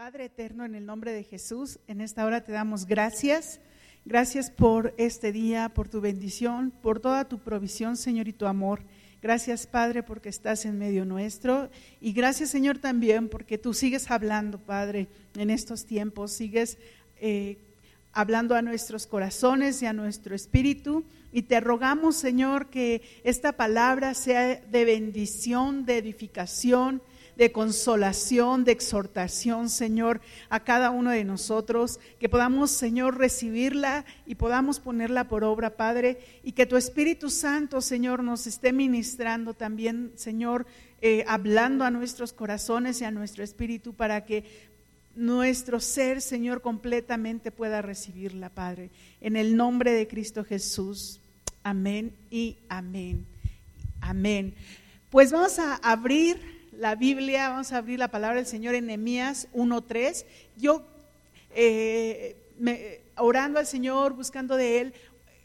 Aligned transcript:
Padre 0.00 0.24
eterno, 0.24 0.64
en 0.64 0.74
el 0.74 0.86
nombre 0.86 1.12
de 1.12 1.24
Jesús, 1.24 1.78
en 1.86 2.00
esta 2.00 2.24
hora 2.24 2.42
te 2.42 2.52
damos 2.52 2.86
gracias. 2.86 3.60
Gracias 4.06 4.50
por 4.50 4.94
este 4.96 5.30
día, 5.30 5.68
por 5.68 5.90
tu 5.90 6.00
bendición, 6.00 6.70
por 6.70 7.00
toda 7.00 7.28
tu 7.28 7.38
provisión, 7.40 7.98
Señor, 7.98 8.26
y 8.26 8.32
tu 8.32 8.46
amor. 8.46 8.80
Gracias, 9.20 9.66
Padre, 9.66 10.02
porque 10.02 10.30
estás 10.30 10.64
en 10.64 10.78
medio 10.78 11.04
nuestro. 11.04 11.68
Y 12.00 12.14
gracias, 12.14 12.48
Señor, 12.48 12.78
también 12.78 13.28
porque 13.28 13.58
tú 13.58 13.74
sigues 13.74 14.10
hablando, 14.10 14.58
Padre, 14.58 15.06
en 15.36 15.50
estos 15.50 15.84
tiempos. 15.84 16.32
Sigues 16.32 16.78
eh, 17.20 17.58
hablando 18.14 18.54
a 18.54 18.62
nuestros 18.62 19.06
corazones 19.06 19.82
y 19.82 19.86
a 19.86 19.92
nuestro 19.92 20.34
espíritu. 20.34 21.04
Y 21.30 21.42
te 21.42 21.60
rogamos, 21.60 22.16
Señor, 22.16 22.70
que 22.70 23.02
esta 23.22 23.52
palabra 23.52 24.14
sea 24.14 24.62
de 24.62 24.84
bendición, 24.86 25.84
de 25.84 25.98
edificación, 25.98 27.02
de 27.40 27.52
consolación, 27.52 28.64
de 28.64 28.72
exhortación, 28.72 29.70
Señor, 29.70 30.20
a 30.50 30.62
cada 30.62 30.90
uno 30.90 31.08
de 31.08 31.24
nosotros, 31.24 31.98
que 32.18 32.28
podamos, 32.28 32.70
Señor, 32.70 33.16
recibirla 33.16 34.04
y 34.26 34.34
podamos 34.34 34.78
ponerla 34.78 35.26
por 35.26 35.42
obra, 35.42 35.74
Padre, 35.74 36.18
y 36.44 36.52
que 36.52 36.66
tu 36.66 36.76
Espíritu 36.76 37.30
Santo, 37.30 37.80
Señor, 37.80 38.22
nos 38.22 38.46
esté 38.46 38.74
ministrando 38.74 39.54
también, 39.54 40.12
Señor, 40.16 40.66
eh, 41.00 41.24
hablando 41.26 41.86
a 41.86 41.90
nuestros 41.90 42.34
corazones 42.34 43.00
y 43.00 43.04
a 43.04 43.10
nuestro 43.10 43.42
espíritu 43.42 43.94
para 43.94 44.26
que 44.26 44.44
nuestro 45.16 45.80
ser, 45.80 46.20
Señor, 46.20 46.60
completamente 46.60 47.50
pueda 47.50 47.80
recibirla, 47.80 48.50
Padre. 48.50 48.90
En 49.22 49.36
el 49.36 49.56
nombre 49.56 49.92
de 49.92 50.06
Cristo 50.06 50.44
Jesús. 50.44 51.20
Amén 51.62 52.12
y 52.30 52.58
amén. 52.68 53.24
Amén. 54.02 54.52
Pues 55.08 55.32
vamos 55.32 55.58
a 55.58 55.76
abrir 55.76 56.59
la 56.72 56.94
Biblia, 56.94 57.48
vamos 57.48 57.72
a 57.72 57.78
abrir 57.78 57.98
la 57.98 58.08
palabra 58.08 58.36
del 58.36 58.46
Señor 58.46 58.74
en 58.74 58.86
Nehemías 58.86 59.48
1.3. 59.52 60.24
Yo, 60.56 60.82
eh, 61.54 62.36
orando 63.16 63.58
al 63.58 63.66
Señor, 63.66 64.14
buscando 64.14 64.56
de 64.56 64.80
Él 64.80 64.94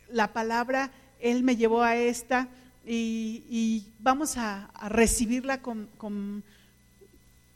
la 0.09 0.33
palabra, 0.33 0.91
Él 1.19 1.43
me 1.43 1.55
llevó 1.55 1.81
a 1.81 1.95
esta 1.95 2.47
y, 2.85 3.87
vamos 3.99 4.37
a, 4.37 4.69
recibirla 4.89 5.61
con, 5.61 6.43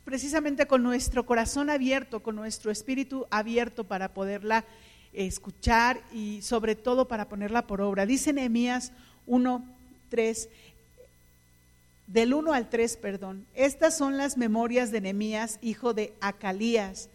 precisamente 0.03 0.65
con 0.65 0.81
nuestro 0.81 1.25
corazón 1.25 1.69
abierto, 1.69 2.21
con 2.21 2.35
nuestro 2.35 2.71
espíritu 2.71 3.27
abierto 3.29 3.83
para 3.83 4.13
poderla 4.13 4.65
escuchar 5.13 6.01
y 6.11 6.41
sobre 6.41 6.75
todo 6.75 7.07
para 7.07 7.29
ponerla 7.29 7.67
por 7.67 7.81
obra. 7.81 8.05
Dice 8.05 8.33
Nehemías 8.33 8.91
1.3 9.27 10.49
del 12.09 12.33
1 12.33 12.53
al 12.53 12.69
3, 12.69 12.97
perdón. 12.97 13.45
Estas 13.53 13.95
son 13.95 14.17
las 14.17 14.35
memorias 14.35 14.91
de 14.91 14.99
Nehemías, 14.99 15.59
hijo 15.61 15.93
de 15.93 16.13
Acalías. 16.21 17.09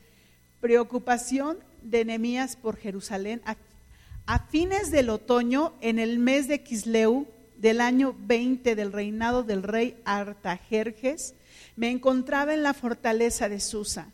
Preocupación 0.61 1.59
de 1.83 2.05
Nehemías 2.05 2.55
por 2.55 2.77
Jerusalén. 2.77 3.43
A, 3.45 4.39
fines 4.39 4.93
del 4.93 5.11
otoño, 5.11 5.75
en 5.81 5.99
el 5.99 6.19
mes 6.21 6.47
de 6.47 6.63
Quisleu, 6.63 7.27
del 7.57 7.81
año 7.81 8.15
20 8.21 8.77
del 8.77 8.93
reinado 8.93 9.43
del 9.43 9.65
rey 9.65 9.97
Artajerjes, 10.05 11.35
me 11.77 11.91
encontraba 11.91 12.55
en 12.55 12.63
la 12.63 12.73
fortaleza 12.73 13.49
de 13.49 13.59
Susa. 13.59 14.11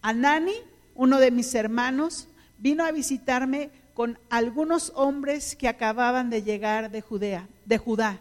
Anani, 0.00 0.54
uno 0.94 1.18
de 1.18 1.32
mis 1.32 1.52
hermanos, 1.56 2.28
vino 2.58 2.84
a 2.84 2.92
visitarme 2.92 3.70
con 3.94 4.18
algunos 4.30 4.92
hombres 4.94 5.56
que 5.56 5.66
acababan 5.66 6.30
de 6.30 6.42
llegar 6.42 6.92
de 6.92 7.00
Judea, 7.00 7.48
de 7.64 7.78
Judá 7.78 8.20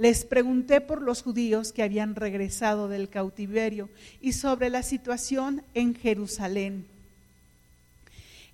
les 0.00 0.24
pregunté 0.24 0.80
por 0.80 1.02
los 1.02 1.22
judíos 1.22 1.72
que 1.72 1.82
habían 1.82 2.14
regresado 2.14 2.88
del 2.88 3.10
cautiverio 3.10 3.90
y 4.22 4.32
sobre 4.32 4.70
la 4.70 4.82
situación 4.82 5.62
en 5.74 5.94
Jerusalén. 5.94 6.86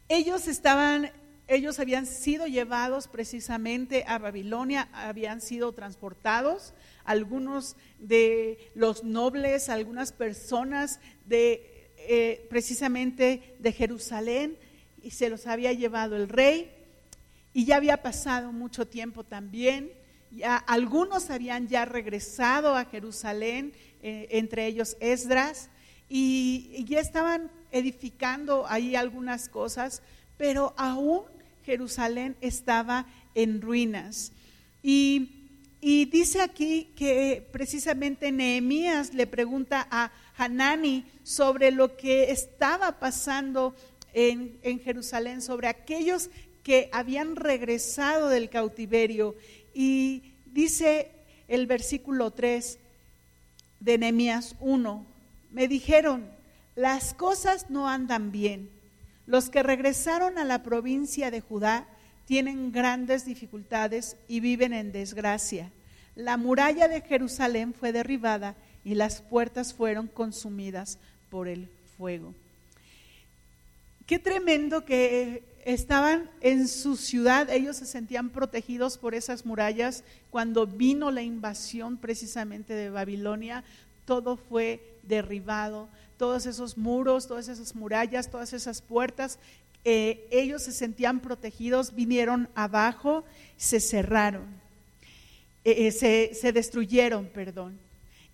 Ellos 0.09 0.49
estaban 0.49 1.13
ellos 1.47 1.79
habían 1.79 2.07
sido 2.07 2.49
llevados 2.49 3.07
precisamente 3.07 4.03
a 4.09 4.19
Babilonia, 4.19 4.89
habían 4.93 5.41
sido 5.41 5.71
transportados, 5.71 6.75
algunos 7.05 7.77
de 8.01 8.59
los 8.75 9.05
nobles, 9.05 9.69
algunas 9.69 10.11
personas 10.11 10.99
de 11.27 11.89
eh, 11.99 12.45
precisamente 12.51 13.55
de 13.61 13.71
Jerusalén, 13.71 14.57
y 15.01 15.13
se 15.13 15.31
los 15.31 15.47
había 15.47 15.73
llevado 15.73 16.17
el 16.17 16.29
rey, 16.29 16.73
y 17.55 17.65
ya 17.65 17.77
había 17.77 18.03
pasado 18.03 18.51
mucho 18.51 18.89
tiempo 18.89 19.23
también 19.23 19.93
algunos 20.67 21.31
habían 21.31 21.69
ya 21.69 21.85
regresado 21.85 22.77
a 22.77 22.85
Jerusalén, 22.85 23.73
eh, 24.03 24.29
entre 24.31 24.67
ellos 24.67 24.97
Esdras, 25.01 25.71
y, 26.09 26.85
ya 26.85 27.01
estaban 27.01 27.51
edificando 27.73 28.67
ahí 28.69 28.95
algunas 28.95 29.49
cosas, 29.49 30.03
pero 30.37 30.75
aún 30.77 31.23
Jerusalén 31.65 32.37
estaba 32.41 33.07
en 33.35 33.61
ruinas. 33.61 34.33
Y, 34.83 35.33
dice 35.81 36.41
aquí 36.41 36.93
que 36.97 37.47
precisamente 37.53 38.33
Nehemías 38.33 39.15
le 39.15 39.27
pregunta 39.27 39.87
a 39.91 40.11
Hanani 40.37 41.05
sobre 41.23 41.71
lo 41.71 41.97
que 41.97 42.33
estaba 42.33 42.99
pasando 42.99 43.75
en 44.13 44.81
Jerusalén, 44.81 45.43
sobre 45.43 45.69
aquellos 45.69 46.31
que 46.67 46.89
habían 46.91 47.37
regresado 47.37 48.29
del 48.29 48.51
cautiverio 48.51 49.37
y 49.79 50.23
dice 50.47 51.11
el 51.49 51.67
versículo 51.67 52.31
3 52.31 52.79
de 53.81 53.99
Nehemías 53.99 54.57
1, 54.61 55.05
me 55.53 55.69
dijeron, 55.69 56.31
las 56.77 57.13
cosas 57.13 57.69
no 57.69 57.87
andan 57.87 58.33
bien. 58.33 58.71
Los 59.27 59.51
que 59.51 59.63
regresaron 59.63 60.39
a 60.39 60.47
la 60.47 60.63
provincia 60.63 61.31
de 61.31 61.43
Judá 61.43 61.87
tienen 62.25 62.73
grandes 62.73 63.27
dificultades 63.27 64.17
y 64.29 64.41
viven 64.41 64.73
en 64.73 64.93
desgracia. 64.93 65.71
La 66.15 66.39
muralla 66.39 66.89
de 66.89 67.03
Jerusalén 67.03 67.75
fue 67.75 67.93
derribada 67.93 68.57
y 68.83 68.95
las 68.95 69.21
puertas 69.21 69.75
fueron 69.75 70.07
consumidas 70.07 70.99
por 71.29 71.49
el 71.49 71.69
fuego. 71.99 72.33
Qué 74.07 74.19
tremendo 74.19 74.87
que 74.87 75.43
estaban 75.67 76.31
en 76.43 76.69
su 76.69 76.97
ciudad, 76.97 77.51
ellos 77.51 77.77
se 77.77 77.87
sentían 77.87 78.31
protegidos 78.31 78.99
por 78.99 79.17
esas 79.17 79.45
murallas. 79.45 80.05
Cuando 80.31 80.65
vino 80.65 81.11
la 81.11 81.23
invasión 81.23 81.97
precisamente 81.97 82.73
de 82.73 82.89
Babilonia, 82.89 83.65
todo 84.05 84.37
fue 84.37 84.81
derribado, 85.03 85.89
todos 86.19 86.47
esos 86.47 86.79
muros, 86.79 87.27
todas 87.27 87.49
esas 87.49 87.75
murallas, 87.75 88.31
todas 88.31 88.53
esas 88.53 88.81
puertas, 88.81 89.41
eh, 89.85 90.29
ellos 90.31 90.63
se 90.63 90.71
sentían 90.71 91.19
protegidos, 91.19 91.97
vinieron 91.97 92.49
abajo, 92.55 93.25
se 93.57 93.81
cerraron, 93.81 94.47
eh, 95.65 95.89
eh, 95.89 95.91
se, 95.91 96.31
se 96.33 96.53
destruyeron, 96.53 97.27
perdón. 97.27 97.77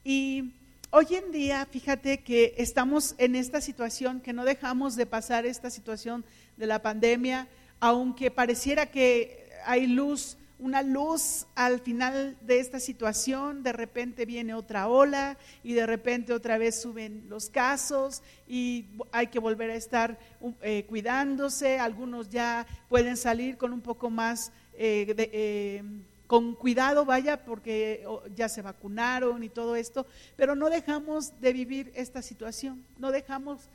Y 0.04 0.52
Hoy 0.94 1.06
en 1.12 1.32
día, 1.32 1.64
fíjate 1.64 2.18
que 2.18 2.54
estamos 2.58 3.14
en 3.16 3.34
esta 3.34 3.62
situación, 3.62 4.20
que 4.20 4.34
no 4.34 4.44
dejamos 4.44 4.94
de 4.94 5.06
pasar 5.06 5.46
esta 5.46 5.70
situación 5.70 6.22
de 6.56 6.66
la 6.66 6.82
pandemia, 6.82 7.48
aunque 7.80 8.30
pareciera 8.30 8.86
que 8.86 9.50
hay 9.64 9.86
luz, 9.86 10.36
una 10.58 10.82
luz 10.82 11.46
al 11.56 11.80
final 11.80 12.36
de 12.42 12.60
esta 12.60 12.78
situación, 12.78 13.64
de 13.64 13.72
repente 13.72 14.24
viene 14.26 14.54
otra 14.54 14.86
ola 14.86 15.36
y 15.64 15.72
de 15.72 15.86
repente 15.86 16.32
otra 16.32 16.56
vez 16.56 16.80
suben 16.80 17.24
los 17.28 17.50
casos 17.50 18.22
y 18.46 18.86
hay 19.10 19.26
que 19.26 19.40
volver 19.40 19.70
a 19.70 19.74
estar 19.74 20.18
eh, 20.62 20.84
cuidándose, 20.88 21.80
algunos 21.80 22.30
ya 22.30 22.66
pueden 22.88 23.16
salir 23.16 23.56
con 23.56 23.72
un 23.72 23.80
poco 23.80 24.10
más 24.10 24.52
eh, 24.74 25.12
de... 25.16 25.30
Eh, 25.32 25.82
con 26.28 26.54
cuidado, 26.54 27.04
vaya, 27.04 27.44
porque 27.44 28.06
ya 28.34 28.48
se 28.48 28.62
vacunaron 28.62 29.42
y 29.42 29.50
todo 29.50 29.76
esto, 29.76 30.06
pero 30.34 30.56
no 30.56 30.70
dejamos 30.70 31.38
de 31.42 31.52
vivir 31.52 31.92
esta 31.94 32.22
situación, 32.22 32.82
no 32.98 33.12
dejamos, 33.12 33.68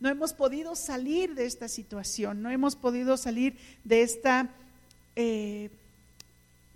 no 0.00 0.08
hemos 0.08 0.32
podido 0.32 0.74
salir 0.74 1.34
de 1.34 1.46
esta 1.46 1.68
situación, 1.68 2.42
no 2.42 2.50
hemos 2.50 2.76
podido 2.76 3.16
salir 3.16 3.56
de 3.84 4.02
esta, 4.02 4.50
eh, 5.16 5.70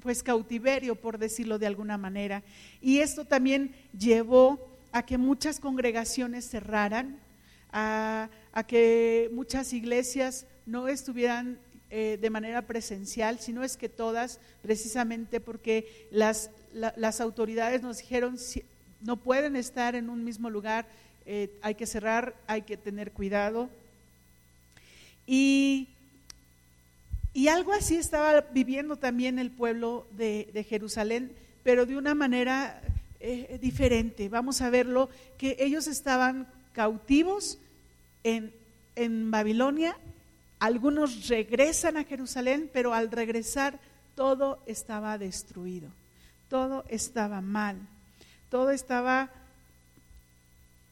pues, 0.03 0.23
cautiverio, 0.23 0.95
por 0.95 1.19
decirlo 1.19 1.59
de 1.59 1.67
alguna 1.67 1.99
manera. 1.99 2.43
Y 2.81 2.99
esto 2.99 3.25
también 3.25 3.75
llevó 3.99 4.59
a 4.93 5.05
que 5.05 5.19
muchas 5.19 5.61
congregaciones 5.61 6.49
cerraran, 6.49 7.19
a, 7.73 8.31
que 8.67 9.31
muchas 9.33 9.73
iglesias 9.73 10.47
no 10.67 10.89
estuvieran 10.89 11.59
eh, 11.91 12.19
de 12.21 12.31
manera 12.31 12.63
presencial, 12.63 13.39
sino 13.39 13.63
es 13.63 13.77
que 13.77 13.89
todas, 13.89 14.41
precisamente 14.63 15.41
porque 15.41 16.09
las, 16.11 16.51
las 16.73 17.21
autoridades 17.21 17.83
nos 17.83 17.99
dijeron 17.99 18.37
no 19.01 19.17
pueden 19.17 19.57
estar 19.57 19.95
en 19.95 20.11
un 20.11 20.25
mismo 20.25 20.51
lugar, 20.51 20.87
eh, 21.31 21.51
hay 21.61 21.75
que 21.75 21.85
cerrar, 21.85 22.35
hay 22.47 22.63
que 22.63 22.79
tener 22.79 23.13
cuidado. 23.13 23.69
Y, 25.27 25.89
y 27.35 27.49
algo 27.49 27.75
así 27.75 27.97
estaba 27.97 28.41
viviendo 28.51 28.97
también 28.97 29.39
el 29.39 29.51
pueblo 29.51 30.07
de, 30.13 30.67
Jerusalén, 30.67 31.31
pero 31.63 31.85
de 31.85 31.99
una 31.99 32.15
manera 32.15 32.81
eh, 33.21 33.59
diferente. 33.61 34.31
Vamos 34.31 34.63
a 34.63 34.71
verlo, 34.71 35.11
que 35.37 35.59
ellos 35.61 35.87
estaban 35.87 36.47
cautivos 36.73 37.59
en, 38.25 38.51
en 38.97 39.31
Babilonia, 39.31 39.99
algunos 40.61 41.29
regresan 41.29 41.99
a 41.99 42.05
Jerusalén, 42.05 42.71
pero 42.73 42.95
al 42.95 43.11
regresar 43.11 43.79
todo 44.15 44.63
estaba 44.65 45.19
destruido, 45.19 45.91
todo 46.49 46.87
estaba 46.89 47.43
mal, 47.43 47.77
todo 48.49 48.71
estaba 48.71 49.31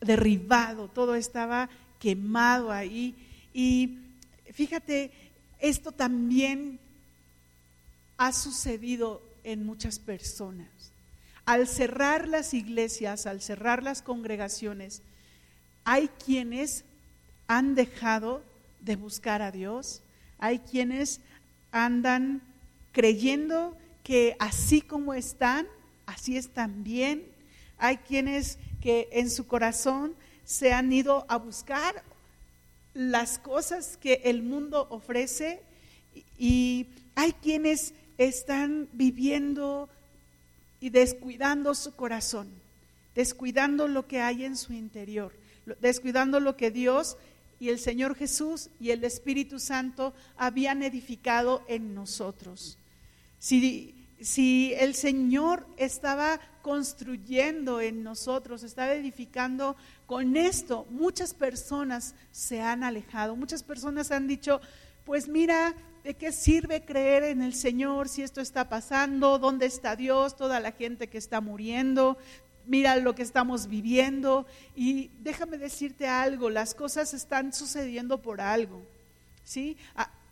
derribado, 0.01 0.89
todo 0.89 1.15
estaba 1.15 1.69
quemado 1.99 2.71
ahí. 2.71 3.15
Y 3.53 3.99
fíjate, 4.53 5.11
esto 5.59 5.93
también 5.93 6.79
ha 8.17 8.33
sucedido 8.33 9.23
en 9.45 9.65
muchas 9.65 9.99
personas. 9.99 10.69
Al 11.45 11.69
cerrar 11.69 12.27
las 12.27 12.55
iglesias, 12.55 13.27
al 13.27 13.41
cerrar 13.41 13.83
las 13.83 14.03
congregaciones, 14.03 15.03
hay 15.85 16.09
quienes 16.25 16.85
han 17.47 17.75
dejado 17.75 18.43
de 18.81 18.97
buscar 18.97 19.43
a 19.43 19.53
Dios, 19.53 20.03
hay 20.39 20.59
quienes 20.59 21.21
andan 21.71 22.43
creyendo 22.93 23.77
que 24.03 24.37
así 24.39 24.81
como 24.81 25.15
están, 25.15 25.67
así 26.07 26.37
están 26.37 26.83
bien, 26.83 27.25
hay 27.79 27.99
quienes 27.99 28.59
que 28.81 29.09
en 29.13 29.31
su 29.31 29.47
corazón 29.47 30.15
se 30.45 30.73
han 30.73 30.93
ido 30.93 31.27
a 31.29 31.37
buscar 31.37 32.03
las 32.95 33.39
cosas 33.39 33.97
que 33.97 34.23
el 34.25 34.43
mundo 34.43 34.87
ofrece 34.91 35.61
y 36.39 36.87
hay 37.15 37.33
quienes 37.33 37.93
están 38.17 38.89
viviendo 38.93 39.89
y 40.81 40.91
descuidando 40.91 41.75
su 41.75 41.95
corazón, 41.95 42.49
descuidando 43.15 43.89
lo 43.89 44.07
que 44.07 44.21
hay 44.21 44.45
en 44.45 44.57
su 44.57 44.73
interior, 44.73 45.33
descuidando 45.81 46.41
lo 46.41 46.57
que 46.57 46.71
Dios 46.71 47.17
y 47.59 47.71
el 47.71 47.79
Señor 47.79 48.15
Jesús 48.15 48.69
y 48.81 48.91
el 48.91 49.05
Espíritu 49.05 49.59
Santo 49.59 50.15
habían 50.37 50.83
edificado 50.83 51.65
en 51.69 51.95
nosotros. 51.95 52.79
Si, 53.39 53.95
si 54.21 54.75
el 54.75 54.95
Señor 54.95 55.67
estaba 55.77 56.41
construyendo 56.67 57.81
en 57.81 58.03
nosotros, 58.03 58.65
estaba 58.65 58.93
edificando 58.93 59.77
con 60.05 60.37
esto, 60.37 60.85
muchas 60.91 61.33
personas 61.33 62.17
se 62.33 62.61
han 62.61 62.83
alejado, 62.83 63.37
muchas 63.37 63.63
personas 63.63 64.11
han 64.11 64.27
dicho, 64.27 64.61
pues 65.05 65.29
mira, 65.29 65.77
¿de 66.03 66.15
qué 66.15 66.33
sirve 66.33 66.85
creer 66.85 67.23
en 67.23 67.41
el 67.41 67.55
Señor 67.55 68.09
si 68.09 68.23
esto 68.23 68.41
está 68.41 68.69
pasando? 68.69 69.39
¿Dónde 69.39 69.67
está 69.67 69.95
Dios? 69.95 70.35
Toda 70.35 70.59
la 70.59 70.73
gente 70.73 71.07
que 71.07 71.19
está 71.19 71.41
muriendo, 71.41 72.19
mira 72.67 72.97
lo 72.97 73.15
que 73.15 73.23
estamos 73.23 73.69
viviendo 73.69 74.45
y 74.75 75.13
déjame 75.21 75.59
decirte 75.59 76.09
algo, 76.09 76.51
las 76.51 76.75
cosas 76.75 77.15
están 77.15 77.53
sucediendo 77.53 78.23
por 78.23 78.41
algo. 78.41 78.83
¿Sí? 79.45 79.77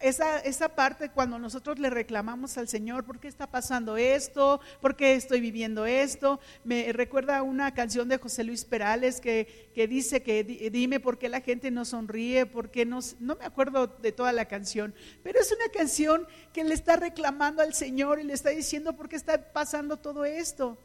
Esa, 0.04 0.38
esa, 0.40 0.68
parte 0.68 1.08
cuando 1.08 1.38
nosotros 1.38 1.78
le 1.78 1.88
reclamamos 1.88 2.58
al 2.58 2.68
Señor, 2.68 3.04
¿por 3.04 3.20
qué 3.20 3.26
está 3.26 3.46
pasando 3.46 3.96
esto? 3.96 4.60
¿Por 4.82 4.96
qué 4.96 5.14
estoy 5.14 5.40
viviendo 5.40 5.86
esto? 5.86 6.40
Me 6.62 6.92
recuerda 6.92 7.42
una 7.42 7.72
canción 7.72 8.10
de 8.10 8.18
José 8.18 8.44
Luis 8.44 8.66
Perales 8.66 9.18
que, 9.18 9.70
que 9.74 9.88
dice 9.88 10.22
que 10.22 10.44
dime 10.44 11.00
por 11.00 11.16
qué 11.16 11.30
la 11.30 11.40
gente 11.40 11.70
no 11.70 11.86
sonríe, 11.86 12.44
por 12.44 12.70
qué 12.70 12.84
no, 12.84 13.00
no 13.18 13.36
me 13.36 13.46
acuerdo 13.46 13.86
de 13.86 14.12
toda 14.12 14.34
la 14.34 14.44
canción, 14.44 14.94
pero 15.22 15.40
es 15.40 15.50
una 15.50 15.72
canción 15.72 16.26
que 16.52 16.64
le 16.64 16.74
está 16.74 16.96
reclamando 16.96 17.62
al 17.62 17.72
Señor 17.72 18.20
y 18.20 18.24
le 18.24 18.34
está 18.34 18.50
diciendo 18.50 18.94
por 18.94 19.08
qué 19.08 19.16
está 19.16 19.54
pasando 19.54 19.96
todo 19.96 20.26
esto. 20.26 20.76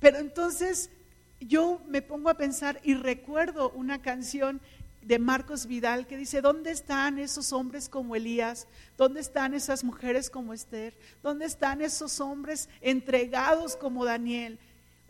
Pero 0.00 0.16
entonces 0.16 0.88
yo 1.40 1.82
me 1.86 2.00
pongo 2.00 2.30
a 2.30 2.38
pensar 2.38 2.80
y 2.84 2.94
recuerdo 2.94 3.68
una 3.72 4.00
canción 4.00 4.62
de 5.06 5.18
Marcos 5.18 5.66
Vidal 5.66 6.06
que 6.06 6.16
dice, 6.16 6.40
¿dónde 6.40 6.70
están 6.70 7.18
esos 7.18 7.52
hombres 7.52 7.88
como 7.88 8.16
Elías? 8.16 8.66
¿Dónde 8.96 9.20
están 9.20 9.54
esas 9.54 9.84
mujeres 9.84 10.30
como 10.30 10.52
Esther? 10.54 10.96
¿Dónde 11.22 11.44
están 11.44 11.82
esos 11.82 12.20
hombres 12.20 12.68
entregados 12.80 13.76
como 13.76 14.04
Daniel? 14.04 14.58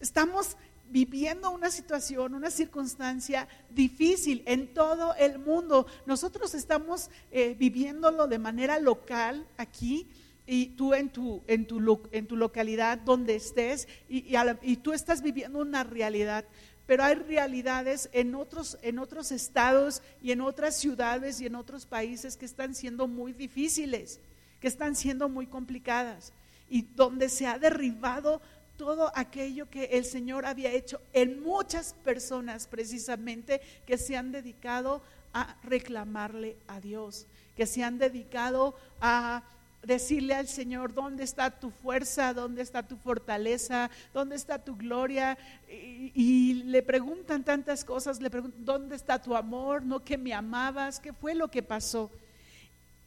Estamos 0.00 0.56
viviendo 0.90 1.50
una 1.50 1.70
situación, 1.70 2.34
una 2.34 2.50
circunstancia 2.50 3.48
difícil 3.70 4.42
en 4.46 4.74
todo 4.74 5.14
el 5.14 5.38
mundo. 5.38 5.86
Nosotros 6.06 6.54
estamos 6.54 7.10
eh, 7.30 7.54
viviéndolo 7.58 8.26
de 8.26 8.38
manera 8.38 8.78
local 8.78 9.46
aquí, 9.56 10.08
y 10.46 10.66
tú 10.76 10.92
en 10.92 11.08
tu, 11.08 11.42
en 11.46 11.66
tu, 11.66 12.02
en 12.12 12.26
tu 12.26 12.36
localidad 12.36 12.98
donde 12.98 13.34
estés 13.34 13.88
y, 14.08 14.36
y, 14.62 14.76
tú 14.76 14.92
estás 14.92 15.22
viviendo 15.22 15.58
una 15.58 15.84
realidad, 15.84 16.44
pero 16.86 17.02
hay 17.04 17.14
realidades 17.14 18.10
en 18.12 18.34
otros, 18.34 18.78
en 18.82 18.98
otros 18.98 19.32
estados 19.32 20.02
y 20.22 20.32
en 20.32 20.40
otras 20.40 20.76
ciudades 20.76 21.40
y 21.40 21.46
en 21.46 21.54
otros 21.54 21.86
países 21.86 22.36
que 22.36 22.44
están 22.44 22.74
siendo 22.74 23.06
muy 23.06 23.32
difíciles, 23.32 24.20
que 24.60 24.68
están 24.68 24.94
siendo 24.94 25.28
muy 25.28 25.46
complicadas 25.46 26.32
y 26.68 26.82
donde 26.82 27.28
se 27.28 27.46
ha 27.46 27.58
derribado 27.58 28.40
todo 28.76 29.12
aquello 29.14 29.70
que 29.70 29.84
el 29.84 30.04
Señor 30.04 30.46
había 30.46 30.72
hecho 30.72 31.00
en 31.12 31.42
muchas 31.42 31.94
personas 31.94 32.66
precisamente 32.66 33.60
que 33.86 33.98
se 33.98 34.16
han 34.16 34.32
dedicado 34.32 35.02
a 35.32 35.56
reclamarle 35.62 36.56
a 36.66 36.80
Dios, 36.80 37.26
que 37.56 37.66
se 37.66 37.82
han 37.82 37.98
dedicado 37.98 38.74
a 39.00 39.42
decirle 39.86 40.34
al 40.34 40.48
Señor, 40.48 40.94
¿dónde 40.94 41.24
está 41.24 41.50
tu 41.50 41.70
fuerza? 41.70 42.34
¿Dónde 42.34 42.62
está 42.62 42.82
tu 42.82 42.96
fortaleza? 42.96 43.90
¿Dónde 44.12 44.36
está 44.36 44.58
tu 44.58 44.76
gloria? 44.76 45.38
Y, 45.68 46.64
le 46.64 46.82
preguntan 46.82 47.44
tantas 47.44 47.84
cosas, 47.84 48.20
le 48.20 48.30
preguntan, 48.30 48.64
¿dónde 48.64 48.96
está 48.96 49.20
tu 49.20 49.36
amor? 49.36 49.82
¿No 49.82 50.00
que 50.00 50.18
me 50.18 50.34
amabas? 50.34 51.00
¿Qué 51.00 51.12
fue 51.12 51.34
lo 51.34 51.48
que 51.48 51.62
pasó? 51.62 52.10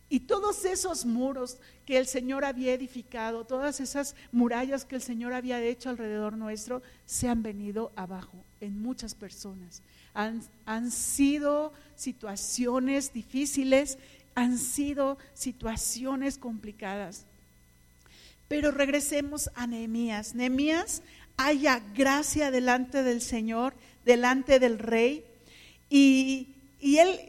Y 0.10 0.22
todos 0.22 0.64
esos 0.64 1.06
muros 1.06 1.58
que 1.86 1.98
el 1.98 2.08
Señor 2.08 2.46
había 2.46 2.74
edificado, 2.74 3.44
todas 3.44 3.82
esas 3.82 4.16
murallas 4.32 4.86
que 4.86 4.96
el 4.96 5.02
Señor 5.02 5.34
había 5.34 5.62
hecho 5.62 5.90
alrededor 5.90 6.38
nuestro, 6.38 6.82
se 7.06 7.28
han 7.28 7.44
venido 7.44 7.92
abajo 7.96 8.38
en 8.62 8.82
muchas 8.82 9.16
personas. 9.16 9.82
Han, 10.14 10.42
han 10.66 10.92
sido 10.92 11.74
situaciones 11.96 13.12
difíciles 13.12 13.98
han 14.38 14.60
sido 14.60 15.18
situaciones 15.34 16.38
complicadas. 16.38 17.26
Pero 18.48 18.70
regresemos 18.70 19.50
a 19.56 19.66
Nehemías. 19.66 20.36
Nehemías 20.36 21.02
haya 21.38 21.82
gracia 21.96 22.52
delante 22.52 23.02
del 23.02 23.22
Señor, 23.22 23.74
delante 24.06 24.60
del 24.60 24.78
rey, 24.78 25.26
y, 25.90 26.50
y 26.80 26.98
él 26.98 27.20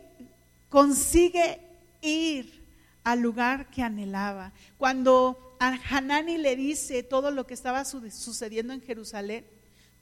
consigue 0.68 1.58
ir 2.02 2.62
al 3.04 3.20
lugar 3.20 3.70
que 3.70 3.82
anhelaba. 3.82 4.52
Cuando 4.76 5.56
a 5.60 5.78
Hanani 5.88 6.36
le 6.36 6.56
dice 6.56 7.02
todo 7.02 7.30
lo 7.30 7.46
que 7.46 7.54
estaba 7.54 7.86
sucediendo 7.86 8.74
en 8.74 8.82
Jerusalén, 8.82 9.46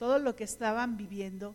todo 0.00 0.18
lo 0.18 0.34
que 0.34 0.42
estaban 0.42 0.96
viviendo, 0.96 1.54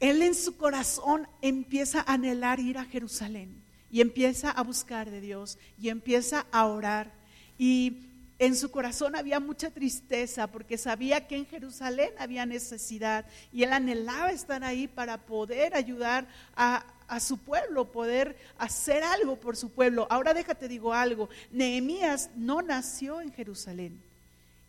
él 0.00 0.20
en 0.20 0.34
su 0.34 0.58
corazón 0.58 1.26
empieza 1.40 2.00
a 2.00 2.12
anhelar 2.12 2.60
ir 2.60 2.76
a 2.76 2.84
Jerusalén 2.84 3.61
y 3.92 4.00
empieza 4.00 4.50
a 4.50 4.62
buscar 4.62 5.10
de 5.10 5.20
Dios 5.20 5.58
y 5.78 5.90
empieza 5.90 6.46
a 6.50 6.66
orar. 6.66 7.12
Y 7.58 8.08
en 8.38 8.56
su 8.56 8.70
corazón 8.70 9.14
había 9.14 9.38
mucha 9.38 9.70
tristeza 9.70 10.46
porque 10.46 10.78
sabía 10.78 11.28
que 11.28 11.36
en 11.36 11.46
Jerusalén 11.46 12.10
había 12.18 12.46
necesidad 12.46 13.26
y 13.52 13.62
él 13.64 13.72
anhelaba 13.72 14.32
estar 14.32 14.64
ahí 14.64 14.88
para 14.88 15.18
poder 15.18 15.76
ayudar 15.76 16.26
a, 16.56 16.86
a 17.06 17.20
su 17.20 17.36
pueblo, 17.36 17.92
poder 17.92 18.34
hacer 18.56 19.04
algo 19.04 19.36
por 19.36 19.58
su 19.58 19.70
pueblo. 19.70 20.06
Ahora 20.08 20.32
déjate 20.32 20.68
digo 20.68 20.94
algo, 20.94 21.28
Nehemías 21.50 22.30
no 22.34 22.62
nació 22.62 23.20
en 23.20 23.30
Jerusalén, 23.30 24.00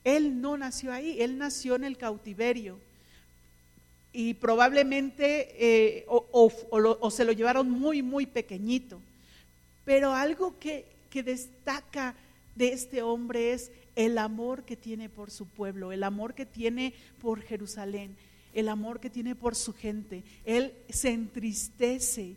él 0.04 0.42
no 0.42 0.58
nació 0.58 0.92
ahí, 0.92 1.22
él 1.22 1.38
nació 1.38 1.76
en 1.76 1.86
el 1.86 1.98
cautiverio 1.98 2.78
y 4.12 4.34
probablemente 4.34 5.56
eh, 5.58 6.06
o 6.10 7.10
se 7.10 7.24
lo 7.24 7.32
llevaron 7.32 7.72
muy, 7.72 8.04
muy 8.04 8.26
pequeñito. 8.26 9.00
Pero 9.86 10.14
algo 10.14 10.58
que, 10.60 10.92
destaca 11.14 12.16
de 12.56 12.74
este 12.74 13.04
hombre 13.04 13.54
es 13.54 13.72
el 13.96 14.18
amor 14.18 14.64
que 14.64 14.76
tiene 14.76 15.10
por 15.10 15.30
su 15.30 15.46
pueblo, 15.46 15.92
el 15.92 16.04
amor 16.04 16.34
que 16.34 16.48
tiene 16.48 16.96
por 17.22 17.42
Jerusalén, 17.42 18.18
el 18.54 18.68
amor 18.68 19.00
que 19.00 19.12
tiene 19.12 19.36
por 19.36 19.56
su 19.56 19.74
gente. 19.74 20.24
Él 20.44 20.74
se 20.90 21.10
entristece 21.10 22.36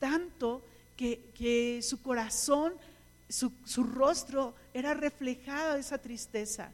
tanto 0.00 0.64
que, 0.96 1.80
su 1.82 2.02
corazón, 2.02 2.72
su, 3.28 3.52
su, 3.64 3.84
rostro 3.84 4.54
era 4.74 4.92
reflejado 4.92 5.76
esa 5.76 5.98
tristeza. 5.98 6.72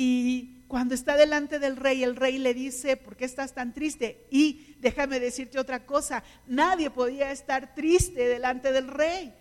Y 0.00 0.62
cuando 0.68 0.94
está 0.94 1.16
delante 1.16 1.58
del 1.58 1.76
rey, 1.76 2.04
el 2.04 2.14
rey 2.14 2.38
le 2.38 2.54
dice, 2.54 2.96
¿por 2.96 3.16
qué 3.16 3.24
estás 3.24 3.52
tan 3.52 3.74
triste? 3.74 4.24
Y 4.30 4.76
déjame 4.78 5.18
decirte 5.18 5.58
otra 5.58 5.86
cosa, 5.86 6.22
nadie 6.46 6.88
podía 6.88 7.32
estar 7.32 7.74
triste 7.74 8.28
delante 8.28 8.70
del 8.70 8.86
rey. 8.86 9.34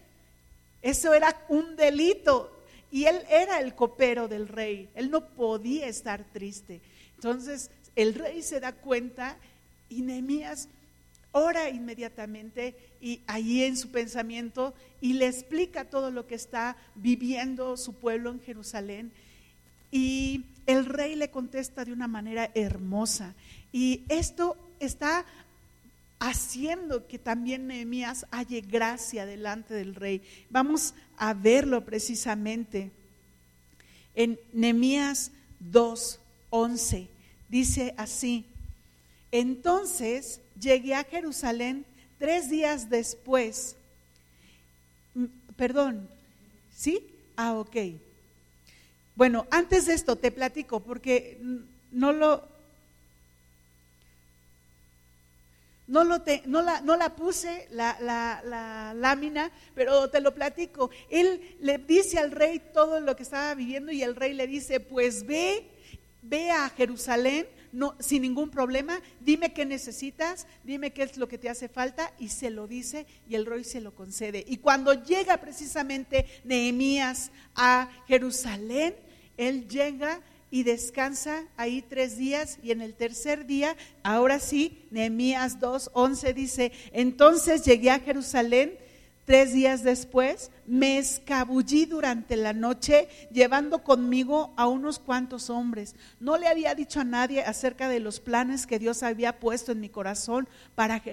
Eso 0.81 1.13
era 1.13 1.45
un 1.47 1.75
delito. 1.75 2.59
Y 2.89 3.05
él 3.05 3.19
era 3.29 3.59
el 3.59 3.75
copero 3.75 4.27
del 4.27 4.47
rey, 4.47 4.89
él 4.95 5.11
no 5.11 5.29
podía 5.29 5.87
estar 5.87 6.23
triste. 6.33 6.81
Entonces 7.13 7.69
el 7.95 8.15
rey 8.15 8.41
se 8.41 8.59
da 8.59 8.71
cuenta 8.71 9.37
y 9.89 10.01
Nehemías 10.01 10.69
ora 11.33 11.69
inmediatamente 11.69 12.75
y 12.99 13.21
ahí 13.27 13.61
en 13.61 13.77
su 13.77 13.91
pensamiento 13.91 14.73
y 15.01 15.13
le 15.13 15.27
explica 15.27 15.85
todo 15.85 16.09
lo 16.09 16.25
que 16.25 16.33
está 16.33 16.77
viviendo 16.95 17.77
su 17.77 17.93
pueblo 17.93 18.31
en 18.31 18.41
Jerusalén. 18.41 19.11
Y 19.91 20.45
el 20.65 20.85
rey 20.85 21.15
le 21.15 21.29
contesta 21.29 21.85
de 21.85 21.93
una 21.93 22.07
manera 22.07 22.51
hermosa. 22.53 23.33
Y 23.71 24.03
esto 24.09 24.57
está 24.79 25.25
haciendo 26.19 27.07
que 27.07 27.19
también 27.19 27.67
Nehemías 27.67 28.25
halle 28.31 28.61
gracia 28.61 29.25
delante 29.25 29.73
del 29.73 29.95
rey. 29.95 30.21
Vamos 30.49 30.93
a 31.17 31.33
verlo 31.33 31.85
precisamente 31.85 32.91
en 34.15 34.39
Nehemías 34.51 35.31
2:11. 35.59 37.07
Dice 37.49 37.93
así: 37.97 38.45
Entonces 39.31 40.41
llegué 40.59 40.95
a 40.95 41.03
Jerusalén 41.03 41.85
tres 42.17 42.49
días 42.49 42.89
después. 42.89 43.75
Mm, 45.13 45.25
perdón, 45.55 46.09
¿sí? 46.75 47.01
Ah, 47.35 47.53
ok. 47.53 47.77
Bueno, 49.17 49.47
antes 49.49 49.87
de 49.87 49.95
esto 49.95 50.15
te 50.15 50.31
platico 50.31 50.79
porque 50.79 51.41
no 51.91 52.13
lo 52.13 52.55
No, 55.87 56.03
lo 56.03 56.21
te, 56.21 56.43
no, 56.45 56.61
la, 56.61 56.81
no 56.81 56.97
la 56.97 57.15
puse 57.15 57.65
la, 57.71 57.97
la, 58.01 58.41
la, 58.43 58.93
lámina, 58.93 59.49
pero 59.73 60.09
te 60.09 60.19
lo 60.19 60.35
platico. 60.35 60.91
Él 61.09 61.55
le 61.61 61.77
dice 61.77 62.19
al 62.19 62.31
rey 62.31 62.61
todo 62.73 62.99
lo 62.99 63.15
que 63.15 63.23
estaba 63.23 63.55
viviendo 63.55 63.91
y 63.91 64.03
el 64.03 64.15
rey 64.15 64.33
le 64.33 64.47
dice, 64.47 64.81
pues 64.81 65.25
ve, 65.25 65.65
ve 66.21 66.51
a 66.51 66.69
Jerusalén 66.69 67.47
no, 67.71 67.95
sin 67.99 68.21
ningún 68.21 68.49
problema, 68.49 69.01
dime 69.19 69.53
qué 69.53 69.65
necesitas, 69.65 70.45
dime 70.63 70.91
qué 70.91 71.03
es 71.03 71.17
lo 71.17 71.27
que 71.27 71.37
te 71.37 71.49
hace 71.49 71.69
falta 71.69 72.13
y 72.19 72.29
se 72.29 72.49
lo 72.49 72.67
dice 72.67 73.05
y 73.29 73.35
el 73.35 73.45
rey 73.45 73.63
se 73.63 73.81
lo 73.81 73.95
concede. 73.95 74.43
Y 74.47 74.57
cuando 74.57 74.93
llega 74.93 75.37
precisamente 75.37 76.25
Nehemías 76.43 77.31
a 77.55 77.89
Jerusalén, 78.07 78.95
él 79.37 79.67
llega 79.67 80.21
y 80.49 80.63
descansa 80.63 81.43
ahí 81.57 81.81
tres 81.81 82.17
días 82.17 82.59
y 82.63 82.71
en 82.71 82.81
el 82.81 82.93
tercer 82.93 83.45
día, 83.45 83.75
ahora 84.03 84.39
sí, 84.39 84.87
Nehemías 84.91 85.59
2.11 85.59 86.33
dice, 86.33 86.71
entonces 86.93 87.63
llegué 87.63 87.91
a 87.91 87.99
Jerusalén 87.99 88.77
tres 89.25 89.51
días 89.51 89.83
después, 89.83 90.51
me 90.65 90.97
escabullí 90.97 91.85
durante 91.85 92.37
la 92.37 92.53
noche 92.53 93.09
llevando 93.29 93.83
conmigo 93.83 94.53
a 94.55 94.67
unos 94.67 94.99
cuantos 94.99 95.49
hombres. 95.49 95.95
No 96.21 96.37
le 96.37 96.47
había 96.47 96.75
dicho 96.75 97.01
a 97.01 97.03
nadie 97.03 97.43
acerca 97.43 97.89
de 97.89 97.99
los 97.99 98.21
planes 98.21 98.65
que 98.65 98.79
Dios 98.79 99.03
había 99.03 99.39
puesto 99.39 99.73
en 99.73 99.81
mi 99.81 99.89
corazón 99.89 100.47
para, 100.75 101.03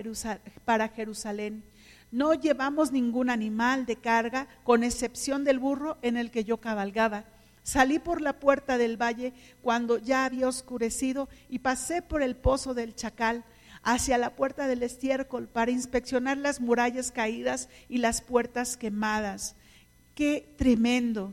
para 0.65 0.89
Jerusalén. 0.89 1.65
No 2.13 2.35
llevamos 2.35 2.93
ningún 2.93 3.31
animal 3.31 3.85
de 3.85 3.97
carga, 3.97 4.47
con 4.63 4.85
excepción 4.85 5.43
del 5.43 5.59
burro 5.59 5.99
en 6.01 6.17
el 6.17 6.31
que 6.31 6.45
yo 6.45 6.59
cabalgaba 6.59 7.25
Salí 7.65 7.99
por 7.99 8.21
la 8.21 8.35
puerta 8.35 8.77
del 8.77 9.01
valle 9.01 9.33
cuando 9.63 9.97
ya 9.97 10.27
había 10.27 10.49
oscurecido 10.49 11.31
y 11.49 11.61
pasé 11.61 12.03
por 12.03 12.23
el 12.23 12.37
pozo 12.37 12.75
del 12.75 12.95
chacal 12.95 13.43
hacia 13.83 14.19
la 14.19 14.37
puerta 14.37 14.67
del 14.67 14.83
estiércol 14.83 15.49
para 15.49 15.71
inspeccionar 15.71 16.37
las 16.37 16.61
murallas 16.61 17.11
caídas 17.11 17.71
y 17.89 17.99
las 17.99 18.21
puertas 18.21 18.77
quemadas. 18.77 19.57
Qué 20.15 20.47
tremendo. 20.59 21.33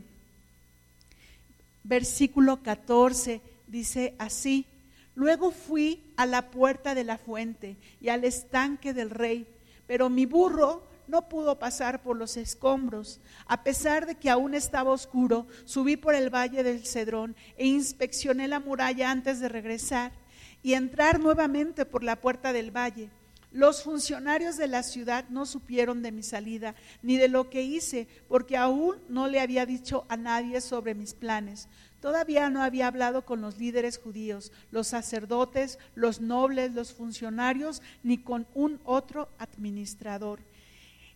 Versículo 1.84 2.62
14 2.62 3.42
dice 3.66 4.14
así, 4.18 4.66
luego 5.14 5.50
fui 5.50 6.02
a 6.16 6.24
la 6.24 6.50
puerta 6.50 6.94
de 6.94 7.04
la 7.04 7.18
fuente 7.18 7.76
y 8.00 8.08
al 8.08 8.24
estanque 8.24 8.94
del 8.94 9.10
rey, 9.10 9.46
pero 9.86 10.08
mi 10.08 10.24
burro 10.24 10.86
no 11.06 11.28
pudo 11.28 11.58
pasar 11.58 12.02
por 12.02 12.16
los 12.16 12.36
escombros. 12.36 13.20
A 13.46 13.62
pesar 13.62 14.06
de 14.06 14.14
que 14.14 14.30
aún 14.30 14.54
estaba 14.54 14.90
oscuro, 14.90 15.46
subí 15.64 15.96
por 15.96 16.14
el 16.14 16.34
valle 16.34 16.62
del 16.62 16.86
Cedrón 16.86 17.36
e 17.56 17.66
inspeccioné 17.66 18.48
la 18.48 18.60
muralla 18.60 19.10
antes 19.10 19.40
de 19.40 19.48
regresar 19.48 20.12
y 20.62 20.74
entrar 20.74 21.20
nuevamente 21.20 21.84
por 21.84 22.04
la 22.04 22.20
puerta 22.20 22.52
del 22.52 22.70
valle. 22.70 23.10
Los 23.52 23.82
funcionarios 23.82 24.56
de 24.56 24.66
la 24.66 24.82
ciudad 24.82 25.28
no 25.28 25.44
supieron 25.44 26.02
de 26.02 26.10
mi 26.10 26.22
salida 26.22 26.74
ni 27.02 27.18
de 27.18 27.28
lo 27.28 27.50
que 27.50 27.62
hice, 27.62 28.08
porque 28.26 28.56
aún 28.56 28.96
no 29.10 29.28
le 29.28 29.40
había 29.40 29.66
dicho 29.66 30.06
a 30.08 30.16
nadie 30.16 30.62
sobre 30.62 30.94
mis 30.94 31.12
planes. 31.12 31.68
Todavía 32.00 32.48
no 32.48 32.62
había 32.62 32.86
hablado 32.86 33.26
con 33.26 33.42
los 33.42 33.58
líderes 33.58 33.98
judíos, 33.98 34.52
los 34.70 34.88
sacerdotes, 34.88 35.78
los 35.94 36.22
nobles, 36.22 36.72
los 36.72 36.94
funcionarios, 36.94 37.82
ni 38.02 38.16
con 38.16 38.46
un 38.54 38.80
otro 38.84 39.28
administrador. 39.38 40.40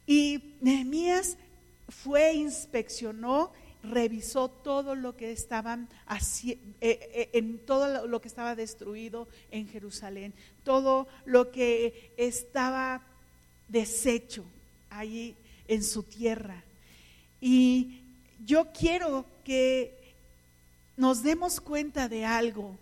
Y 0.07 0.55
Nehemías 0.61 1.37
fue, 1.89 2.35
inspeccionó, 2.35 3.53
revisó 3.83 4.49
todo 4.49 4.95
lo 4.95 5.17
que 5.17 5.33
estaban 5.33 5.89
eh, 6.45 6.59
eh, 6.81 7.31
en 7.33 7.59
todo 7.59 8.07
lo 8.07 8.21
que 8.21 8.29
estaba 8.29 8.55
destruido 8.55 9.29
en 9.51 9.69
Jerusalén, 9.69 10.35
todo 10.65 11.07
lo 11.25 11.51
que 11.51 12.13
estaba 12.17 13.03
deshecho 13.69 14.45
allí 14.91 15.37
en 15.69 15.83
su 15.83 16.03
tierra. 16.03 16.63
Y 17.41 18.01
yo 18.45 18.73
quiero 18.73 19.25
que 19.45 20.15
nos 20.97 21.23
demos 21.23 21.61
cuenta 21.61 22.09
de 22.09 22.25
algo. 22.25 22.79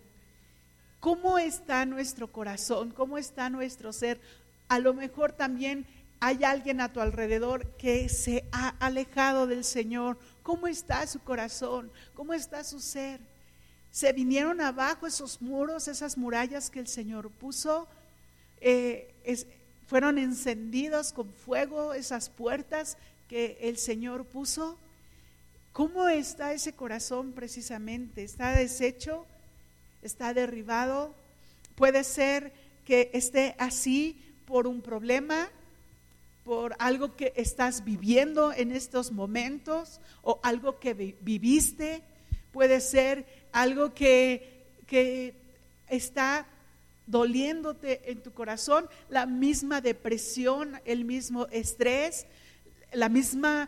¿Cómo 0.99 1.37
está 1.37 1.85
nuestro 1.85 2.31
corazón? 2.31 2.91
¿Cómo 2.91 3.17
está 3.17 3.49
nuestro 3.49 3.93
ser? 3.93 4.19
A 4.67 4.79
lo 4.79 4.93
mejor 4.93 5.33
también 5.33 5.85
hay 6.19 6.43
alguien 6.43 6.81
a 6.81 6.91
tu 6.91 6.99
alrededor 7.01 7.67
que 7.77 8.09
se 8.09 8.45
ha 8.51 8.69
alejado 8.79 9.47
del 9.47 9.63
Señor. 9.63 10.17
¿Cómo 10.43 10.67
está 10.67 11.05
su 11.07 11.19
corazón? 11.19 11.91
¿Cómo 12.13 12.33
está 12.33 12.63
su 12.63 12.79
ser? 12.79 13.19
Se 13.91 14.11
vinieron 14.13 14.61
abajo 14.61 15.07
esos 15.07 15.41
muros, 15.41 15.87
esas 15.87 16.17
murallas 16.17 16.69
que 16.69 16.79
el 16.79 16.87
Señor 16.87 17.31
puso. 17.31 17.87
Eh, 18.59 19.13
fueron 19.87 20.17
encendidos 20.17 21.13
con 21.13 21.31
fuego 21.31 21.93
esas 21.93 22.29
puertas 22.29 22.97
que 23.27 23.57
el 23.61 23.77
Señor 23.77 24.25
puso. 24.25 24.79
¿Cómo 25.73 26.07
está 26.07 26.53
ese 26.53 26.73
corazón 26.73 27.33
precisamente? 27.33 28.23
¿Está 28.23 28.51
deshecho? 28.51 29.25
¿Está 30.01 30.33
derribado? 30.33 31.13
Puede 31.75 32.03
ser 32.03 32.53
que 32.85 33.09
esté 33.13 33.55
así 33.59 34.21
por 34.45 34.67
un 34.67 34.81
problema, 34.81 35.49
por 36.45 36.75
algo 36.77 37.15
que 37.15 37.33
estás 37.35 37.83
viviendo 37.83 38.53
en 38.53 38.71
estos 38.71 39.11
momentos 39.11 39.99
o 40.21 40.39
algo 40.43 40.79
que 40.79 40.93
viviste. 40.93 42.03
Puede 42.53 42.79
ser 42.81 43.25
algo 43.51 43.95
que, 43.95 44.63
que 44.85 45.33
está 45.89 46.47
doliéndote 47.07 48.11
en 48.11 48.21
tu 48.21 48.31
corazón, 48.31 48.87
la 49.09 49.25
misma 49.25 49.81
depresión, 49.81 50.79
el 50.85 51.03
mismo 51.03 51.47
estrés, 51.47 52.27
la 52.93 53.09
misma 53.09 53.67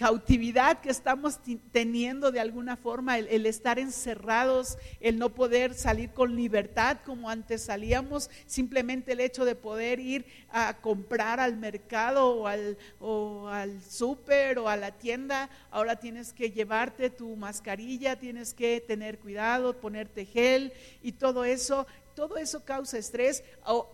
cautividad 0.00 0.80
que 0.80 0.88
estamos 0.88 1.40
teniendo 1.72 2.32
de 2.32 2.40
alguna 2.40 2.78
forma, 2.78 3.18
el, 3.18 3.44
estar 3.44 3.78
encerrados, 3.78 4.78
el 4.98 5.18
no 5.18 5.34
poder 5.34 5.74
salir 5.74 6.08
con 6.12 6.36
libertad 6.36 6.96
como 7.04 7.28
antes 7.28 7.64
salíamos, 7.64 8.30
simplemente 8.46 9.12
el 9.12 9.20
hecho 9.20 9.44
de 9.44 9.54
poder 9.54 10.00
ir 10.00 10.24
a 10.48 10.78
comprar 10.80 11.38
al 11.38 11.58
mercado 11.58 12.28
o 12.28 12.46
al, 12.46 12.78
o 12.98 13.48
al 13.48 13.82
súper 13.82 14.58
o 14.58 14.70
a 14.70 14.76
la 14.78 14.92
tienda, 14.92 15.50
ahora 15.70 15.96
tienes 15.96 16.32
que 16.32 16.50
llevarte 16.50 17.10
tu 17.10 17.36
mascarilla, 17.36 18.18
tienes 18.18 18.54
que 18.54 18.80
tener 18.80 19.18
cuidado, 19.18 19.82
ponerte 19.82 20.24
gel 20.24 20.72
y 21.02 21.12
todo 21.12 21.44
eso 21.44 21.86
todo 22.20 22.36
eso 22.36 22.62
causa 22.66 22.98
estrés. 22.98 23.42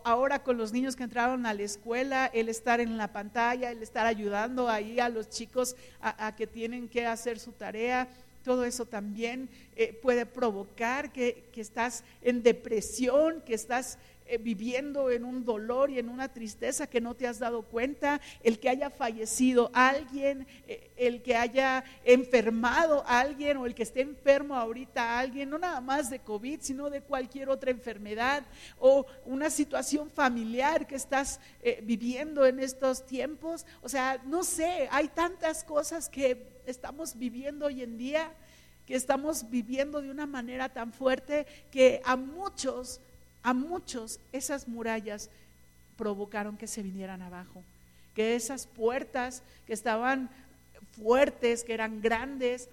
Ahora 0.02 0.42
con 0.42 0.56
los 0.56 0.72
niños 0.72 0.96
que 0.96 1.04
entraron 1.04 1.46
a 1.46 1.54
la 1.54 1.62
escuela, 1.62 2.26
el 2.26 2.48
estar 2.48 2.80
en 2.80 2.96
la 2.96 3.12
pantalla, 3.12 3.70
el 3.70 3.80
estar 3.84 4.04
ayudando 4.04 4.68
ahí 4.68 4.98
a 4.98 5.08
los 5.08 5.30
chicos 5.30 5.76
a, 6.00 6.34
que 6.34 6.48
tienen 6.48 6.88
que 6.88 7.06
hacer 7.06 7.38
su 7.38 7.52
tarea, 7.52 8.08
todo 8.42 8.64
eso 8.64 8.84
también 8.84 9.48
eh, 9.76 9.96
puede 10.02 10.26
provocar 10.26 11.12
que, 11.12 11.44
que, 11.52 11.60
estás 11.60 12.02
en 12.20 12.42
depresión, 12.42 13.42
que 13.42 13.54
estás 13.54 13.96
eh, 14.28 14.38
viviendo 14.38 15.10
en 15.10 15.24
un 15.24 15.44
dolor 15.44 15.90
y 15.90 15.98
en 15.98 16.08
una 16.08 16.32
tristeza 16.32 16.86
que 16.86 17.00
no 17.00 17.14
te 17.14 17.26
has 17.26 17.38
dado 17.38 17.62
cuenta, 17.62 18.20
el 18.42 18.58
que 18.58 18.68
haya 18.68 18.90
fallecido 18.90 19.70
alguien, 19.72 20.46
eh, 20.66 20.90
el 20.96 21.22
que 21.22 21.36
haya 21.36 21.84
enfermado 22.04 23.04
alguien 23.06 23.56
o 23.56 23.66
el 23.66 23.74
que 23.74 23.84
esté 23.84 24.00
enfermo 24.00 24.56
ahorita 24.56 25.18
alguien, 25.18 25.50
no 25.50 25.58
nada 25.58 25.80
más 25.80 26.10
de 26.10 26.18
COVID, 26.18 26.60
sino 26.60 26.90
de 26.90 27.02
cualquier 27.02 27.48
otra 27.48 27.70
enfermedad 27.70 28.44
o 28.78 29.06
una 29.24 29.50
situación 29.50 30.10
familiar 30.10 30.86
que 30.86 30.96
estás 30.96 31.40
eh, 31.62 31.80
viviendo 31.82 32.46
en 32.46 32.60
estos 32.60 33.06
tiempos. 33.06 33.64
O 33.82 33.88
sea, 33.88 34.20
no 34.26 34.42
sé, 34.42 34.88
hay 34.90 35.08
tantas 35.08 35.62
cosas 35.64 36.08
que 36.08 36.48
estamos 36.66 37.16
viviendo 37.16 37.66
hoy 37.66 37.82
en 37.82 37.96
día 37.96 38.32
que 38.86 38.94
estamos 38.94 39.50
viviendo 39.50 40.00
de 40.00 40.10
una 40.10 40.26
manera 40.26 40.68
tan 40.68 40.92
fuerte 40.92 41.46
que 41.70 42.00
a 42.04 42.16
muchos 42.16 43.00
a 43.46 43.54
muchos 43.54 44.18
esas 44.32 44.66
murallas 44.66 45.30
provocaron 45.96 46.56
que 46.56 46.66
se 46.66 46.82
vinieran 46.82 47.22
abajo. 47.22 47.62
Que 48.12 48.34
esas 48.34 48.66
puertas 48.66 49.44
que 49.68 49.72
estaban 49.72 50.28
fuertes, 51.00 51.62
que 51.62 51.72
eran 51.72 52.02
grandes, 52.02 52.68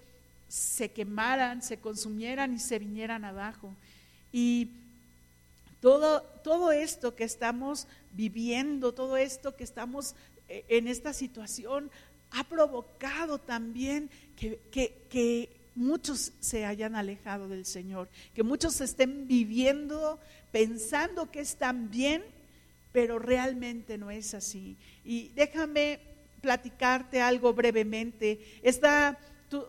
se 0.47 0.89
quemaran, 0.89 1.61
se 1.61 1.77
consumieran 1.77 2.55
y 2.55 2.59
se 2.59 2.79
vinieran 2.79 3.23
abajo. 3.23 3.71
Y 4.31 4.71
todo, 5.79 6.23
todo 6.43 6.71
esto 6.71 7.13
que 7.13 7.25
estamos 7.25 7.85
viviendo, 8.11 8.93
todo 8.93 9.15
esto 9.15 9.55
que 9.55 9.63
estamos 9.63 10.15
eh, 10.49 10.65
en 10.69 10.87
esta 10.87 11.13
situación, 11.13 11.91
ha 12.31 12.45
provocado 12.45 13.37
también 13.37 14.09
que, 14.35 14.59
que 14.71 15.55
muchos 15.75 16.33
se 16.39 16.65
hayan 16.65 16.95
alejado 16.95 17.47
del 17.47 17.65
Señor, 17.65 18.09
que 18.33 18.43
muchos 18.43 18.79
estén 18.81 19.27
viviendo 19.27 20.19
pensando 20.51 21.31
que 21.31 21.39
están 21.39 21.89
bien, 21.89 22.23
pero 22.91 23.17
realmente 23.17 23.97
no 23.97 24.11
es 24.11 24.33
así. 24.33 24.77
Y 25.03 25.29
déjame 25.29 25.99
platicarte 26.41 27.21
algo 27.21 27.53
brevemente. 27.53 28.39
Esta, 28.61 29.17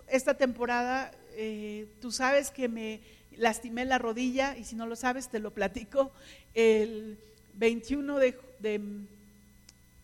esta 0.09 0.35
temporada, 0.35 1.11
eh, 1.37 1.87
tú 2.01 2.13
sabes 2.13 2.51
que 2.51 2.69
me 2.69 3.01
lastimé 3.37 3.85
la 3.85 3.99
rodilla 3.99 4.57
y 4.57 4.65
si 4.65 4.77
no 4.77 4.87
lo 4.87 4.97
sabes 4.97 5.29
te 5.29 5.39
lo 5.39 5.53
platico. 5.53 6.13
El 6.53 7.17
21 7.55 8.19
de, 8.19 8.37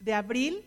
de, 0.01 0.15
abril, 0.15 0.63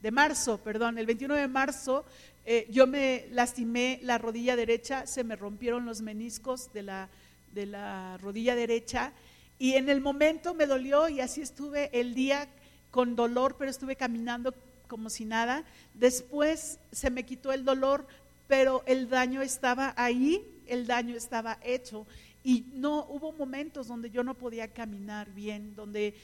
de 0.00 0.10
marzo, 0.10 0.58
perdón, 0.58 0.98
el 0.98 1.06
21 1.06 1.34
de 1.34 1.48
marzo 1.48 2.04
eh, 2.46 2.66
yo 2.70 2.86
me 2.86 3.26
lastimé 3.30 4.00
la 4.02 4.18
rodilla 4.18 4.56
derecha, 4.56 5.06
se 5.06 5.24
me 5.24 5.36
rompieron 5.36 5.86
los 5.86 6.02
meniscos 6.02 6.72
de 6.72 6.82
la, 6.82 7.08
de 7.52 7.66
la 7.66 8.18
rodilla 8.18 8.54
derecha 8.54 9.12
y 9.58 9.74
en 9.74 9.88
el 9.88 10.00
momento 10.00 10.54
me 10.54 10.66
dolió 10.66 11.08
y 11.08 11.20
así 11.20 11.40
estuve 11.40 11.90
el 11.98 12.14
día 12.14 12.48
con 12.90 13.16
dolor, 13.16 13.56
pero 13.58 13.70
estuve 13.70 13.96
caminando 13.96 14.54
como 14.88 15.10
si 15.10 15.24
nada. 15.24 15.64
Después 15.94 16.78
se 16.92 17.10
me 17.10 17.24
quitó 17.24 17.52
el 17.52 17.64
dolor, 17.64 18.06
pero 18.46 18.82
el 18.86 19.08
daño 19.08 19.42
estaba 19.42 19.94
ahí, 19.96 20.44
el 20.66 20.86
daño 20.86 21.16
estaba 21.16 21.58
hecho. 21.62 22.06
Y 22.42 22.66
no 22.74 23.06
hubo 23.08 23.32
momentos 23.32 23.88
donde 23.88 24.10
yo 24.10 24.22
no 24.22 24.34
podía 24.34 24.68
caminar 24.68 25.32
bien, 25.32 25.74
donde 25.74 26.14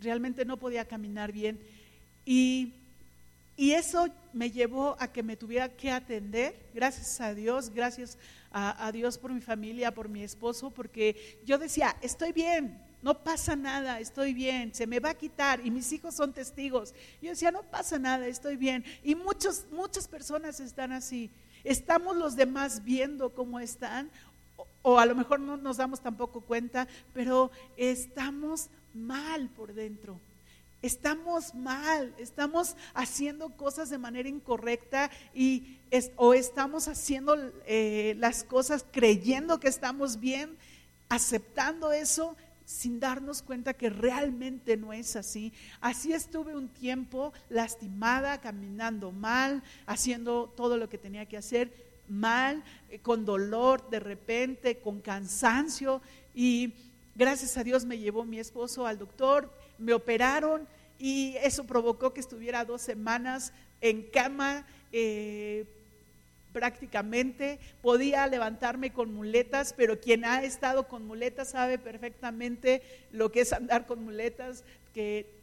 realmente 0.00 0.44
no 0.44 0.58
podía 0.58 0.84
caminar 0.84 1.32
bien. 1.32 1.58
Y, 2.24 2.74
y 3.56 3.72
eso 3.72 4.08
me 4.34 4.50
llevó 4.50 4.96
a 4.98 5.08
que 5.08 5.22
me 5.22 5.36
tuviera 5.36 5.68
que 5.68 5.90
atender, 5.90 6.54
gracias 6.74 7.20
a 7.20 7.34
Dios, 7.34 7.70
gracias 7.70 8.18
a, 8.50 8.90
Dios 8.92 9.18
por 9.18 9.32
mi 9.32 9.40
familia, 9.40 9.94
por 9.94 10.08
mi 10.08 10.22
esposo, 10.22 10.70
porque 10.70 11.38
yo 11.44 11.58
decía, 11.58 11.96
estoy 12.02 12.32
bien, 12.32 12.78
no 13.02 13.22
pasa 13.22 13.56
nada, 13.56 13.98
estoy 14.00 14.34
bien, 14.34 14.74
se 14.74 14.86
me 14.86 15.00
va 15.00 15.10
a 15.10 15.14
quitar 15.14 15.64
y 15.64 15.70
mis 15.70 15.90
hijos 15.92 16.14
son 16.14 16.32
testigos. 16.32 16.94
Yo 17.22 17.30
decía, 17.30 17.50
no 17.50 17.62
pasa 17.62 17.98
nada, 17.98 18.26
estoy 18.26 18.56
bien. 18.56 18.84
Y 19.02 19.14
muchos, 19.14 19.66
muchas 19.70 20.08
personas 20.08 20.60
están 20.60 20.92
así. 20.92 21.30
Estamos 21.64 22.16
los 22.16 22.36
demás 22.36 22.84
viendo 22.84 23.30
cómo 23.30 23.60
están, 23.60 24.10
o, 24.56 24.66
o 24.82 24.98
a 24.98 25.06
lo 25.06 25.14
mejor 25.14 25.40
no 25.40 25.56
nos 25.56 25.78
damos 25.78 26.00
tampoco 26.00 26.40
cuenta, 26.40 26.88
pero 27.12 27.50
estamos 27.76 28.68
mal 28.94 29.48
por 29.50 29.72
dentro. 29.72 30.18
Estamos 30.82 31.54
mal, 31.54 32.14
estamos 32.18 32.76
haciendo 32.94 33.50
cosas 33.56 33.90
de 33.90 33.98
manera 33.98 34.28
incorrecta 34.28 35.10
y 35.34 35.78
o 36.16 36.34
estamos 36.34 36.88
haciendo 36.88 37.36
eh, 37.66 38.14
las 38.18 38.44
cosas 38.44 38.84
creyendo 38.90 39.58
que 39.58 39.68
estamos 39.68 40.20
bien, 40.20 40.56
aceptando 41.08 41.92
eso 41.92 42.36
sin 42.66 42.98
darnos 42.98 43.42
cuenta 43.42 43.74
que 43.74 43.88
realmente 43.88 44.76
no 44.76 44.92
es 44.92 45.16
así. 45.16 45.52
Así 45.80 46.12
estuve 46.12 46.54
un 46.54 46.68
tiempo 46.68 47.32
lastimada, 47.48 48.40
caminando 48.40 49.12
mal, 49.12 49.62
haciendo 49.86 50.52
todo 50.56 50.76
lo 50.76 50.88
que 50.88 50.98
tenía 50.98 51.26
que 51.26 51.36
hacer 51.36 51.72
mal, 52.08 52.62
eh, 52.90 52.98
con 52.98 53.24
dolor 53.24 53.88
de 53.88 54.00
repente, 54.00 54.78
con 54.78 55.00
cansancio 55.00 56.02
y 56.34 56.74
gracias 57.16 57.56
a 57.56 57.64
Dios 57.64 57.84
me 57.84 57.98
llevó 57.98 58.24
mi 58.24 58.38
esposo 58.38 58.86
al 58.86 58.98
doctor, 58.98 59.50
me 59.78 59.92
operaron 59.92 60.68
y 60.98 61.34
eso 61.42 61.64
provocó 61.64 62.12
que 62.12 62.20
estuviera 62.20 62.64
dos 62.64 62.82
semanas 62.82 63.52
en 63.80 64.02
cama. 64.02 64.66
Eh, 64.92 65.66
prácticamente, 66.52 67.58
podía 67.82 68.26
levantarme 68.26 68.90
con 68.90 69.12
muletas, 69.12 69.74
pero 69.76 70.00
quien 70.00 70.24
ha 70.24 70.42
estado 70.42 70.88
con 70.88 71.06
muletas 71.06 71.50
sabe 71.50 71.78
perfectamente 71.78 72.80
lo 73.12 73.30
que 73.30 73.42
es 73.42 73.52
andar 73.52 73.84
con 73.86 74.02
muletas, 74.02 74.64
que 74.94 75.35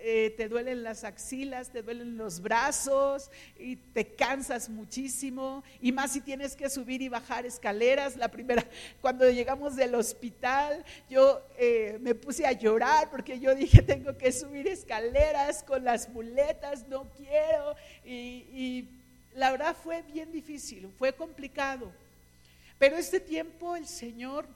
eh, 0.00 0.34
te 0.36 0.48
duelen 0.48 0.82
las 0.82 1.04
axilas, 1.04 1.70
te 1.70 1.82
duelen 1.82 2.16
los 2.16 2.40
brazos 2.40 3.30
y 3.58 3.76
te 3.76 4.06
cansas 4.06 4.68
muchísimo. 4.68 5.64
Y 5.80 5.92
más 5.92 6.12
si 6.12 6.20
tienes 6.20 6.54
que 6.54 6.70
subir 6.70 7.02
y 7.02 7.08
bajar 7.08 7.46
escaleras. 7.46 8.16
La 8.16 8.28
primera, 8.28 8.64
cuando 9.00 9.28
llegamos 9.28 9.76
del 9.76 9.94
hospital, 9.94 10.84
yo 11.10 11.42
eh, 11.58 11.98
me 12.00 12.14
puse 12.14 12.46
a 12.46 12.52
llorar 12.52 13.10
porque 13.10 13.40
yo 13.40 13.54
dije, 13.54 13.82
tengo 13.86 14.16
que 14.16 14.32
subir 14.32 14.68
escaleras 14.68 15.62
con 15.62 15.84
las 15.84 16.08
muletas, 16.08 16.86
no 16.88 17.10
quiero. 17.16 17.74
Y, 18.04 18.88
la 19.34 19.52
verdad 19.52 19.76
fue 19.76 20.02
bien 20.02 20.32
difícil, 20.32 20.90
fue 20.98 21.12
complicado. 21.12 21.92
Pero 22.78 22.96
este 22.96 23.20
tiempo 23.20 23.76
el 23.76 23.86
Señor 23.86 24.46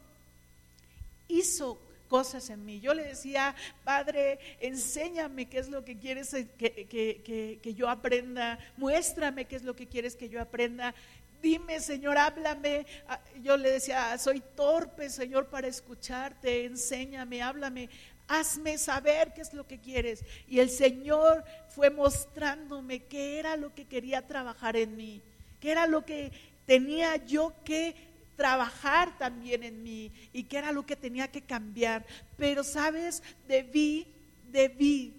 hizo 1.28 1.78
cosas 2.12 2.50
en 2.50 2.62
mí. 2.66 2.78
Yo 2.78 2.92
le 2.92 3.04
decía, 3.04 3.54
Padre, 3.84 4.38
enséñame 4.60 5.48
qué 5.48 5.58
es 5.58 5.70
lo 5.70 5.82
que 5.82 5.96
quieres 5.96 6.36
que, 6.58 7.74
yo 7.74 7.88
aprenda, 7.88 8.58
muéstrame 8.76 9.46
qué 9.46 9.56
es 9.56 9.62
lo 9.62 9.74
que 9.74 9.86
quieres 9.86 10.14
que 10.14 10.28
yo 10.28 10.38
aprenda. 10.38 10.94
Dime, 11.40 11.80
Señor, 11.80 12.18
háblame. 12.18 12.84
Ah, 13.08 13.18
yo 13.42 13.56
le 13.56 13.70
decía, 13.70 14.18
soy 14.18 14.42
torpe, 14.54 15.08
Señor, 15.08 15.46
para 15.46 15.68
escucharte. 15.68 16.66
Enséñame, 16.66 17.40
háblame. 17.40 17.88
Hazme 18.28 18.76
saber 18.76 19.32
qué 19.32 19.40
es 19.40 19.54
lo 19.54 19.66
que 19.66 19.80
quieres. 19.80 20.22
Y 20.46 20.60
el 20.60 20.68
Señor 20.68 21.42
fue 21.70 21.88
mostrándome 21.88 23.04
qué 23.04 23.38
era 23.38 23.56
lo 23.56 23.74
que 23.74 23.86
quería 23.86 24.26
trabajar 24.26 24.76
en 24.76 24.98
mí, 24.98 25.22
qué 25.60 25.70
era 25.70 25.86
lo 25.86 26.04
que 26.04 26.30
tenía 26.66 27.16
yo 27.24 27.54
que 27.64 28.11
trabajar 28.42 29.16
también 29.18 29.62
en 29.62 29.84
mí 29.84 30.10
y 30.32 30.42
qué 30.42 30.58
era 30.58 30.72
lo 30.72 30.84
que 30.84 30.96
tenía 30.96 31.30
que 31.30 31.42
cambiar. 31.42 32.04
Pero, 32.36 32.64
¿sabes? 32.64 33.22
Debí, 33.46 34.04
debí 34.50 35.14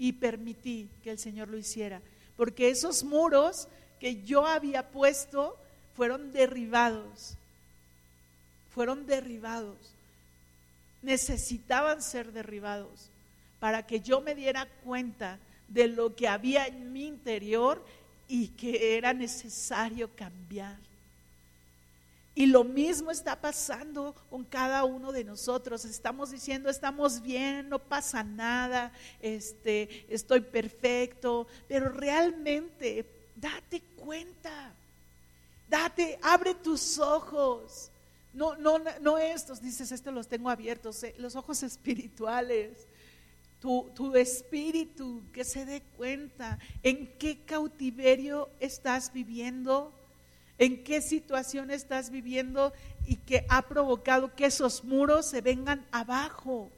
y 0.00 0.14
permití 0.14 0.88
que 1.04 1.12
el 1.12 1.18
Señor 1.20 1.46
lo 1.46 1.56
hiciera. 1.56 2.02
Porque 2.36 2.68
esos 2.68 3.04
muros 3.04 3.68
que 4.00 4.24
yo 4.24 4.44
había 4.48 4.90
puesto 4.90 5.56
fueron 5.94 6.32
derribados. 6.32 7.36
Fueron 8.74 9.06
derribados. 9.06 9.78
Necesitaban 11.02 12.02
ser 12.02 12.32
derribados 12.32 13.10
para 13.60 13.86
que 13.86 14.00
yo 14.00 14.22
me 14.22 14.34
diera 14.34 14.66
cuenta 14.82 15.38
de 15.68 15.86
lo 15.86 16.16
que 16.16 16.26
había 16.26 16.66
en 16.66 16.92
mi 16.92 17.06
interior 17.06 17.84
y 18.26 18.48
que 18.48 18.96
era 18.96 19.12
necesario 19.12 20.10
cambiar. 20.16 20.89
Y 22.34 22.46
lo 22.46 22.62
mismo 22.62 23.10
está 23.10 23.40
pasando 23.40 24.14
con 24.30 24.44
cada 24.44 24.84
uno 24.84 25.12
de 25.12 25.24
nosotros. 25.24 25.84
Estamos 25.84 26.30
diciendo, 26.30 26.70
estamos 26.70 27.20
bien, 27.22 27.68
no 27.68 27.78
pasa 27.80 28.22
nada, 28.22 28.92
este, 29.20 30.06
estoy 30.08 30.40
perfecto, 30.40 31.48
pero 31.66 31.90
realmente 31.90 33.06
date 33.34 33.82
cuenta. 33.96 34.72
Date, 35.68 36.18
abre 36.22 36.54
tus 36.54 36.98
ojos. 36.98 37.90
No, 38.32 38.56
no, 38.56 38.78
no 39.00 39.18
estos, 39.18 39.60
dices, 39.60 39.90
estos 39.90 40.14
los 40.14 40.28
tengo 40.28 40.50
abiertos, 40.50 41.02
eh, 41.02 41.14
los 41.18 41.34
ojos 41.36 41.62
espirituales. 41.64 42.86
Tu, 43.60 43.90
tu, 43.94 44.16
espíritu 44.16 45.22
que 45.34 45.44
se 45.44 45.66
dé 45.66 45.82
cuenta 45.98 46.58
en 46.82 47.18
qué 47.18 47.44
cautiverio 47.44 48.48
estás 48.58 49.12
viviendo, 49.12 49.92
en 50.60 50.84
qué 50.84 51.00
situación 51.00 51.70
estás 51.70 52.10
viviendo 52.10 52.72
y 53.06 53.16
que 53.16 53.46
ha 53.48 53.62
provocado 53.62 54.36
que 54.36 54.44
esos 54.44 54.84
muros 54.84 55.24
se 55.26 55.40
vengan 55.40 55.86
abajo, 55.90 56.70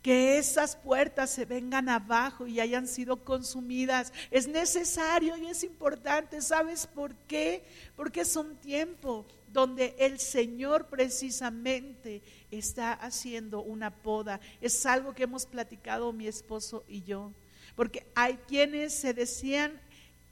que 0.00 0.38
esas 0.38 0.76
puertas 0.76 1.30
se 1.30 1.44
vengan 1.44 1.88
abajo 1.88 2.46
y 2.46 2.60
hayan 2.60 2.86
sido 2.86 3.16
consumidas. 3.24 4.12
Es 4.30 4.46
necesario 4.46 5.36
y 5.36 5.46
es 5.48 5.64
importante. 5.64 6.40
¿Sabes 6.40 6.86
por 6.86 7.12
qué? 7.26 7.64
Porque 7.96 8.20
es 8.20 8.36
un 8.36 8.54
tiempo 8.58 9.26
donde 9.52 9.96
el 9.98 10.20
Señor 10.20 10.86
precisamente 10.86 12.22
está 12.52 12.92
haciendo 12.92 13.60
una 13.60 13.90
poda. 13.90 14.38
Es 14.60 14.86
algo 14.86 15.14
que 15.14 15.24
hemos 15.24 15.46
platicado 15.46 16.12
mi 16.12 16.28
esposo 16.28 16.84
y 16.86 17.02
yo. 17.02 17.32
Porque 17.74 18.06
hay 18.14 18.34
quienes 18.46 18.94
se 18.94 19.14
decían 19.14 19.80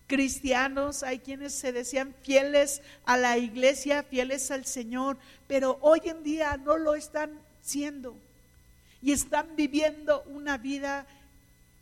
cristianos, 0.07 1.03
hay 1.03 1.19
quienes 1.19 1.55
se 1.55 1.73
decían 1.73 2.15
fieles 2.23 2.83
a 3.05 3.17
la 3.17 3.39
iglesia, 3.39 4.03
fieles 4.03 4.51
al 4.51 4.67
Señor, 4.67 5.17
pero 5.47 5.79
hoy 5.81 6.01
en 6.05 6.23
día 6.23 6.57
no 6.57 6.77
lo 6.77 6.95
están 6.95 7.31
siendo. 7.63 8.17
y 9.01 9.11
están 9.11 9.57
viviendo 9.57 10.23
una 10.27 10.59
vida, 10.59 11.07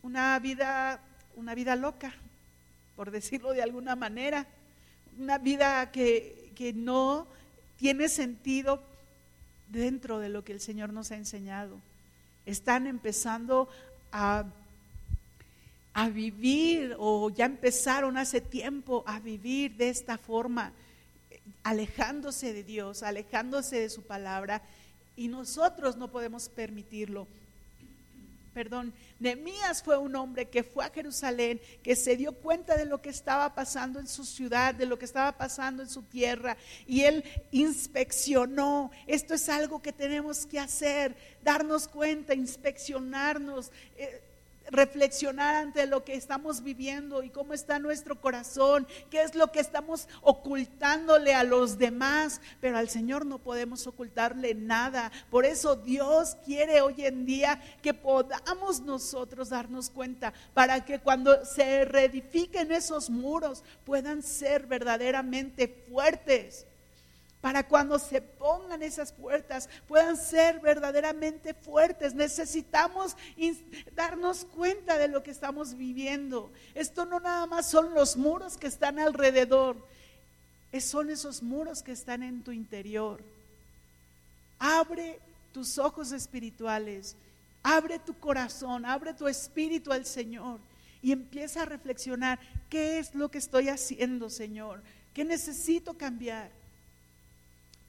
una 0.03 0.39
vida, 0.39 1.01
una 1.37 1.55
vida 1.55 1.77
loca, 1.77 2.15
por 2.97 3.11
decirlo 3.11 3.53
de 3.53 3.63
alguna 3.63 3.95
manera, 3.95 4.47
una 5.19 5.37
vida 5.37 5.91
que, 5.91 6.51
que 6.55 6.73
no 6.73 7.27
tiene 7.77 8.09
sentido 8.09 8.83
dentro 9.69 10.19
de 10.19 10.29
lo 10.29 10.45
que 10.45 10.53
el 10.53 10.61
Señor 10.61 10.93
nos 10.93 11.11
ha 11.11 11.17
enseñado. 11.17 11.79
Están 12.47 12.87
empezando 12.87 13.69
a, 14.13 14.45
a 15.93 16.09
vivir 16.09 16.95
o 16.99 17.31
ya 17.31 17.47
empezaron 17.47 18.17
hace 18.17 18.41
tiempo 18.41 19.03
a 19.07 19.21
vivir 19.21 19.77
de 19.77 19.89
esta 19.89 20.19
forma, 20.19 20.73
alejándose 21.63 22.53
de 22.53 22.63
Dios, 22.63 23.03
alejándose 23.03 23.81
de 23.81 23.91
su 23.91 24.03
palabra 24.03 24.63
y 25.17 25.29
nosotros 25.29 25.97
no 25.97 26.09
podemos 26.09 26.49
permitirlo. 26.49 27.27
Perdón, 28.55 28.93
Nehemías 29.21 29.83
fue 29.83 29.97
un 29.97 30.17
hombre 30.17 30.49
que 30.49 30.65
fue 30.65 30.85
a 30.85 30.91
Jerusalén, 30.91 31.61
que 31.85 31.95
se 31.95 32.17
dio 32.17 32.33
cuenta 32.33 32.77
de 32.77 32.85
lo 32.85 33.01
que 33.01 33.11
estaba 33.11 33.55
pasando 33.55 34.01
en 34.01 34.09
su 34.09 34.25
ciudad, 34.25 34.75
de 34.75 34.87
lo 34.87 34.99
que 34.99 35.05
estaba 35.05 35.33
pasando 35.33 35.83
en 35.83 35.89
su 35.89 36.03
tierra, 36.03 36.57
y 36.87 37.03
él 37.03 37.23
inspeccionó. 37.53 38.91
Esto 39.07 39.35
es 39.35 39.49
algo 39.49 39.83
que 39.83 39.93
tenemos 39.93 40.47
que 40.47 40.59
hacer, 40.59 41.15
darnos 41.45 41.87
cuenta, 41.87 42.35
inspeccionarnos. 42.35 43.71
Eh, 43.97 44.21
reflexionar 44.71 45.55
ante 45.55 45.87
lo 45.87 46.05
que 46.05 46.15
estamos 46.15 46.63
viviendo 46.63 47.23
y 47.23 47.31
cómo 47.31 47.55
está 47.55 47.79
nuestro 47.79 48.21
corazón, 48.21 48.87
qué 49.11 49.23
es 49.23 49.35
lo 49.35 49.53
que 49.53 49.61
estamos 49.61 50.09
ocultándole 50.23 51.35
a 51.35 51.45
los 51.45 51.79
demás, 51.79 52.41
pero 52.61 52.79
al 52.79 52.89
Señor 52.89 53.27
no 53.27 53.39
podemos 53.39 53.87
ocultarle 53.87 54.55
nada. 54.55 55.11
Por 55.31 55.45
eso 55.45 55.77
Dios 55.77 56.37
quiere 56.45 56.81
hoy 56.81 57.05
en 57.05 57.27
día 57.27 57.61
que 57.83 57.95
podamos 57.95 58.81
nosotros 58.81 59.49
darnos 59.49 59.91
cuenta 59.91 60.33
para 60.55 60.85
que 60.85 60.99
cuando 60.99 61.45
se 61.45 61.85
reedifiquen 61.85 62.73
esos 62.73 63.11
muros 63.11 63.65
puedan 63.85 64.23
ser 64.23 64.67
verdaderamente 64.67 65.69
fuertes 65.89 66.67
para 67.41 67.67
cuando 67.67 67.99
se 67.99 68.21
pongan 68.21 68.83
esas 68.83 69.13
puertas 69.13 69.69
puedan 69.89 70.17
ser 70.17 70.61
verdaderamente 70.61 71.55
fuertes. 71.55 72.15
Necesitamos 72.15 73.17
darnos 73.95 74.45
cuenta 74.45 74.99
de 74.99 75.09
lo 75.09 75.23
que 75.23 75.31
estamos 75.31 75.75
viviendo. 75.75 76.53
Esto 76.75 77.07
no 77.07 77.19
nada 77.19 77.47
más 77.47 77.71
son 77.71 77.95
los 77.95 78.17
muros 78.17 78.59
que 78.59 78.67
están 78.67 78.99
alrededor, 78.99 79.77
son 80.81 81.11
esos 81.11 81.43
muros 81.43 81.83
que 81.83 81.93
están 81.93 82.23
en 82.23 82.43
tu 82.43 82.53
interior. 82.53 83.23
Abre 84.59 85.19
tus 85.53 85.79
ojos 85.79 86.13
espirituales, 86.13 87.17
abre 87.63 87.99
tu 87.99 88.19
corazón, 88.19 88.85
abre 88.85 89.15
tu 89.15 89.27
espíritu 89.27 89.93
al 89.93 90.05
Señor 90.05 90.61
y 91.03 91.13
empieza 91.13 91.63
a 91.63 91.65
reflexionar, 91.65 92.39
¿qué 92.69 92.99
es 92.99 93.15
lo 93.15 93.31
que 93.31 93.39
estoy 93.39 93.71
haciendo, 93.71 94.29
Señor? 94.29 94.83
¿Qué 95.15 95.25
necesito 95.25 95.95
cambiar? 95.95 96.60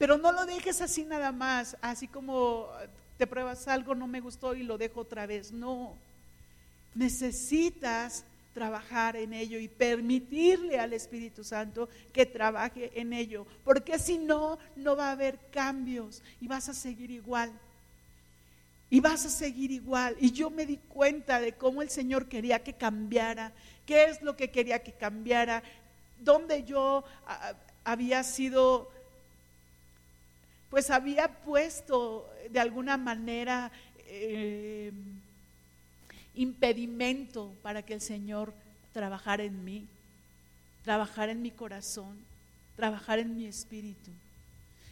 Pero 0.01 0.17
no 0.17 0.31
lo 0.31 0.47
dejes 0.47 0.81
así 0.81 1.03
nada 1.03 1.31
más, 1.31 1.77
así 1.79 2.07
como 2.07 2.67
te 3.19 3.27
pruebas 3.27 3.67
algo, 3.67 3.93
no 3.93 4.07
me 4.07 4.19
gustó 4.19 4.55
y 4.55 4.63
lo 4.63 4.79
dejo 4.79 5.01
otra 5.01 5.27
vez. 5.27 5.51
No, 5.51 5.93
necesitas 6.95 8.23
trabajar 8.51 9.15
en 9.15 9.31
ello 9.31 9.59
y 9.59 9.67
permitirle 9.67 10.79
al 10.79 10.93
Espíritu 10.93 11.43
Santo 11.43 11.87
que 12.11 12.25
trabaje 12.25 12.89
en 12.99 13.13
ello, 13.13 13.45
porque 13.63 13.99
si 13.99 14.17
no, 14.17 14.57
no 14.75 14.95
va 14.95 15.09
a 15.09 15.11
haber 15.11 15.37
cambios 15.51 16.23
y 16.41 16.47
vas 16.47 16.67
a 16.67 16.73
seguir 16.73 17.11
igual. 17.11 17.51
Y 18.89 19.01
vas 19.01 19.23
a 19.27 19.29
seguir 19.29 19.69
igual. 19.69 20.15
Y 20.19 20.31
yo 20.31 20.49
me 20.49 20.65
di 20.65 20.77
cuenta 20.77 21.39
de 21.39 21.51
cómo 21.51 21.83
el 21.83 21.91
Señor 21.91 22.27
quería 22.27 22.63
que 22.63 22.73
cambiara, 22.73 23.51
qué 23.85 24.05
es 24.05 24.23
lo 24.23 24.35
que 24.35 24.49
quería 24.49 24.81
que 24.81 24.93
cambiara, 24.93 25.61
dónde 26.21 26.63
yo 26.63 27.03
ah, 27.27 27.53
había 27.83 28.23
sido 28.23 28.89
pues 30.71 30.89
había 30.89 31.27
puesto 31.27 32.27
de 32.49 32.59
alguna 32.59 32.95
manera 32.95 33.71
eh, 34.07 34.91
impedimento 36.33 37.53
para 37.61 37.83
que 37.83 37.93
el 37.93 38.01
Señor 38.01 38.53
trabajara 38.93 39.43
en 39.43 39.63
mí, 39.65 39.85
trabajara 40.83 41.33
en 41.33 41.41
mi 41.41 41.51
corazón, 41.51 42.17
trabajara 42.77 43.21
en 43.21 43.35
mi 43.35 43.45
espíritu. 43.45 44.11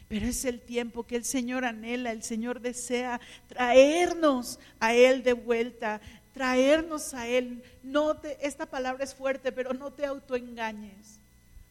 Pero 0.06 0.26
es 0.26 0.44
el 0.44 0.60
tiempo 0.60 1.04
que 1.04 1.16
el 1.16 1.24
Señor 1.24 1.64
anhela, 1.64 2.12
el 2.12 2.22
Señor 2.22 2.60
desea 2.60 3.18
traernos 3.48 4.58
a 4.80 4.92
Él 4.92 5.22
de 5.22 5.32
vuelta, 5.32 6.02
traernos 6.34 7.14
a 7.14 7.26
Él. 7.26 7.62
No 7.82 8.16
te, 8.16 8.36
esta 8.46 8.66
palabra 8.66 9.04
es 9.04 9.14
fuerte, 9.14 9.50
pero 9.50 9.72
no 9.72 9.92
te 9.92 10.04
autoengañes. 10.04 11.18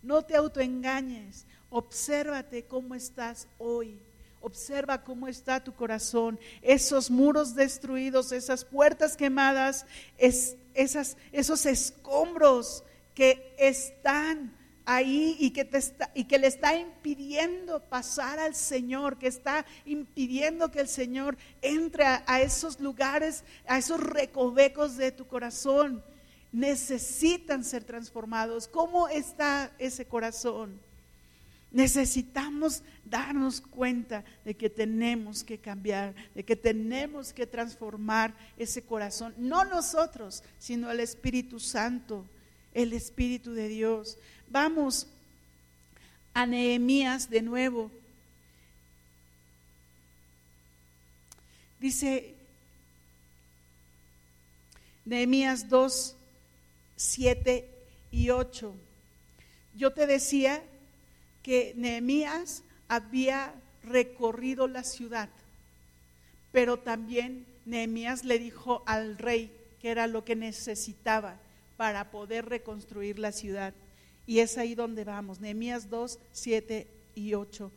No 0.02 0.24
te 0.24 0.36
autoengañes. 0.36 1.46
Obsérvate 1.70 2.66
cómo 2.66 2.96
estás 2.96 3.48
hoy. 3.58 4.00
Observa 4.42 5.04
cómo 5.04 5.28
está 5.28 5.62
tu 5.62 5.74
corazón, 5.74 6.40
esos 6.62 7.12
muros 7.12 7.56
destruidos, 7.56 8.32
esas 8.32 8.64
puertas 8.64 9.18
quemadas, 9.18 9.86
esas, 10.18 11.18
esos 11.34 11.66
escombros 11.66 12.86
que 13.14 13.54
están 13.58 14.58
ahí 14.86 15.36
y 15.40 15.52
que, 15.52 15.66
te 15.66 15.80
y 16.16 16.24
que 16.24 16.40
le 16.40 16.48
está 16.48 16.76
impidiendo 16.78 17.82
pasar 17.82 18.40
al 18.40 18.56
Señor, 18.56 19.20
que 19.20 19.28
está 19.28 19.66
impidiendo 19.86 20.72
que 20.72 20.80
el 20.80 20.88
Señor 20.88 21.38
entre 21.62 22.06
a 22.06 22.42
esos 22.42 22.80
lugares, 22.80 23.44
a 23.68 23.78
esos 23.78 24.00
recovecos 24.00 24.96
de 24.96 25.12
tu 25.12 25.28
corazón. 25.28 26.02
Necesitan 26.52 27.64
ser 27.64 27.84
transformados. 27.84 28.68
¿Cómo 28.68 29.10
está 29.10 29.72
ese 29.78 30.06
corazón? 30.06 30.80
Necesitamos 31.72 32.82
darnos 33.06 33.62
cuenta 33.62 34.24
de 34.44 34.56
que 34.56 34.70
tenemos 34.70 35.44
que 35.44 35.60
cambiar, 35.60 36.16
de 36.34 36.44
que 36.44 36.56
tenemos 36.56 37.32
que 37.32 37.46
transformar 37.46 38.34
ese 38.58 38.82
corazón. 38.82 39.36
No 39.38 39.64
nosotros, 39.66 40.44
sino 40.58 40.90
el 40.90 41.00
Espíritu 41.00 41.60
Santo, 41.60 42.26
el 42.74 42.94
Espíritu 42.94 43.54
de 43.54 43.68
Dios. 43.68 44.18
Vamos 44.50 45.08
a 46.34 46.46
Nehemías 46.46 47.30
de 47.30 47.42
nuevo. 47.44 47.92
Dice 51.80 52.36
Nehemías 55.06 55.70
2, 55.70 56.16
7 56.96 57.70
y 58.12 58.30
8. 58.32 58.76
Yo 59.76 59.94
te 59.94 60.08
decía 60.08 60.64
que 61.50 61.74
Nehemías 61.76 62.62
había 62.88 63.56
recorrido 63.82 64.68
la 64.68 64.84
ciudad, 64.84 65.30
pero 66.52 66.78
también 66.78 67.48
Nehemías 67.66 68.24
le 68.24 68.38
dijo 68.38 68.84
al 68.86 69.18
rey 69.18 69.52
que 69.82 69.90
era 69.90 70.06
lo 70.06 70.24
que 70.24 70.36
necesitaba 70.36 71.40
para 71.76 72.12
poder 72.12 72.46
reconstruir 72.46 73.18
la 73.18 73.32
ciudad. 73.32 73.74
Y 74.28 74.42
es 74.42 74.60
ahí 74.60 74.76
donde 74.76 75.06
vamos, 75.06 75.40
Nehemías 75.40 75.90
2, 75.90 76.20
7 76.34 76.86
y 77.16 77.34
8. 77.34 77.72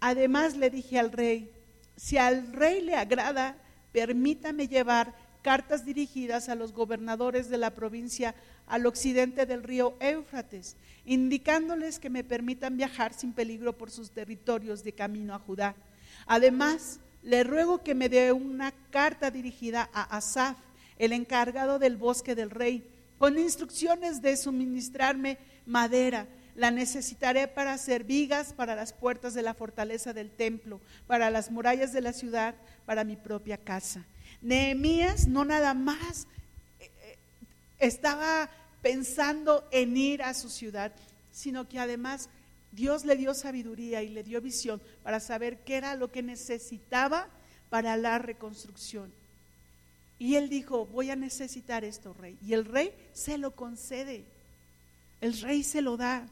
Además 0.00 0.54
le 0.54 0.68
dije 0.68 0.98
al 0.98 1.10
rey, 1.10 1.50
si 1.96 2.18
al 2.18 2.52
rey 2.52 2.82
le 2.82 2.94
agrada, 2.94 3.56
permítame 3.92 4.68
llevar 4.68 5.14
cartas 5.40 5.86
dirigidas 5.86 6.50
a 6.50 6.56
los 6.56 6.74
gobernadores 6.74 7.48
de 7.48 7.56
la 7.56 7.70
provincia 7.70 8.34
al 8.66 8.86
occidente 8.86 9.46
del 9.46 9.62
río 9.62 9.96
Éufrates, 10.00 10.76
indicándoles 11.04 11.98
que 11.98 12.10
me 12.10 12.24
permitan 12.24 12.76
viajar 12.76 13.12
sin 13.12 13.32
peligro 13.32 13.76
por 13.76 13.90
sus 13.90 14.10
territorios 14.10 14.82
de 14.84 14.92
camino 14.92 15.34
a 15.34 15.38
Judá. 15.38 15.74
Además, 16.26 17.00
le 17.22 17.44
ruego 17.44 17.82
que 17.82 17.94
me 17.94 18.08
dé 18.08 18.32
una 18.32 18.72
carta 18.90 19.30
dirigida 19.30 19.88
a 19.92 20.16
Asaf, 20.16 20.56
el 20.98 21.12
encargado 21.12 21.78
del 21.78 21.96
bosque 21.96 22.34
del 22.34 22.50
rey, 22.50 22.86
con 23.18 23.38
instrucciones 23.38 24.22
de 24.22 24.36
suministrarme 24.36 25.38
madera. 25.66 26.26
La 26.54 26.70
necesitaré 26.70 27.48
para 27.48 27.72
hacer 27.72 28.04
vigas 28.04 28.52
para 28.52 28.76
las 28.76 28.92
puertas 28.92 29.34
de 29.34 29.42
la 29.42 29.54
fortaleza 29.54 30.12
del 30.12 30.30
templo, 30.30 30.80
para 31.06 31.30
las 31.30 31.50
murallas 31.50 31.92
de 31.92 32.00
la 32.00 32.12
ciudad, 32.12 32.54
para 32.86 33.02
mi 33.02 33.16
propia 33.16 33.56
casa. 33.56 34.04
Nehemías 34.40 35.26
no 35.26 35.44
nada 35.44 35.74
más 35.74 36.28
estaba 37.84 38.50
pensando 38.82 39.66
en 39.70 39.96
ir 39.96 40.22
a 40.22 40.34
su 40.34 40.50
ciudad, 40.50 40.92
sino 41.32 41.68
que 41.68 41.78
además 41.78 42.28
Dios 42.72 43.04
le 43.04 43.16
dio 43.16 43.34
sabiduría 43.34 44.02
y 44.02 44.08
le 44.08 44.22
dio 44.22 44.40
visión 44.40 44.82
para 45.02 45.20
saber 45.20 45.58
qué 45.64 45.76
era 45.76 45.94
lo 45.94 46.10
que 46.10 46.22
necesitaba 46.22 47.28
para 47.70 47.96
la 47.96 48.18
reconstrucción. 48.18 49.12
Y 50.18 50.36
él 50.36 50.48
dijo, 50.48 50.86
voy 50.86 51.10
a 51.10 51.16
necesitar 51.16 51.84
esto, 51.84 52.14
rey. 52.14 52.38
Y 52.44 52.52
el 52.52 52.64
rey 52.64 52.92
se 53.12 53.38
lo 53.38 53.52
concede. 53.52 54.24
El 55.20 55.40
rey 55.40 55.62
se 55.62 55.82
lo 55.82 55.96
da. 55.96 56.26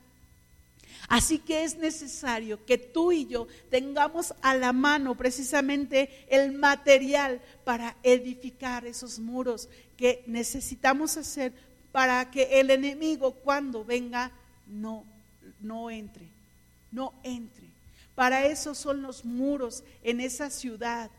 Así 1.08 1.38
que 1.38 1.64
es 1.64 1.76
necesario 1.76 2.64
que 2.64 2.78
tú 2.78 3.12
y 3.12 3.26
yo 3.26 3.48
tengamos 3.70 4.34
a 4.40 4.54
la 4.54 4.72
mano 4.72 5.16
precisamente 5.16 6.26
el 6.28 6.52
material 6.52 7.40
para 7.64 7.96
edificar 8.02 8.86
esos 8.86 9.18
muros 9.18 9.68
que 9.96 10.22
necesitamos 10.26 11.16
hacer 11.16 11.52
para 11.90 12.30
que 12.30 12.60
el 12.60 12.70
enemigo 12.70 13.32
cuando 13.32 13.84
venga 13.84 14.32
no, 14.66 15.04
no 15.60 15.90
entre, 15.90 16.26
no 16.90 17.12
entre. 17.22 17.66
Para 18.14 18.46
eso 18.46 18.74
son 18.74 19.02
los 19.02 19.24
muros 19.24 19.84
en 20.02 20.20
esa 20.20 20.50
ciudad. 20.50 21.10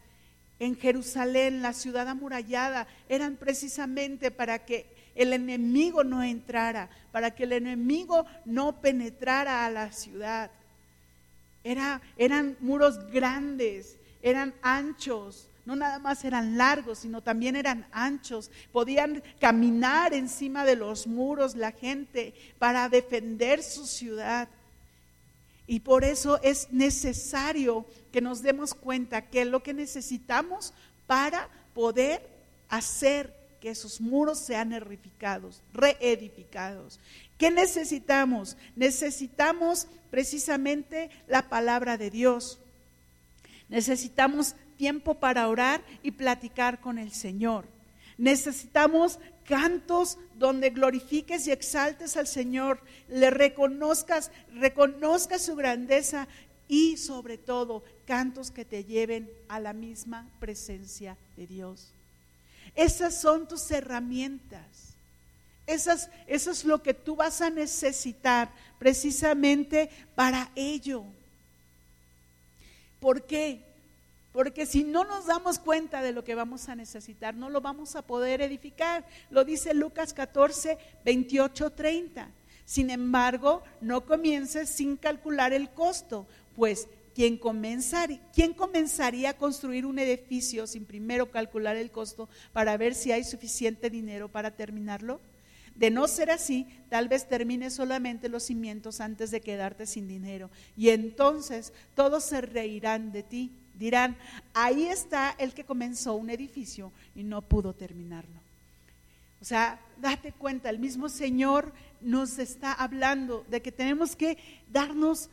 En 0.60 0.78
Jerusalén, 0.78 1.62
la 1.62 1.74
ciudad 1.74 2.08
amurallada, 2.08 2.88
eran 3.10 3.36
precisamente 3.36 4.32
para 4.32 4.66
que 4.66 4.93
el 5.16 5.34
enemigo 5.34 6.04
no 6.04 6.24
entrara, 6.24 6.90
para 7.12 7.32
que 7.32 7.44
el 7.44 7.54
enemigo 7.54 8.26
no 8.46 8.82
penetrara 8.82 9.66
a 9.66 9.70
la 9.70 9.92
ciudad. 9.92 10.52
Era, 11.64 12.02
eran 12.18 12.58
muros 12.60 13.10
grandes, 13.12 13.98
eran 14.22 14.54
anchos, 14.62 15.48
no 15.66 15.76
nada 15.76 16.00
más 16.00 16.26
eran 16.26 16.58
largos, 16.58 17.00
sino 17.00 17.22
también 17.22 17.56
eran 17.56 17.86
anchos. 17.92 18.52
Podían 18.72 19.24
caminar 19.40 20.14
encima 20.14 20.66
de 20.66 20.76
los 20.76 21.08
muros 21.08 21.56
la 21.56 21.72
gente 21.72 22.34
para 22.60 22.90
defender 22.90 23.64
su 23.64 23.86
ciudad. 23.86 24.50
Y 25.66 25.80
por 25.80 26.04
eso 26.04 26.42
es 26.44 26.68
necesario 26.72 27.86
que 28.12 28.20
nos 28.20 28.42
demos 28.42 28.74
cuenta 28.74 29.30
que 29.30 29.46
lo 29.46 29.64
que 29.64 29.74
necesitamos 29.74 30.74
para 31.08 31.48
poder 31.74 32.28
hacer 32.68 33.34
que 33.64 33.70
esos 33.70 34.02
muros 34.02 34.40
sean 34.40 34.74
edificados, 34.74 35.62
reedificados. 35.72 37.00
¿Qué 37.38 37.50
necesitamos? 37.50 38.58
Necesitamos 38.76 39.88
precisamente 40.12 41.10
la 41.30 41.48
palabra 41.48 41.98
de 41.98 42.10
Dios. 42.10 42.60
Necesitamos 43.70 44.56
tiempo 44.76 45.14
para 45.14 45.48
orar 45.48 45.82
y 46.02 46.12
platicar 46.12 46.82
con 46.82 46.98
el 46.98 47.14
Señor. 47.14 47.64
Necesitamos 48.18 49.18
cantos 49.48 50.18
donde 50.36 50.72
glorifiques 50.72 51.48
y 51.48 51.54
exaltes 51.54 52.18
al 52.18 52.28
Señor, 52.28 52.82
le 53.08 53.30
reconozcas, 53.30 54.30
reconozcas 54.56 55.42
su 55.42 55.56
grandeza 55.56 56.28
y 56.68 56.98
sobre 56.98 57.38
todo 57.38 57.86
cantos 58.06 58.52
que 58.52 58.66
te 58.66 58.84
lleven 58.84 59.32
a 59.48 59.62
la 59.62 59.72
misma 59.72 60.28
presencia 60.42 61.16
de 61.38 61.48
Dios. 61.48 61.93
Esas 62.76 63.20
son 63.20 63.48
tus 63.48 63.70
herramientas. 63.72 64.62
Esas, 65.66 66.10
eso 66.28 66.52
es 66.52 66.66
lo 66.66 66.84
que 66.84 66.94
tú 66.94 67.16
vas 67.16 67.42
a 67.42 67.50
necesitar 67.50 68.52
precisamente 68.80 69.90
para 70.16 70.52
ello. 70.56 71.06
¿Por 73.00 73.24
qué? 73.24 73.62
Porque 74.34 74.66
si 74.66 74.84
no 74.84 75.04
nos 75.04 75.28
damos 75.28 75.60
cuenta 75.60 76.02
de 76.02 76.12
lo 76.12 76.24
que 76.24 76.36
vamos 76.36 76.68
a 76.68 76.76
necesitar, 76.76 77.36
no 77.36 77.50
lo 77.50 77.62
vamos 77.62 77.96
a 77.96 78.02
poder 78.02 78.42
edificar. 78.42 79.06
Lo 79.30 79.46
dice 79.46 79.74
Lucas 79.74 80.14
14, 80.14 80.78
28, 81.06 81.70
30. 81.70 82.30
Sin 82.66 82.90
embargo, 82.90 83.64
no 83.80 84.02
comiences 84.02 84.70
sin 84.70 84.98
calcular 84.98 85.54
el 85.54 85.70
costo, 85.70 86.26
pues 86.56 86.88
¿quién, 87.14 87.40
¿quién 88.34 88.54
comenzaría 88.54 89.30
a 89.32 89.38
construir 89.38 89.86
un 89.86 90.00
edificio 90.00 90.68
sin 90.68 90.86
primero 90.86 91.32
calcular 91.32 91.76
el 91.76 91.92
costo 91.92 92.30
para 92.52 92.78
ver 92.78 92.96
si 92.96 93.12
hay 93.12 93.24
suficiente 93.24 93.90
dinero 93.90 94.30
para 94.30 94.52
terminarlo? 94.52 95.22
De 95.76 95.90
no 95.90 96.08
ser 96.08 96.30
así, 96.30 96.68
tal 96.90 97.08
vez 97.08 97.28
termine 97.28 97.72
solamente 97.72 98.30
los 98.30 98.44
cimientos 98.44 99.02
antes 99.02 99.32
de 99.32 99.42
quedarte 99.42 99.88
sin 99.88 100.08
dinero. 100.08 100.52
Y 100.78 100.90
entonces 100.90 101.74
todos 101.96 102.24
se 102.24 102.42
reirán 102.42 103.12
de 103.12 103.24
ti 103.24 103.52
Dirán, 103.74 104.16
ahí 104.54 104.86
está 104.86 105.36
el 105.38 105.54
que 105.54 105.64
comenzó 105.64 106.14
un 106.14 106.30
edificio 106.30 106.92
y 107.16 107.24
no 107.24 107.42
pudo 107.42 107.74
terminarlo. 107.74 108.42
O 109.42 109.46
sea, 109.46 109.80
date 110.00 110.32
cuenta, 110.32 110.70
el 110.70 110.80
mismo 110.80 111.10
Señor 111.10 111.74
nos 112.00 112.38
está 112.40 112.72
hablando 112.72 113.46
de 113.50 113.62
que 113.62 113.72
tenemos 113.72 114.16
que 114.16 114.38
darnos, 114.72 115.30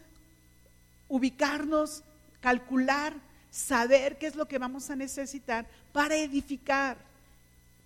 ubicarnos, 1.10 2.02
calcular, 2.40 3.12
saber 3.50 4.16
qué 4.16 4.26
es 4.28 4.36
lo 4.36 4.48
que 4.48 4.58
vamos 4.58 4.88
a 4.88 4.96
necesitar 4.96 5.66
para 5.92 6.16
edificar 6.16 6.96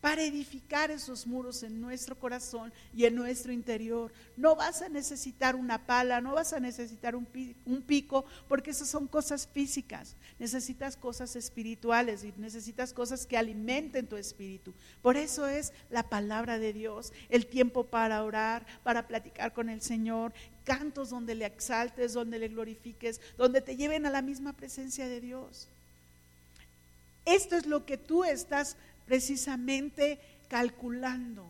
para 0.04 0.22
edificar 0.22 0.90
esos 0.90 1.26
muros 1.26 1.62
en 1.62 1.80
nuestro 1.80 2.14
corazón 2.14 2.70
y 2.94 3.06
en 3.06 3.14
nuestro 3.14 3.54
interior. 3.54 4.12
No 4.36 4.54
vas 4.54 4.82
a 4.82 4.90
necesitar 4.90 5.56
una 5.56 5.86
pala, 5.86 6.20
no 6.20 6.34
vas 6.34 6.52
a 6.52 6.60
necesitar 6.60 7.16
un, 7.16 7.24
pico, 7.24 8.26
porque 8.46 8.72
esas 8.72 8.86
son 8.86 9.06
cosas 9.06 9.48
físicas. 9.50 10.14
Necesitas 10.38 10.98
cosas 10.98 11.36
espirituales 11.36 12.22
y 12.22 12.34
necesitas 12.36 12.92
cosas 12.92 13.24
que 13.24 13.38
alimenten 13.38 14.06
tu 14.06 14.16
espíritu. 14.16 14.74
Por 15.00 15.16
eso 15.16 15.46
es 15.46 15.72
la 15.88 16.02
palabra 16.02 16.58
de 16.58 16.74
Dios, 16.74 17.14
el 17.30 17.46
tiempo 17.46 17.84
para 17.84 18.22
orar, 18.24 18.66
para 18.82 19.08
platicar 19.08 19.54
con 19.54 19.70
el 19.70 19.80
Señor, 19.80 20.34
cantos 20.64 21.10
donde 21.10 21.34
le 21.34 21.46
exaltes, 21.46 22.12
donde 22.12 22.38
le 22.38 22.48
glorifiques, 22.48 23.20
donde 23.36 23.60
te 23.60 23.76
lleven 23.76 24.06
a 24.06 24.10
la 24.10 24.22
misma 24.22 24.52
presencia 24.52 25.06
de 25.06 25.20
Dios. 25.20 25.68
Esto 27.24 27.56
es 27.56 27.66
lo 27.66 27.86
que 27.86 27.96
tú 27.96 28.24
estás 28.24 28.76
precisamente 29.06 30.18
calculando 30.48 31.46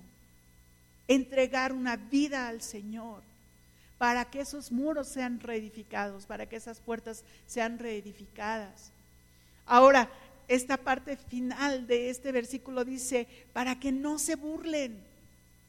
entregar 1.09 1.73
una 1.73 1.97
vida 1.97 2.49
al 2.49 2.63
Señor 2.63 3.23
para 3.99 4.25
que 4.27 4.41
esos 4.41 4.73
muros 4.73 5.09
sean 5.09 5.41
reedificados, 5.41 6.27
para 6.27 6.47
que 6.47 6.57
esas 6.57 6.81
puertas 6.81 7.25
sean 7.47 7.79
reedificadas. 7.79 8.91
Ahora, 9.67 10.11
esta 10.49 10.77
parte 10.77 11.17
final 11.17 11.87
de 11.87 12.11
este 12.11 12.33
versículo 12.33 12.85
dice, 12.85 13.27
para 13.53 13.81
que 13.81 13.93
no 13.93 14.19
se 14.19 14.37
burlen, 14.37 15.03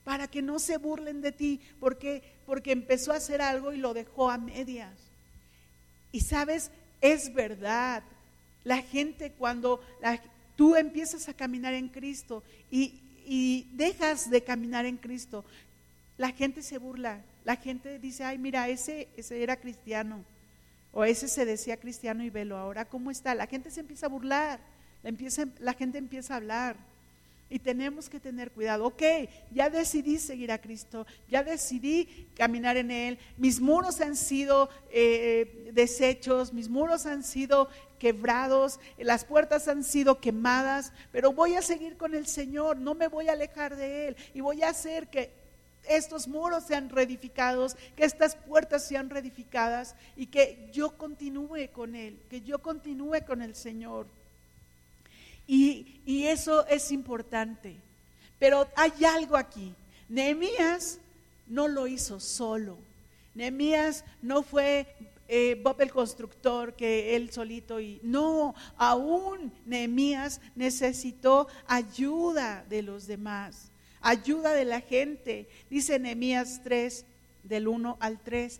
para 0.05 0.29
que 0.29 0.41
no 0.41 0.59
se 0.59 0.77
burlen 0.77 1.19
de 1.19 1.33
ti, 1.33 1.59
porque 1.81 2.35
porque 2.45 2.71
empezó 2.71 3.11
a 3.11 3.17
hacer 3.17 3.41
algo 3.41 3.73
y 3.73 3.77
lo 3.77 3.93
dejó 3.93 4.29
a 4.29 4.37
medias. 4.37 4.93
Y 6.11 6.21
sabes, 6.21 6.71
es 7.01 7.33
verdad. 7.33 8.03
La 8.63 8.81
gente 8.81 9.31
cuando 9.31 9.81
tú 10.55 10.75
empiezas 10.75 11.27
a 11.27 11.33
caminar 11.33 11.73
en 11.73 11.89
Cristo 11.89 12.43
y, 12.71 13.01
dejas 13.73 14.29
de 14.29 14.43
caminar 14.43 14.85
en 14.85 14.97
Cristo, 14.97 15.43
la 16.17 16.31
gente 16.31 16.61
se 16.61 16.77
burla, 16.77 17.21
la 17.43 17.55
gente 17.55 17.97
dice, 17.97 18.23
ay, 18.23 18.37
mira, 18.37 18.69
ese, 18.69 19.07
ese 19.17 19.41
era 19.41 19.57
cristiano, 19.57 20.23
o 20.93 21.03
ese 21.03 21.27
se 21.27 21.43
decía 21.43 21.77
cristiano 21.77 22.23
y 22.23 22.29
velo, 22.29 22.55
ahora 22.55 22.85
cómo 22.85 23.09
está. 23.09 23.33
La 23.33 23.47
gente 23.47 23.71
se 23.71 23.79
empieza 23.79 24.05
a 24.05 24.09
burlar, 24.09 24.59
la 25.59 25.73
gente 25.73 25.97
empieza 25.97 26.35
a 26.35 26.37
hablar. 26.37 26.77
Y 27.55 27.59
tenemos 27.59 28.09
que 28.09 28.19
tener 28.19 28.51
cuidado. 28.51 28.85
Ok, 28.85 29.01
ya 29.49 29.69
decidí 29.69 30.17
seguir 30.17 30.51
a 30.51 30.59
Cristo, 30.59 31.07
ya 31.29 31.41
decidí 31.41 32.27
caminar 32.35 32.75
en 32.75 32.91
Él. 32.91 33.17
Mis 33.37 33.61
muros 33.61 34.01
han 34.01 34.17
sido 34.17 34.69
eh, 34.89 35.71
deshechos, 35.71 36.51
mis 36.51 36.67
muros 36.67 37.05
han 37.05 37.23
sido 37.23 37.69
quebrados, 37.97 38.81
las 38.97 39.23
puertas 39.23 39.69
han 39.69 39.85
sido 39.85 40.19
quemadas, 40.19 40.91
pero 41.13 41.31
voy 41.31 41.55
a 41.55 41.61
seguir 41.61 41.95
con 41.95 42.13
el 42.13 42.27
Señor, 42.27 42.75
no 42.75 42.93
me 42.93 43.07
voy 43.07 43.29
a 43.29 43.31
alejar 43.31 43.77
de 43.77 44.09
Él 44.09 44.17
y 44.33 44.41
voy 44.41 44.61
a 44.61 44.67
hacer 44.67 45.07
que 45.07 45.31
estos 45.87 46.27
muros 46.27 46.65
sean 46.65 46.89
reedificados, 46.89 47.77
que 47.95 48.03
estas 48.03 48.35
puertas 48.35 48.85
sean 48.85 49.09
reedificadas 49.09 49.95
y 50.17 50.25
que 50.25 50.67
yo 50.73 50.97
continúe 50.97 51.71
con 51.71 51.95
Él, 51.95 52.19
que 52.29 52.41
yo 52.41 52.59
continúe 52.59 53.25
con 53.25 53.41
el 53.41 53.55
Señor. 53.55 54.07
Y, 55.47 55.91
eso 56.05 56.65
es 56.67 56.91
importante. 56.91 57.75
Pero 58.39 58.67
hay 58.75 59.05
algo 59.05 59.37
aquí. 59.37 59.73
Nehemías 60.09 60.99
no 61.47 61.67
lo 61.67 61.87
hizo 61.87 62.19
solo. 62.19 62.77
Nehemías 63.33 64.03
no 64.21 64.43
fue 64.43 64.87
eh, 65.27 65.59
Bob 65.63 65.81
el 65.81 65.91
constructor 65.91 66.73
que 66.73 67.15
él 67.15 67.31
solito 67.31 67.79
y 67.79 67.99
no, 68.03 68.53
aún 68.77 69.51
Nehemías 69.65 70.39
necesitó 70.55 71.47
ayuda 71.65 72.63
de 72.69 72.83
los 72.83 73.07
demás, 73.07 73.69
ayuda 74.01 74.53
de 74.53 74.65
la 74.65 74.81
gente. 74.81 75.47
Dice 75.69 75.97
Nehemías 75.97 76.61
3 76.63 77.05
del 77.43 77.67
1 77.67 77.97
al 77.99 78.19
3. 78.19 78.59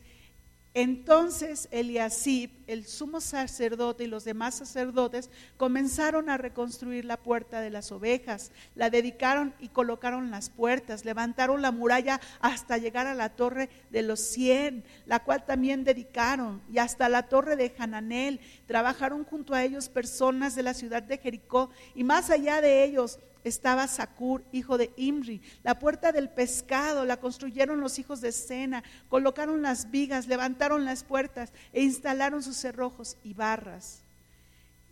Entonces 0.78 1.70
Eliasib, 1.72 2.50
el 2.68 2.86
sumo 2.86 3.22
sacerdote 3.22 4.04
y 4.04 4.08
los 4.08 4.26
demás 4.26 4.56
sacerdotes 4.56 5.30
comenzaron 5.56 6.30
a 6.30 6.36
reconstruir 6.36 7.06
la 7.06 7.16
puerta 7.16 7.62
de 7.62 7.70
las 7.70 7.94
ovejas, 7.94 8.52
la 8.76 8.90
dedicaron 8.90 9.54
y 9.62 9.70
colocaron 9.70 10.32
las 10.32 10.50
puertas, 10.50 11.06
levantaron 11.06 11.62
la 11.62 11.72
muralla 11.72 12.20
hasta 12.42 12.78
llegar 12.78 13.08
a 13.08 13.14
la 13.14 13.30
torre 13.30 13.70
de 13.90 14.02
los 14.02 14.20
cien, 14.20 14.84
la 15.06 15.24
cual 15.24 15.46
también 15.46 15.86
dedicaron, 15.86 16.62
y 16.70 16.80
hasta 16.80 17.08
la 17.08 17.30
torre 17.30 17.56
de 17.56 17.74
Hananel. 17.78 18.42
Trabajaron 18.66 19.24
junto 19.24 19.54
a 19.54 19.64
ellos 19.64 19.88
personas 19.88 20.56
de 20.56 20.64
la 20.64 20.74
ciudad 20.74 21.02
de 21.02 21.18
Jericó 21.18 21.70
y 21.96 22.04
más 22.04 22.30
allá 22.30 22.60
de 22.60 22.84
ellos 22.84 23.20
estaba 23.46 23.88
Sacur, 23.88 24.44
hijo 24.52 24.78
de 24.78 24.92
Imri. 24.98 25.42
La 25.64 25.80
puerta 25.80 26.12
del 26.12 26.30
pescado 26.30 27.06
la 27.06 27.18
construyeron 27.18 27.80
los 27.80 28.00
hijos 28.00 28.20
de 28.20 28.32
Sena, 28.32 28.84
colocaron 29.08 29.62
las 29.62 29.92
vigas, 29.92 30.28
levantaron 30.28 30.84
las 30.84 31.04
puertas 31.04 31.54
e 31.72 31.84
instalaron 31.84 32.44
sus 32.44 32.58
cerrojos 32.58 33.18
y 33.24 33.34
barras. 33.34 34.02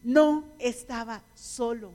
No 0.04 0.46
estaba 0.60 1.24
solo. 1.34 1.92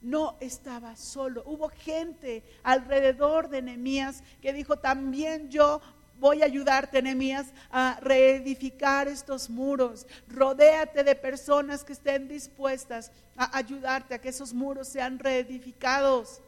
No 0.00 0.36
estaba 0.40 0.96
solo. 0.96 1.42
Hubo 1.44 1.68
gente 1.68 2.42
alrededor 2.62 3.48
de 3.48 3.62
Nehemías 3.62 4.22
que 4.40 4.52
dijo, 4.52 4.78
también 4.78 5.50
yo 5.50 5.80
voy 6.18 6.42
a 6.42 6.46
ayudarte, 6.46 7.00
Nehemías, 7.00 7.46
a 7.70 7.98
reedificar 8.00 9.08
estos 9.08 9.48
muros. 9.48 10.06
Rodéate 10.28 11.04
de 11.04 11.14
personas 11.14 11.84
que 11.84 11.92
estén 11.92 12.28
dispuestas 12.28 13.10
a 13.36 13.56
ayudarte 13.56 14.14
a 14.14 14.20
que 14.20 14.28
esos 14.28 14.52
muros 14.52 14.88
sean 14.88 15.18
reedificados, 15.18 16.40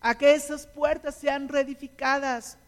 a 0.00 0.14
que 0.14 0.34
esas 0.34 0.66
puertas 0.66 1.14
sean 1.14 1.48
reedificadas. 1.48 2.58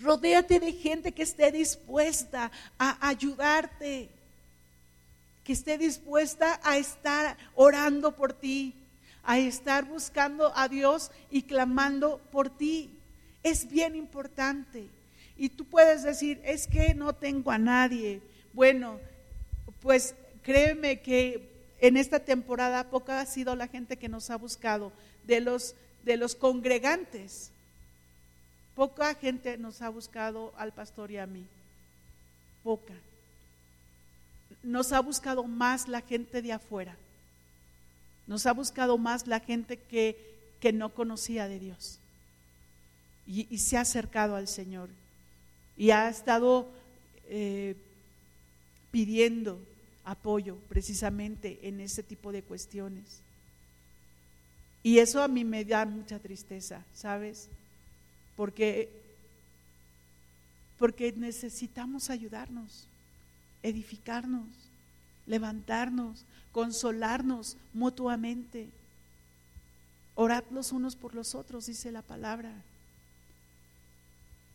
Rodéate 0.00 0.58
de 0.58 0.72
gente 0.72 1.12
que 1.12 1.22
esté 1.22 1.52
dispuesta 1.52 2.50
a 2.78 3.08
ayudarte, 3.08 4.08
que 5.44 5.52
esté 5.52 5.78
dispuesta 5.78 6.60
a 6.62 6.78
estar 6.78 7.36
orando 7.54 8.12
por 8.12 8.32
ti, 8.32 8.74
a 9.24 9.38
estar 9.38 9.84
buscando 9.84 10.52
a 10.56 10.68
Dios 10.68 11.10
y 11.30 11.42
clamando 11.42 12.18
por 12.30 12.50
ti. 12.50 12.90
Es 13.42 13.68
bien 13.68 13.94
importante. 13.94 14.88
Y 15.36 15.48
tú 15.50 15.64
puedes 15.64 16.02
decir, 16.02 16.40
es 16.44 16.66
que 16.66 16.94
no 16.94 17.14
tengo 17.14 17.50
a 17.50 17.58
nadie. 17.58 18.20
Bueno, 18.52 18.98
pues 19.80 20.14
créeme 20.42 21.00
que 21.00 21.50
en 21.80 21.96
esta 21.96 22.20
temporada 22.20 22.90
poca 22.90 23.20
ha 23.20 23.26
sido 23.26 23.56
la 23.56 23.68
gente 23.68 23.96
que 23.96 24.08
nos 24.08 24.30
ha 24.30 24.36
buscado 24.36 24.92
de 25.24 25.40
los, 25.40 25.74
de 26.04 26.16
los 26.16 26.34
congregantes. 26.34 27.50
Poca 28.74 29.14
gente 29.14 29.58
nos 29.58 29.82
ha 29.82 29.88
buscado 29.88 30.52
al 30.56 30.72
pastor 30.72 31.10
y 31.10 31.18
a 31.18 31.26
mí. 31.26 31.44
Poca. 32.62 32.94
Nos 34.62 34.92
ha 34.92 35.00
buscado 35.00 35.44
más 35.44 35.88
la 35.88 36.02
gente 36.02 36.40
de 36.40 36.52
afuera. 36.52 36.96
Nos 38.26 38.46
ha 38.46 38.52
buscado 38.52 38.96
más 38.96 39.26
la 39.26 39.40
gente 39.40 39.76
que, 39.76 40.16
que 40.60 40.72
no 40.72 40.90
conocía 40.90 41.48
de 41.48 41.58
Dios. 41.58 41.98
Y, 43.26 43.46
y 43.50 43.58
se 43.58 43.76
ha 43.76 43.80
acercado 43.80 44.36
al 44.36 44.46
Señor 44.46 44.88
y 45.76 45.90
ha 45.90 46.08
estado 46.08 46.68
eh, 47.28 47.76
pidiendo 48.90 49.58
apoyo 50.04 50.56
precisamente 50.68 51.58
en 51.62 51.80
ese 51.80 52.02
tipo 52.02 52.32
de 52.32 52.42
cuestiones. 52.42 53.20
Y 54.82 54.98
eso 54.98 55.22
a 55.22 55.28
mí 55.28 55.44
me 55.44 55.64
da 55.64 55.86
mucha 55.86 56.18
tristeza, 56.18 56.84
¿sabes? 56.94 57.48
Porque 58.36 59.02
porque 60.82 61.12
necesitamos 61.12 62.10
ayudarnos, 62.10 62.88
edificarnos, 63.62 64.48
levantarnos, 65.28 66.24
consolarnos 66.50 67.56
mutuamente. 67.72 68.68
Orad 70.16 70.42
los 70.50 70.72
unos 70.72 70.96
por 70.96 71.14
los 71.14 71.36
otros, 71.36 71.66
dice 71.66 71.92
la 71.92 72.02
palabra. 72.02 72.52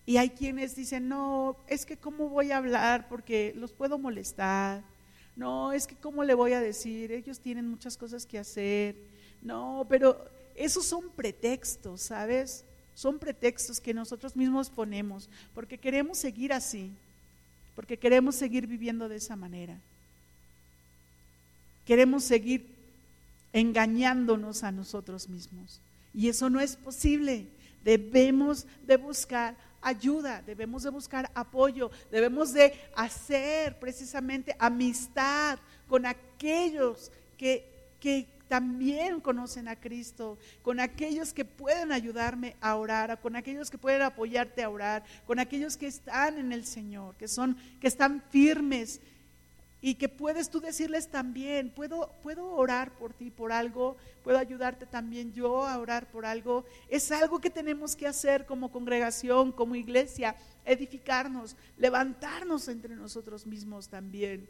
Y 0.08 0.16
hay 0.16 0.30
quienes 0.30 0.74
dicen, 0.74 1.10
no, 1.10 1.58
es 1.68 1.86
que 1.86 1.98
cómo 1.98 2.30
voy 2.30 2.52
a 2.52 2.58
hablar 2.58 3.10
porque 3.10 3.54
los 3.58 3.74
puedo 3.74 4.00
molestar. 4.00 4.82
No, 5.36 5.74
es 5.74 5.86
que 5.86 5.98
cómo 5.98 6.24
le 6.24 6.34
voy 6.34 6.54
a 6.54 6.62
decir, 6.62 7.12
ellos 7.12 7.42
tienen 7.42 7.68
muchas 7.68 7.98
cosas 7.98 8.26
que 8.26 8.40
hacer. 8.40 8.96
No, 9.42 9.86
pero 9.90 10.24
esos 10.56 10.86
son 10.86 11.10
pretextos, 11.10 12.04
¿sabes? 12.04 12.64
Son 12.96 13.20
pretextos 13.20 13.82
que 13.82 13.94
nosotros 13.94 14.38
mismos 14.38 14.70
ponemos 14.70 15.30
porque 15.54 15.78
queremos 15.78 16.18
seguir 16.18 16.54
así, 16.54 16.90
porque 17.76 17.98
queremos 17.98 18.36
seguir 18.36 18.66
viviendo 18.66 19.10
de 19.10 19.18
esa 19.18 19.36
manera. 19.36 19.78
Queremos 21.86 22.24
seguir 22.24 22.66
engañándonos 23.52 24.64
a 24.64 24.72
nosotros 24.72 25.28
mismos. 25.28 25.82
Y 26.14 26.30
eso 26.30 26.50
no 26.50 26.62
es 26.62 26.78
posible. 26.78 27.46
Debemos 27.84 28.66
de 28.86 28.96
buscar 28.96 29.67
ayuda, 29.88 30.42
debemos 30.42 30.84
de 30.84 30.90
buscar 30.90 31.32
apoyo, 31.34 31.90
debemos 32.12 32.54
de 32.54 32.74
hacer 32.96 33.80
precisamente 33.80 34.56
amistad 34.60 35.60
con 35.88 36.06
aquellos 36.06 37.12
que, 37.38 37.96
que 38.00 38.28
también 38.48 39.22
conocen 39.22 39.68
a 39.68 39.76
Cristo, 39.76 40.38
con 40.62 40.80
aquellos 40.80 41.34
que 41.34 41.46
pueden 41.46 41.92
ayudarme 41.92 42.56
a 42.62 42.76
orar, 42.76 43.20
con 43.22 43.36
aquellos 43.36 43.70
que 43.70 43.78
pueden 43.78 44.02
apoyarte 44.02 44.64
a 44.64 44.70
orar, 44.70 45.04
con 45.26 45.40
aquellos 45.40 45.78
que 45.78 45.88
están 45.88 46.38
en 46.38 46.52
el 46.52 46.66
Señor, 46.66 47.16
que 47.16 47.28
son 47.28 47.58
que 47.80 47.88
están 47.88 48.24
firmes 48.30 49.02
y 49.82 49.96
que 49.96 50.10
puedes 50.10 50.50
tú 50.50 50.60
decirles 50.60 51.10
también, 51.10 51.70
puedo, 51.70 52.12
puedo 52.24 52.52
orar 52.52 52.92
por 52.98 53.14
ti 53.14 53.30
por 53.30 53.52
algo, 53.52 53.96
puedo 54.24 54.38
ayudarte 54.38 54.86
también 54.86 55.34
yo 55.34 55.66
a 55.66 55.78
orar 55.78 56.10
por 56.10 56.26
algo. 56.26 56.66
Es 56.90 57.12
algo 57.12 57.40
que 57.40 57.50
tenemos 57.50 57.96
que 57.96 58.08
hacer 58.08 58.46
como 58.46 58.72
congregación, 58.72 59.52
como 59.52 59.76
iglesia, 59.76 60.36
edificarnos, 60.66 61.56
levantarnos 61.78 62.68
entre 62.68 62.96
nosotros 62.96 63.46
mismos 63.46 63.88
también. 63.88 64.50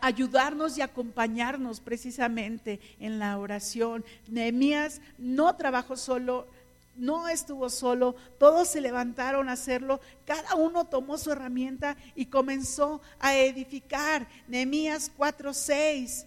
ayudarnos 0.00 0.78
y 0.78 0.80
acompañarnos 0.80 1.80
precisamente 1.80 2.80
en 2.98 3.18
la 3.18 3.36
oración. 3.36 4.06
Nehemías 4.26 5.02
no 5.18 5.54
trabajó 5.54 5.98
solo, 5.98 6.48
no 6.96 7.28
estuvo 7.28 7.68
solo, 7.70 8.14
todos 8.38 8.68
se 8.68 8.80
levantaron 8.80 9.48
a 9.48 9.52
hacerlo, 9.52 10.00
cada 10.24 10.54
uno 10.54 10.86
tomó 10.86 11.18
su 11.18 11.32
herramienta 11.32 11.96
y 12.14 12.26
comenzó 12.26 13.00
a 13.18 13.34
edificar. 13.36 14.26
Nehemías 14.48 15.10
4:6. 15.16 16.26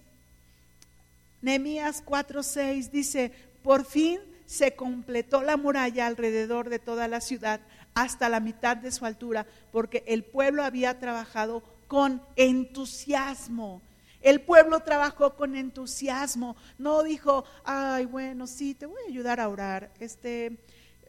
Nehemías 1.42 2.04
4:6 2.06 2.92
dice, 2.92 3.32
"Por 3.64 3.86
fin 3.86 4.20
se 4.46 4.76
completó 4.76 5.44
la 5.44 5.58
muralla 5.58 6.08
alrededor 6.08 6.70
de 6.70 6.80
toda 6.80 7.08
la 7.08 7.22
ciudad 7.22 7.62
hasta 7.94 8.30
la 8.30 8.40
mitad 8.40 8.78
de 8.78 8.92
su 8.92 9.06
altura, 9.06 9.46
porque 9.72 10.04
el 10.08 10.24
pueblo 10.24 10.64
había 10.64 11.00
trabajado 11.00 11.64
con 11.88 12.22
entusiasmo 12.36 13.82
el 14.22 14.42
pueblo 14.42 14.80
trabajó 14.82 15.36
con 15.36 15.56
entusiasmo, 15.56 16.56
no 16.78 17.04
dijo, 17.04 17.46
ay, 17.64 18.06
bueno, 18.06 18.48
sí, 18.48 18.74
te 18.74 18.86
voy 18.86 19.02
a 19.06 19.10
ayudar 19.10 19.40
a 19.40 19.50
orar. 19.50 19.92
Este, 20.00 20.46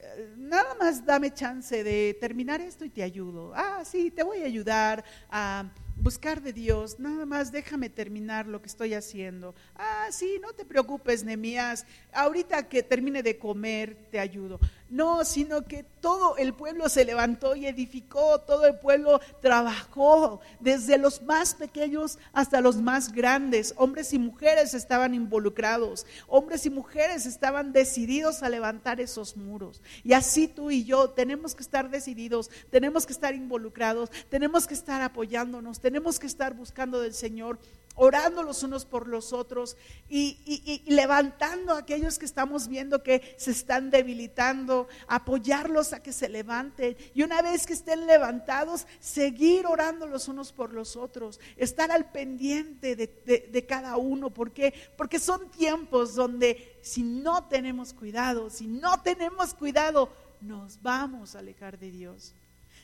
eh, 0.03 0.35
nada 0.37 0.75
más 0.79 1.05
dame 1.05 1.33
chance 1.33 1.85
de 1.85 2.17
terminar 2.21 2.61
esto 2.61 2.85
y 2.85 2.91
te 2.91 3.03
ayudo. 3.03 3.53
Ah, 3.55 3.83
sí, 3.85 4.11
te 4.11 4.23
voy 4.23 4.43
a 4.43 4.47
ayudar 4.47 5.05
a 5.31 5.71
buscar 6.01 6.43
de 6.43 6.53
Dios, 6.53 6.99
nada 6.99 7.27
más 7.27 7.53
déjame 7.53 7.91
terminar 7.91 8.47
lo 8.47 8.61
que 8.61 8.69
estoy 8.69 8.95
haciendo. 8.95 9.55
Ah, 9.77 10.09
sí, 10.11 10.39
no 10.41 10.53
te 10.53 10.65
preocupes, 10.65 11.25
Nemías, 11.25 11.85
ahorita 12.13 12.69
que 12.69 12.83
termine 12.83 13.23
de 13.23 13.39
comer 13.39 13.97
te 14.11 14.19
ayudo. 14.19 14.59
No, 14.89 15.25
sino 15.25 15.63
que 15.67 15.85
todo 16.01 16.37
el 16.37 16.53
pueblo 16.53 16.89
se 16.89 17.05
levantó 17.05 17.55
y 17.55 17.67
edificó, 17.67 18.41
todo 18.41 18.67
el 18.67 18.77
pueblo 18.81 19.21
trabajó, 19.41 20.41
desde 20.59 20.99
los 20.99 21.23
más 21.23 21.55
pequeños 21.55 22.19
hasta 22.33 22.61
los 22.61 22.77
más 22.77 23.13
grandes. 23.13 23.73
Hombres 23.77 24.13
y 24.13 24.19
mujeres 24.19 24.75
estaban 24.75 25.15
involucrados, 25.15 26.07
hombres 26.27 26.67
y 26.67 26.71
mujeres 26.71 27.25
estaban 27.25 27.73
decididos 27.73 28.43
a 28.43 28.49
levantar 28.49 29.01
esos 29.01 29.37
muros. 29.37 29.81
Y 30.03 30.13
así 30.13 30.49
tú 30.49 30.73
y 30.73 30.85
yo 30.85 31.11
tenemos 31.11 31.55
que 31.55 31.63
estar 31.63 31.89
decididos, 31.89 32.51
tenemos 32.71 33.07
que 33.07 33.13
estar 33.13 33.33
involucrados, 33.35 34.11
tenemos 34.29 34.67
que 34.67 34.75
estar 34.75 35.03
apoyándonos, 35.03 35.81
tenemos 35.91 36.21
que 36.21 36.29
estar 36.29 36.55
buscando 36.55 37.01
del 37.01 37.15
Señor 37.15 37.59
orando 37.97 38.45
los 38.45 38.63
unos 38.63 38.85
por 38.85 39.09
los 39.09 39.33
otros 39.33 39.77
y, 40.09 40.85
levantando 40.87 41.75
a 41.75 41.79
aquellos 41.79 42.17
que 42.17 42.27
estamos 42.27 42.69
viendo 42.69 43.03
que 43.03 43.35
se 43.39 43.51
están 43.51 43.91
debilitando, 43.91 44.87
apoyarlos 45.09 45.93
a 45.93 46.01
que 46.01 46.13
se 46.13 46.29
levanten 46.29 46.97
y 47.13 47.25
una 47.25 47.43
vez 47.43 47.67
que 47.67 47.73
estén 47.73 48.07
levantados, 48.07 48.87
seguir 49.01 49.67
orando 49.67 50.07
los 50.07 50.29
unos 50.29 50.53
por 50.53 50.73
los 50.73 50.95
otros, 50.95 51.41
estar 51.57 51.91
al 51.91 52.13
pendiente 52.13 52.95
de, 52.95 53.09
de 53.51 53.67
cada 53.67 53.97
uno, 53.97 54.31
¿por 54.31 54.53
qué? 54.53 54.73
Porque 54.97 55.19
son 55.19 55.51
tiempos 55.51 56.15
donde 56.15 56.79
si 56.83 57.03
no 57.03 57.49
tenemos 57.49 57.93
cuidado, 57.95 58.49
si 58.49 58.69
no 58.69 59.03
tenemos 59.03 59.55
cuidado, 59.55 60.09
nos 60.41 60.81
vamos 60.81 61.35
a 61.35 61.41
alejar 61.41 61.81
de 61.81 61.91
Dios. 61.91 62.33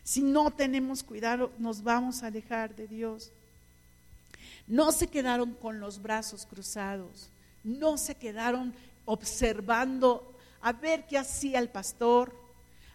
Si 0.06 0.22
no 0.22 0.52
tenemos 0.52 1.02
cuidado, 1.02 1.50
nos 1.58 1.82
vamos 1.82 2.22
a 2.22 2.28
alejar 2.28 2.76
de 2.76 2.86
Dios. 2.86 3.32
No 4.68 4.92
se 4.92 5.08
quedaron 5.08 5.54
con 5.54 5.80
los 5.80 6.00
brazos 6.00 6.46
cruzados, 6.46 7.28
no 7.64 7.98
se 7.98 8.14
quedaron 8.14 8.72
observando 9.04 10.32
a 10.60 10.72
ver 10.72 11.08
qué 11.08 11.18
hacía 11.18 11.58
el 11.58 11.70
pastor, 11.70 12.32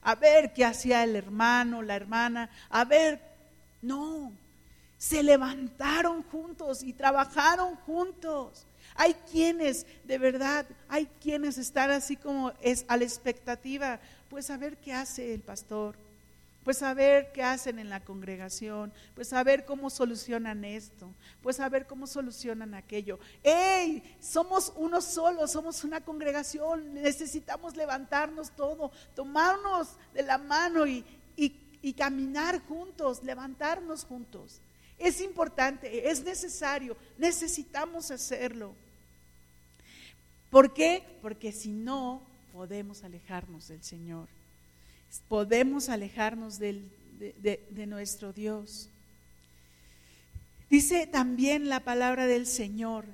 a 0.01 0.15
ver 0.15 0.53
qué 0.53 0.63
hacía 0.63 1.03
el 1.03 1.17
hermano, 1.17 1.81
la 1.81 1.97
hermana, 1.97 2.49
a 2.69 2.85
ver, 2.85 3.19
no, 3.81 4.31
se 4.97 5.21
levantaron 5.21 6.23
juntos 6.23 6.81
y 6.81 6.93
trabajaron 6.93 7.75
juntos. 7.75 8.65
Hay 8.95 9.15
quienes, 9.29 9.85
de 10.05 10.17
verdad, 10.17 10.65
hay 10.87 11.09
quienes 11.21 11.57
están 11.57 11.91
así 11.91 12.15
como 12.15 12.53
es 12.61 12.85
a 12.87 12.95
la 12.95 13.03
expectativa, 13.03 13.99
pues 14.29 14.49
a 14.49 14.55
ver 14.55 14.77
qué 14.77 14.93
hace 14.93 15.33
el 15.33 15.41
pastor, 15.41 15.97
pues 16.63 16.83
a 16.83 16.93
ver 16.93 17.31
qué 17.31 17.43
hacen 17.43 17.79
en 17.79 17.89
la 17.89 17.99
congregación, 18.01 18.93
pues 19.15 19.33
a 19.33 19.43
ver 19.43 19.65
cómo 19.65 19.89
solucionan 19.89 20.63
esto, 20.63 21.13
pues 21.41 21.59
a 21.59 21.69
ver 21.69 21.87
cómo 21.87 22.05
solucionan 22.07 22.73
aquello. 22.73 23.19
¡Ey! 23.43 24.03
Somos 24.19 24.73
uno 24.75 25.01
solo, 25.01 25.47
somos 25.47 25.83
una 25.83 26.01
congregación, 26.01 26.93
necesitamos 26.93 27.75
levantarnos 27.75 28.51
todo, 28.51 28.91
tomarnos 29.15 29.89
de 30.13 30.23
la 30.23 30.37
mano 30.37 30.85
y, 30.85 31.05
y 31.35 31.93
caminar 31.93 32.59
juntos, 32.67 33.23
levantarnos 33.23 34.05
juntos. 34.05 34.61
Es 34.99 35.19
importante, 35.19 36.09
es 36.09 36.23
necesario, 36.23 36.95
necesitamos 37.17 38.11
hacerlo. 38.11 38.75
¿Por 40.51 40.73
qué? 40.73 41.03
Porque 41.21 41.51
si 41.51 41.69
no, 41.69 42.21
podemos 42.53 43.03
alejarnos 43.03 43.69
del 43.69 43.83
Señor. 43.83 44.27
Podemos 45.27 45.89
alejarnos 45.89 46.59
de, 46.59 46.83
de, 47.19 47.87
nuestro 47.87 48.33
Dios. 48.33 48.89
Dice 50.69 51.05
también 51.05 51.69
la 51.69 51.81
palabra 51.81 52.27
del 52.27 52.47
Señor 52.47 53.05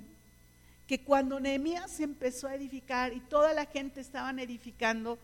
que 0.88 1.02
cuando 1.02 1.40
Nehemías 1.40 2.00
empezó 2.00 2.48
a 2.48 2.56
edificar 2.56 3.14
y 3.14 3.20
toda 3.20 3.54
la 3.54 3.66
gente 3.66 4.00
estaban 4.00 4.40
edificando, 4.40 5.18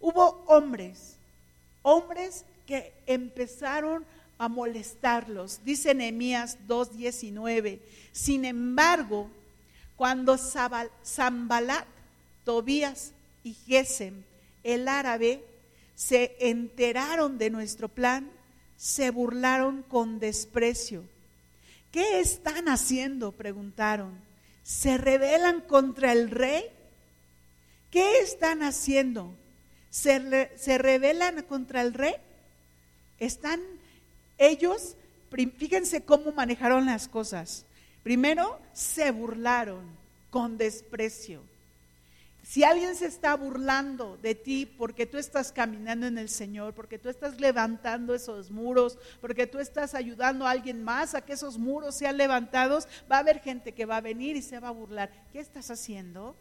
hubo 0.00 0.44
hombres, 0.46 1.16
hombres 1.82 2.44
que 2.66 2.92
empezaron 3.06 4.04
a 4.38 4.48
molestarlos. 4.48 5.60
Dice 5.64 5.94
Nehemías 5.94 6.58
2:19. 6.68 7.80
Sin 8.12 8.44
embargo, 8.44 9.30
cuando 9.96 10.36
Zambalat, 10.38 11.86
Tobías 12.44 13.12
y 13.42 13.54
Gesem, 13.54 14.22
el 14.62 14.86
árabe, 14.86 15.42
se 15.94 16.36
enteraron 16.40 17.38
de 17.38 17.50
nuestro 17.50 17.88
plan, 17.88 18.30
se 18.76 19.10
burlaron 19.10 19.82
con 19.82 20.18
desprecio. 20.18 21.04
¿Qué 21.90 22.20
están 22.20 22.68
haciendo? 22.68 23.32
preguntaron. 23.32 24.18
¿Se 24.62 24.98
rebelan 24.98 25.60
contra 25.60 26.12
el 26.12 26.30
rey? 26.30 26.64
¿Qué 27.90 28.18
están 28.18 28.62
haciendo? 28.62 29.34
¿Se, 29.90 30.50
se 30.56 30.78
rebelan 30.78 31.42
contra 31.42 31.82
el 31.82 31.94
rey? 31.94 32.14
Están 33.18 33.60
ellos, 34.38 34.96
fíjense 35.30 36.04
cómo 36.04 36.32
manejaron 36.32 36.86
las 36.86 37.08
cosas. 37.08 37.64
Primero, 38.02 38.60
se 38.72 39.10
burlaron 39.10 39.84
con 40.30 40.58
desprecio. 40.58 41.42
Si 42.44 42.62
alguien 42.62 42.94
se 42.94 43.06
está 43.06 43.34
burlando 43.36 44.18
de 44.18 44.34
ti 44.34 44.66
porque 44.66 45.06
tú 45.06 45.16
estás 45.16 45.50
caminando 45.50 46.06
en 46.06 46.18
el 46.18 46.28
Señor, 46.28 46.74
porque 46.74 46.98
tú 46.98 47.08
estás 47.08 47.40
levantando 47.40 48.14
esos 48.14 48.50
muros, 48.50 48.98
porque 49.22 49.46
tú 49.46 49.58
estás 49.58 49.94
ayudando 49.94 50.46
a 50.46 50.50
alguien 50.50 50.84
más 50.84 51.14
a 51.14 51.22
que 51.22 51.32
esos 51.32 51.56
muros 51.56 51.94
sean 51.94 52.18
levantados, 52.18 52.86
va 53.10 53.16
a 53.16 53.20
haber 53.20 53.40
gente 53.40 53.72
que 53.72 53.86
va 53.86 53.96
a 53.96 54.02
venir 54.02 54.36
y 54.36 54.42
se 54.42 54.60
va 54.60 54.68
a 54.68 54.72
burlar. 54.72 55.10
¿Qué 55.32 55.40
estás 55.40 55.70
haciendo? 55.70 56.36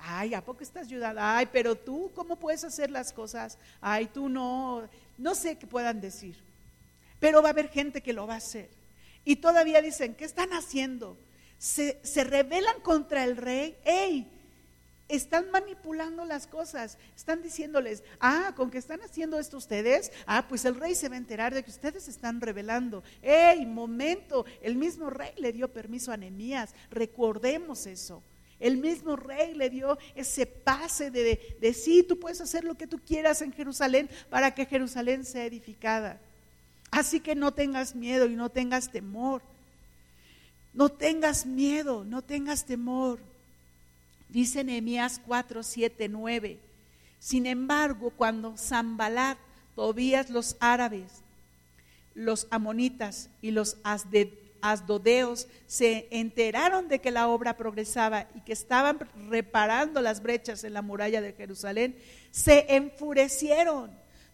Ay, 0.00 0.34
¿a 0.34 0.44
poco 0.44 0.64
estás 0.64 0.88
ayudando? 0.88 1.20
Ay, 1.22 1.46
pero 1.52 1.76
tú, 1.76 2.10
¿cómo 2.12 2.34
puedes 2.34 2.64
hacer 2.64 2.90
las 2.90 3.12
cosas? 3.12 3.56
Ay, 3.80 4.06
tú 4.06 4.28
no, 4.28 4.88
no 5.16 5.36
sé 5.36 5.56
qué 5.56 5.68
puedan 5.68 6.00
decir. 6.00 6.36
Pero 7.20 7.40
va 7.40 7.50
a 7.50 7.52
haber 7.52 7.68
gente 7.68 8.02
que 8.02 8.12
lo 8.12 8.26
va 8.26 8.34
a 8.34 8.38
hacer. 8.38 8.68
Y 9.24 9.36
todavía 9.36 9.80
dicen, 9.80 10.16
¿qué 10.16 10.24
están 10.24 10.52
haciendo? 10.52 11.16
Se, 11.56 12.00
se 12.02 12.24
rebelan 12.24 12.80
contra 12.80 13.22
el 13.22 13.36
rey. 13.36 13.76
¡Ey! 13.84 14.32
Están 15.08 15.50
manipulando 15.50 16.24
las 16.24 16.46
cosas. 16.46 16.98
Están 17.14 17.42
diciéndoles, 17.42 18.02
ah, 18.18 18.52
con 18.56 18.70
que 18.70 18.78
están 18.78 19.00
haciendo 19.02 19.38
esto 19.38 19.56
ustedes, 19.56 20.10
ah, 20.26 20.46
pues 20.48 20.64
el 20.64 20.74
rey 20.74 20.94
se 20.94 21.08
va 21.08 21.14
a 21.14 21.18
enterar 21.18 21.54
de 21.54 21.62
que 21.62 21.70
ustedes 21.70 22.08
están 22.08 22.40
rebelando. 22.40 23.04
¡Ey! 23.22 23.64
Momento, 23.66 24.44
el 24.62 24.74
mismo 24.74 25.10
rey 25.10 25.32
le 25.36 25.52
dio 25.52 25.72
permiso 25.72 26.10
a 26.10 26.16
Nehemías. 26.16 26.74
Recordemos 26.90 27.86
eso. 27.86 28.22
El 28.58 28.78
mismo 28.78 29.16
rey 29.16 29.54
le 29.54 29.70
dio 29.70 29.98
ese 30.14 30.46
pase 30.46 31.10
de, 31.10 31.22
de, 31.22 31.56
de, 31.60 31.74
sí, 31.74 32.02
tú 32.02 32.18
puedes 32.18 32.40
hacer 32.40 32.64
lo 32.64 32.74
que 32.74 32.86
tú 32.86 32.98
quieras 32.98 33.42
en 33.42 33.52
Jerusalén 33.52 34.08
para 34.30 34.54
que 34.54 34.66
Jerusalén 34.66 35.24
sea 35.24 35.44
edificada. 35.44 36.20
Así 36.90 37.20
que 37.20 37.34
no 37.34 37.52
tengas 37.52 37.94
miedo 37.94 38.26
y 38.26 38.34
no 38.34 38.48
tengas 38.48 38.90
temor. 38.90 39.42
No 40.72 40.88
tengas 40.88 41.46
miedo, 41.46 42.04
no 42.04 42.22
tengas 42.22 42.64
temor. 42.64 43.18
Dice 44.36 44.64
Nehemías 44.64 45.18
4, 45.24 45.62
7, 45.62 46.10
9. 46.10 46.58
Sin 47.18 47.46
embargo, 47.46 48.12
cuando 48.14 48.58
Zambalat, 48.58 49.38
Tobías, 49.74 50.28
los 50.28 50.58
árabes, 50.60 51.22
los 52.12 52.46
amonitas 52.50 53.30
y 53.40 53.52
los 53.52 53.78
asdodeos 54.60 55.48
se 55.66 56.06
enteraron 56.10 56.86
de 56.88 56.98
que 56.98 57.10
la 57.10 57.28
obra 57.28 57.56
progresaba 57.56 58.28
y 58.34 58.42
que 58.42 58.52
estaban 58.52 58.98
reparando 59.30 60.02
las 60.02 60.22
brechas 60.22 60.64
en 60.64 60.74
la 60.74 60.82
muralla 60.82 61.22
de 61.22 61.32
Jerusalén, 61.32 61.96
se 62.30 62.66
enfurecieron 62.76 63.90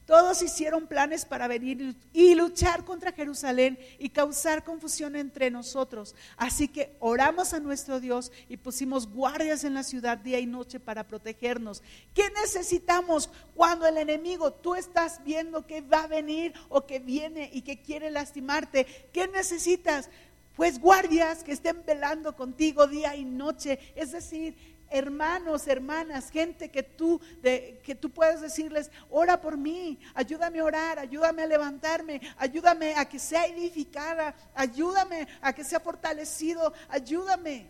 todos 0.06 0.42
hicieron 0.42 0.86
planes 0.86 1.24
para 1.24 1.46
venir 1.46 1.94
y 2.12 2.34
luchar 2.34 2.84
contra 2.84 3.12
Jerusalén 3.12 3.78
y 3.98 4.08
causar 4.08 4.64
confusión 4.64 5.16
entre 5.16 5.50
nosotros. 5.50 6.14
Así 6.36 6.68
que 6.68 6.94
oramos 6.98 7.54
a 7.54 7.60
nuestro 7.60 8.00
Dios 8.00 8.32
y 8.48 8.56
pusimos 8.56 9.08
guardias 9.08 9.64
en 9.64 9.74
la 9.74 9.82
ciudad 9.82 10.18
día 10.18 10.40
y 10.40 10.46
noche 10.46 10.80
para 10.80 11.06
protegernos. 11.06 11.82
¿Qué 12.14 12.24
necesitamos 12.42 13.30
cuando 13.54 13.86
el 13.86 13.96
enemigo, 13.96 14.52
tú 14.52 14.74
estás 14.74 15.22
viendo 15.24 15.66
que 15.66 15.80
va 15.80 16.04
a 16.04 16.08
venir 16.08 16.52
o 16.68 16.84
que 16.84 16.98
viene 16.98 17.50
y 17.52 17.62
que 17.62 17.80
quiere 17.80 18.10
lastimarte? 18.10 18.86
¿Qué 19.12 19.28
necesitas? 19.28 20.10
Pues 20.56 20.78
guardias 20.78 21.44
que 21.44 21.52
estén 21.52 21.82
velando 21.86 22.36
contigo 22.36 22.86
día 22.86 23.16
y 23.16 23.24
noche. 23.24 23.78
Es 23.94 24.12
decir, 24.12 24.54
hermanos, 24.92 25.66
hermanas, 25.66 26.30
gente 26.30 26.70
que 26.70 26.82
tú, 26.82 27.20
que 27.42 27.96
tú 28.00 28.10
puedes 28.10 28.40
decirles, 28.40 28.90
ora 29.10 29.40
por 29.40 29.56
mí, 29.56 29.98
ayúdame 30.14 30.60
a 30.60 30.64
orar, 30.64 30.98
ayúdame 30.98 31.42
a 31.42 31.46
levantarme, 31.46 32.20
ayúdame 32.36 32.94
a 32.94 33.06
que 33.06 33.18
sea 33.18 33.46
edificada, 33.46 34.34
ayúdame 34.54 35.26
a 35.40 35.52
que 35.52 35.64
sea 35.64 35.80
fortalecido, 35.80 36.72
ayúdame. 36.88 37.66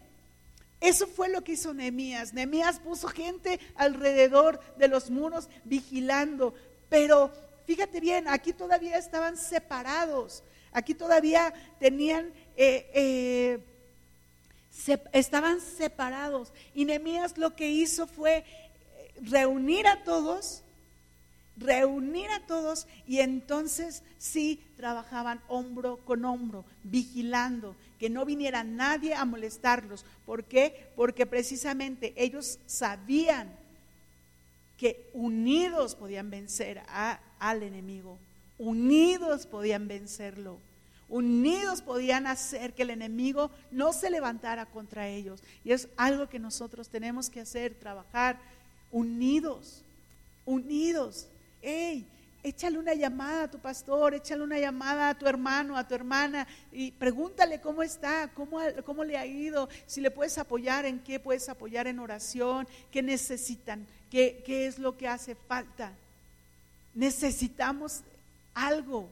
Eso 0.81 1.07
fue 1.07 1.29
lo 1.29 1.45
que 1.45 1.53
hizo 1.53 1.73
Nehemías. 1.73 2.35
Nehemías 2.35 2.81
puso 2.81 3.07
gente 3.07 3.61
alrededor 3.77 4.59
de 4.77 4.89
los 4.89 5.11
muros 5.11 5.49
vigilando, 5.65 6.55
pero 6.89 7.31
fíjate 7.67 8.01
bien, 8.01 8.27
aquí 8.27 8.53
todavía 8.53 8.99
estaban 8.99 9.37
separados, 9.37 10.43
aquí 10.73 10.95
todavía 10.95 11.55
tenían... 11.79 12.33
Eh, 12.57 12.91
eh, 12.95 13.69
estaban 15.13 15.61
separados. 15.61 16.53
Y 16.75 16.85
Nehemías 16.85 17.39
lo 17.39 17.55
que 17.55 17.71
hizo 17.71 18.07
fue 18.07 18.39
eh, 18.39 18.45
reunir 19.21 19.87
a 19.87 20.03
todos, 20.05 20.63
reunir 21.57 22.31
a 22.31 22.47
todos 22.47 22.87
y 23.07 23.19
entonces 23.19 24.03
sí 24.19 24.61
trabajaban 24.77 25.41
hombro 25.49 25.99
con 26.05 26.25
hombro, 26.25 26.65
vigilando, 26.83 27.77
que 27.99 28.11
no 28.11 28.25
viniera 28.25 28.65
nadie 28.65 29.15
a 29.15 29.25
molestarlos. 29.25 30.05
¿Por 30.27 30.45
qué? 30.45 30.89
Porque 30.97 31.27
precisamente 31.27 32.15
ellos 32.17 32.59
sabían 32.67 33.55
que 34.77 35.09
unidos 35.13 35.95
podían 35.95 36.31
vencer 36.31 36.83
al 37.39 37.63
enemigo, 37.63 38.19
unidos 38.59 39.47
podían 39.47 39.87
vencerlo 39.87 40.59
unidos 41.13 41.83
podían 41.83 42.27
hacer 42.27 42.73
que 42.73 42.83
el 42.83 42.91
enemigo 42.91 43.51
no 43.71 43.93
se 43.93 44.11
levantara 44.11 44.65
contra 44.65 45.09
ellos. 45.09 45.43
Y 45.63 45.73
es 45.73 45.89
algo 45.99 46.31
que 46.31 46.39
nosotros 46.39 46.89
tenemos 46.89 47.29
que 47.29 47.43
hacer, 47.43 47.75
trabajar 47.75 48.39
unidos, 48.91 49.83
unidos. 50.47 51.27
¡Ey! 51.61 52.07
Échale 52.43 52.79
una 52.79 52.95
llamada 52.95 53.45
a 53.45 53.51
tu 53.51 53.59
pastor, 53.59 54.15
échale 54.15 54.43
una 54.43 54.59
llamada 54.59 55.11
a 55.11 55.15
tu 55.15 55.27
hermano, 55.27 55.77
a 55.77 55.87
tu 55.87 55.95
hermana 55.95 56.49
y 56.73 56.91
pregúntale 56.93 57.61
cómo 57.61 57.83
está, 57.83 58.33
cómo, 58.35 58.59
cómo 58.85 59.05
le 59.05 59.17
ha 59.17 59.27
ido, 59.27 59.69
si 59.87 60.01
le 60.01 60.11
puedes 60.11 60.39
apoyar, 60.39 60.87
en 60.87 60.99
qué 60.99 61.21
puedes 61.21 61.49
apoyar 61.49 61.87
en 61.87 61.99
oración, 62.01 62.67
qué 62.91 63.03
necesitan, 63.03 63.87
qué, 64.11 64.43
qué 64.47 64.67
es 64.67 64.79
lo 64.79 64.97
que 64.97 65.07
hace 65.07 65.35
falta. 65.35 65.93
Necesitamos 66.95 68.01
algo 68.55 69.09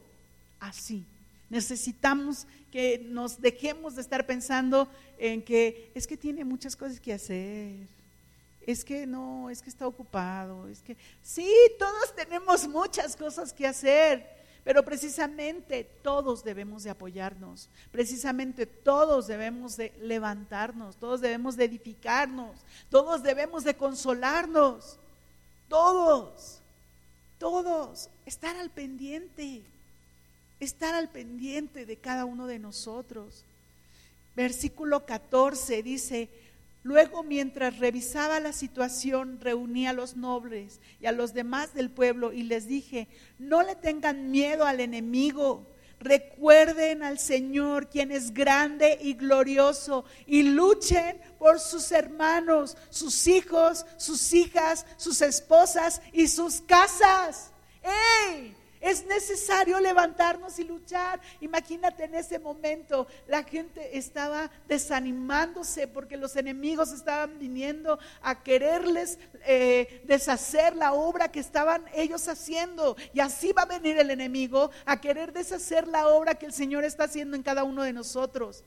así. 0.59 1.05
Necesitamos 1.51 2.46
que 2.70 2.98
nos 3.05 3.40
dejemos 3.40 3.96
de 3.96 4.03
estar 4.03 4.24
pensando 4.24 4.88
en 5.18 5.42
que 5.42 5.90
es 5.94 6.07
que 6.07 6.16
tiene 6.16 6.44
muchas 6.44 6.76
cosas 6.76 7.01
que 7.01 7.12
hacer. 7.12 7.88
Es 8.66 8.84
que 8.84 9.07
no, 9.07 9.51
es 9.51 9.61
que 9.61 9.68
está 9.68 9.86
ocupado, 9.86 10.68
es 10.68 10.80
que 10.80 10.96
sí, 11.22 11.53
todos 11.78 12.14
tenemos 12.14 12.68
muchas 12.68 13.16
cosas 13.16 13.53
que 13.53 13.66
hacer, 13.66 14.38
Pero 14.62 14.84
precisamente 14.84 15.84
todos 15.84 16.44
debemos 16.44 16.84
de 16.84 16.90
apoyarnos, 16.90 17.70
precisamente 17.90 18.66
todos 18.66 19.26
debemos 19.26 19.78
de 19.78 19.90
levantarnos, 20.03 20.96
todos 20.96 21.22
debemos 21.22 21.57
de 21.57 21.64
edificarnos, 21.64 22.61
todos 22.90 23.22
debemos 23.22 23.64
de 23.64 23.74
consolarnos, 23.74 24.98
todos, 25.66 26.59
todos, 27.38 28.11
estar 28.26 28.55
al 28.57 28.68
pendiente, 28.68 29.62
estar 30.61 30.94
al 30.94 31.08
pendiente 31.08 31.86
de 31.86 31.96
cada 31.96 32.24
uno 32.24 32.46
de 32.46 32.58
nosotros. 32.58 33.44
Versículo 34.36 35.06
14 35.06 35.82
dice, 35.82 36.28
Luego, 36.82 37.22
mientras 37.22 37.78
revisaba 37.78 38.40
la 38.40 38.54
situación, 38.54 39.38
reuní 39.40 39.86
a 39.86 39.92
los 39.92 40.16
nobles 40.16 40.80
y 40.98 41.06
a 41.06 41.12
los 41.12 41.34
demás 41.34 41.74
del 41.74 41.90
pueblo 41.90 42.32
y 42.32 42.42
les 42.42 42.66
dije, 42.66 43.06
no 43.38 43.62
le 43.62 43.76
tengan 43.76 44.30
miedo 44.30 44.64
al 44.64 44.80
enemigo, 44.80 45.66
recuerden 45.98 47.02
al 47.02 47.18
Señor, 47.18 47.90
quien 47.90 48.11
es 48.11 48.32
grande 48.32 48.98
y 49.02 49.12
glorioso, 49.12 50.06
y 50.26 50.42
luchen 50.42 51.20
por 51.38 51.61
sus 51.61 51.92
hermanos, 51.92 52.78
sus 52.88 53.26
hijos, 53.26 53.84
sus 53.98 54.32
hijas, 54.32 54.86
sus 54.96 55.20
esposas 55.20 56.00
y 56.14 56.28
sus 56.28 56.62
casas. 56.62 57.50
¡Ey! 58.26 58.56
Es 58.81 59.05
necesario 59.05 59.78
levantarnos 59.78 60.59
y 60.59 60.64
luchar. 60.64 61.20
Imagínate 61.41 62.05
en 62.05 62.14
ese 62.14 62.39
momento, 62.39 63.07
la 63.28 63.43
gente 63.43 63.99
estaba 63.99 64.51
desanimándose 64.66 65.87
porque 65.87 66.16
los 66.16 66.35
enemigos 66.37 66.91
estaban 66.93 67.39
viniendo 67.39 67.99
a 68.22 68.43
quererles 68.43 69.18
eh, 69.47 70.03
deshacer 70.05 70.76
la 70.76 70.95
obra 70.95 71.31
que 71.31 71.41
estaban 71.41 71.85
ellos 71.95 72.26
haciendo. 72.26 72.97
Y 73.12 73.20
así 73.20 73.53
va 73.53 73.62
a 73.62 73.66
venir 73.66 73.99
el 73.99 74.11
enemigo 74.11 74.70
a 74.87 74.99
querer 74.99 75.35
deshacer 75.35 75.87
la 75.87 76.09
obra 76.09 76.37
que 76.37 76.47
el 76.47 76.53
Señor 76.55 76.85
está 76.85 77.05
haciendo 77.05 77.37
en 77.37 77.43
cada 77.43 77.64
uno 77.64 77.83
de 77.83 77.93
nosotros. 77.93 78.64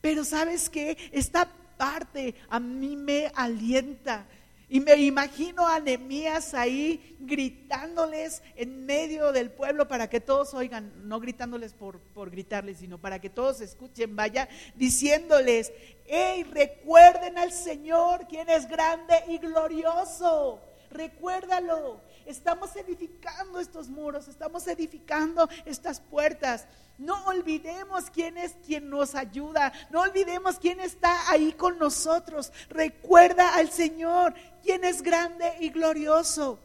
Pero 0.00 0.24
sabes 0.24 0.68
que 0.68 0.96
esta 1.12 1.48
parte 1.76 2.34
a 2.48 2.58
mí 2.58 2.96
me 2.96 3.30
alienta 3.36 4.26
y 4.70 4.80
me 4.80 4.94
imagino 4.96 5.66
a 5.66 5.80
Nehemías 5.80 6.52
ahí 6.52 7.16
gritándoles 7.20 8.42
en 8.54 8.84
medio 8.84 9.32
del 9.32 9.50
pueblo 9.50 9.88
para 9.88 10.10
que 10.10 10.20
todos 10.20 10.52
oigan, 10.52 11.08
no 11.08 11.20
gritándoles 11.20 11.72
por, 11.72 12.00
por 12.00 12.30
gritarles, 12.30 12.78
sino 12.78 12.98
para 12.98 13.18
que 13.18 13.30
todos 13.30 13.62
escuchen, 13.62 14.14
vaya, 14.14 14.46
diciéndoles, 14.74 15.72
hey, 16.04 16.44
recuerden 16.44 17.38
al 17.38 17.52
Señor, 17.52 18.26
quien 18.28 18.50
es 18.50 18.68
grande 18.68 19.14
y 19.28 19.38
glorioso. 19.38 20.60
Recuérdalo, 20.90 22.00
estamos 22.28 22.76
edificando 22.76 23.58
estos 23.58 23.88
muros, 23.88 24.28
estamos 24.28 24.66
edificando 24.66 25.48
estas 25.64 26.00
puertas. 26.00 26.66
No 26.98 27.24
olvidemos 27.26 28.10
quién 28.10 28.36
es 28.36 28.54
quien 28.66 28.90
nos 28.90 29.14
ayuda, 29.14 29.72
no 29.90 30.02
olvidemos 30.02 30.58
quién 30.58 30.78
está 30.80 31.30
ahí 31.30 31.52
con 31.52 31.78
nosotros. 31.78 32.52
Recuerda 32.68 33.54
al 33.54 33.70
Señor, 33.70 34.34
quien 34.62 34.84
es 34.84 35.02
grande 35.02 35.54
y 35.60 35.70
glorioso. 35.70 36.60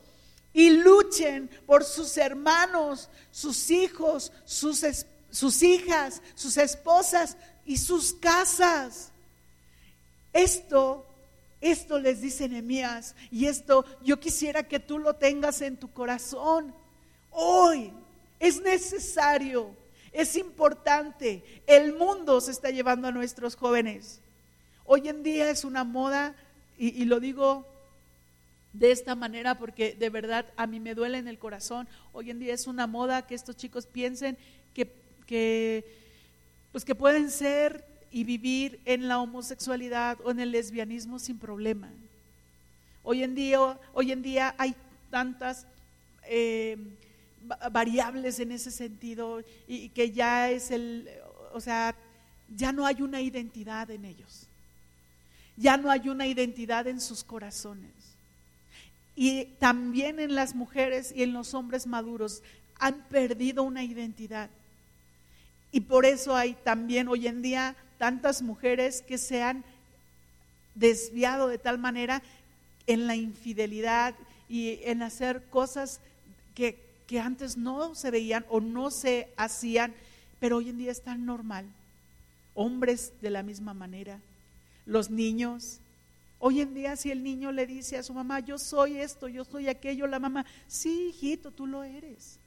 Y 0.51 0.69
luchen 0.69 1.49
por 1.65 1.83
sus 1.83 2.17
hermanos, 2.17 3.09
sus 3.31 3.71
hijos, 3.71 4.31
sus, 4.45 4.85
sus 5.31 5.63
hijas, 5.63 6.21
sus 6.35 6.57
esposas 6.57 7.37
y 7.65 7.77
sus 7.77 8.13
casas. 8.13 9.11
Esto 10.33 11.05
esto 11.63 11.97
les 11.97 12.21
dice 12.21 12.49
Nehemías 12.49 13.15
y 13.31 13.45
esto 13.45 13.85
yo 14.03 14.19
quisiera 14.19 14.67
que 14.67 14.79
tú 14.79 14.99
lo 14.99 15.15
tengas 15.15 15.61
en 15.61 15.77
tu 15.77 15.91
corazón. 15.91 16.75
Hoy 17.31 17.91
es 18.37 18.61
necesario, 18.61 19.71
es 20.11 20.35
importante. 20.35 21.41
El 21.65 21.93
mundo 21.93 22.41
se 22.41 22.51
está 22.51 22.69
llevando 22.69 23.07
a 23.07 23.11
nuestros 23.11 23.55
jóvenes. 23.55 24.19
Hoy 24.83 25.07
en 25.07 25.23
día 25.23 25.49
es 25.49 25.63
una 25.63 25.85
moda 25.85 26.35
y, 26.77 27.01
y 27.01 27.05
lo 27.05 27.21
digo 27.21 27.65
de 28.73 28.91
esta 28.91 29.15
manera 29.15 29.57
porque 29.57 29.93
de 29.93 30.09
verdad 30.09 30.45
a 30.57 30.67
mí 30.67 30.81
me 30.81 30.95
duele 30.95 31.17
en 31.17 31.29
el 31.29 31.39
corazón. 31.39 31.87
Hoy 32.11 32.29
en 32.29 32.39
día 32.39 32.53
es 32.53 32.67
una 32.67 32.87
moda 32.87 33.25
que 33.25 33.35
estos 33.35 33.55
chicos 33.55 33.85
piensen 33.85 34.37
que, 34.73 34.93
que 35.25 35.85
pues 36.73 36.83
que 36.83 36.95
pueden 36.95 37.31
ser 37.31 37.85
y 38.13 38.23
vivir 38.23 38.79
en 38.85 39.07
la 39.07 39.19
homosexualidad 39.19 40.19
o 40.23 40.29
en 40.29 40.39
el 40.39 40.51
lesbianismo 40.51 41.17
sin 41.17 41.39
problema. 41.39 41.89
Hoy 43.01 43.23
en 43.23 43.33
día, 43.33 43.59
hoy 43.91 44.11
en 44.11 44.21
día 44.21 44.53
hay 44.59 44.75
tantas 45.09 45.65
eh, 46.27 46.77
variables 47.71 48.39
en 48.39 48.51
ese 48.51 48.69
sentido 48.69 49.41
y, 49.67 49.89
que 49.89 50.11
ya 50.11 50.51
es 50.51 50.69
el, 50.69 51.09
o 51.53 51.59
sea, 51.59 51.95
ya 52.55 52.71
no 52.71 52.85
hay 52.85 53.01
una 53.01 53.19
identidad 53.19 53.89
en 53.89 54.05
ellos. 54.05 54.47
Ya 55.57 55.75
no 55.75 55.89
hay 55.89 56.07
una 56.07 56.27
identidad 56.27 56.85
en 56.85 57.01
sus 57.01 57.23
corazones. 57.23 57.91
Y 59.15 59.45
también 59.59 60.19
en 60.19 60.35
las 60.35 60.53
mujeres 60.53 61.11
y 61.15 61.23
en 61.23 61.33
los 61.33 61.55
hombres 61.55 61.87
maduros 61.87 62.43
han 62.77 63.01
perdido 63.09 63.63
una 63.63 63.83
identidad. 63.83 64.51
Y 65.71 65.81
por 65.81 66.05
eso 66.05 66.35
hay 66.35 66.53
también 66.53 67.07
hoy 67.07 67.25
en 67.25 67.41
día 67.41 67.75
tantas 68.03 68.41
mujeres 68.41 69.01
que 69.01 69.17
se 69.17 69.41
han 69.43 69.63
desviado 70.75 71.47
de 71.47 71.57
tal 71.57 71.77
manera 71.77 72.21
en 72.85 73.07
la 73.07 73.15
infidelidad 73.15 74.13
y 74.49 74.81
en 74.83 75.01
hacer 75.01 75.41
cosas 75.49 76.01
que, 76.53 76.83
antes 77.17 77.55
no 77.55 77.95
se 77.95 78.11
veían 78.11 78.45
o 78.49 78.59
no 78.59 78.91
se 78.91 79.29
hacían, 79.37 79.93
pero 80.41 80.57
hoy 80.57 80.67
en 80.67 80.79
día 80.79 80.91
es 80.91 81.01
tan 81.01 81.25
normal. 81.25 81.65
Hombres 82.55 83.13
de 83.21 83.29
la 83.29 83.41
misma 83.41 83.73
manera, 83.73 84.19
los 84.85 85.09
niños. 85.09 85.79
Hoy 86.39 86.59
en 86.59 86.73
día 86.73 86.97
si 86.97 87.09
el 87.09 87.23
niño 87.23 87.53
le 87.53 87.65
dice 87.65 87.95
a 87.95 88.03
su 88.03 88.13
mamá, 88.13 88.41
yo 88.41 88.57
soy 88.57 88.97
esto, 88.97 89.29
yo 89.29 89.45
soy 89.45 89.69
aquello, 89.69 90.07
la 90.07 90.19
mamá, 90.19 90.45
sí, 90.67 91.07
hijito, 91.07 91.51
tú 91.51 91.67
lo 91.67 91.85
eres. 91.85 92.37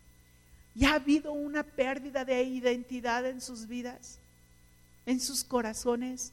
Ya 0.74 0.90
ha 0.90 0.94
habido 0.96 1.32
una 1.32 1.62
pérdida 1.62 2.26
de 2.26 2.42
identidad 2.42 3.24
en 3.24 3.40
sus 3.40 3.66
vidas 3.66 4.18
en 5.06 5.20
sus 5.20 5.44
corazones. 5.44 6.32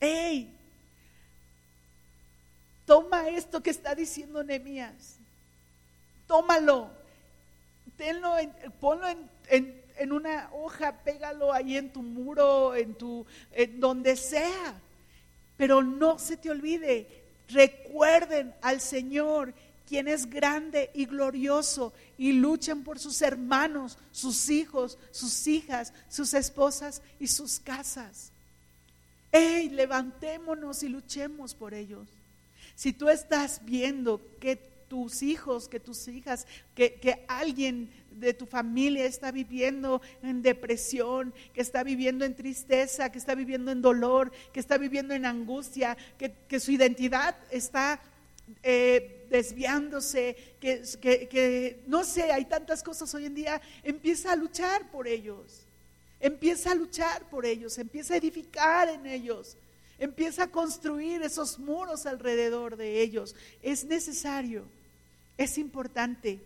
¡Ey! 0.00 0.50
Toma 2.86 3.28
esto 3.28 3.62
que 3.62 3.70
está 3.70 3.94
diciendo 3.94 4.42
Nehemías. 4.42 5.18
Tómalo. 6.26 6.90
Tenlo 7.96 8.34
ponlo 8.80 9.06
en, 9.06 9.82
en, 9.98 10.12
una 10.12 10.50
hoja, 10.52 10.92
pégalo 11.04 11.52
ahí 11.52 11.76
en 11.76 11.92
tu 11.92 12.02
muro, 12.02 12.74
en 12.74 12.94
tu, 12.94 13.24
en 13.52 13.78
donde 13.78 14.16
sea. 14.16 14.74
Pero 15.56 15.82
no 15.82 16.18
se 16.18 16.36
te 16.36 16.50
olvide, 16.50 17.06
recuerden 17.48 18.54
al 18.62 18.80
Señor 18.80 19.54
quien 19.92 20.08
es 20.08 20.30
grande 20.30 20.90
y 20.94 21.04
glorioso, 21.04 21.92
y 22.16 22.32
luchen 22.32 22.82
por 22.82 22.98
sus 22.98 23.20
hermanos, 23.20 23.98
sus 24.10 24.48
hijos, 24.48 24.96
sus 25.10 25.46
hijas, 25.46 25.92
sus 26.08 26.32
esposas 26.32 27.02
y 27.20 27.26
sus 27.26 27.60
casas. 27.60 28.32
¡Ey, 29.30 29.68
levantémonos 29.68 30.82
y 30.82 30.88
luchemos 30.88 31.54
por 31.54 31.74
ellos! 31.74 32.08
Si 32.74 32.94
tú 32.94 33.10
estás 33.10 33.60
viendo 33.66 34.22
que 34.40 34.56
tus 34.56 35.22
hijos, 35.22 35.68
que 35.68 35.78
tus 35.78 36.08
hijas, 36.08 36.46
que, 36.74 36.94
que, 36.94 37.26
alguien 37.28 37.90
de 38.12 38.32
tu 38.32 38.46
familia 38.46 39.04
está 39.04 39.30
viviendo 39.30 40.00
en 40.22 40.40
depresión, 40.40 41.34
que 41.52 41.60
está 41.60 41.84
viviendo 41.84 42.24
en 42.24 42.34
tristeza, 42.34 43.12
que 43.12 43.18
está 43.18 43.34
viviendo 43.34 43.70
en 43.70 43.82
dolor, 43.82 44.32
que 44.54 44.60
está 44.60 44.78
viviendo 44.78 45.12
en 45.12 45.26
angustia, 45.26 45.98
que, 46.16 46.32
que 46.48 46.60
su 46.60 46.70
identidad 46.70 47.36
está 47.50 48.00
eh, 48.62 49.21
desviándose, 49.32 50.36
que, 50.60 50.82
que, 51.00 51.82
no 51.86 52.04
sé, 52.04 52.30
hay 52.30 52.44
tantas 52.44 52.82
cosas 52.82 53.12
hoy 53.14 53.24
en 53.24 53.34
día, 53.34 53.62
empieza 53.82 54.30
a 54.30 54.36
luchar 54.36 54.90
por 54.90 55.08
ellos, 55.08 55.62
empieza 56.20 56.72
a 56.72 56.74
luchar 56.74 57.28
por 57.30 57.46
ellos, 57.46 57.78
empieza 57.78 58.12
a 58.12 58.18
edificar 58.18 58.90
en 58.90 59.06
ellos, 59.06 59.56
empieza 59.98 60.44
a 60.44 60.50
construir 60.50 61.22
esos 61.22 61.58
muros 61.58 62.04
alrededor 62.04 62.76
de 62.76 63.00
ellos. 63.00 63.34
Es 63.62 63.86
necesario, 63.86 64.66
es 65.38 65.56
importante. 65.56 66.38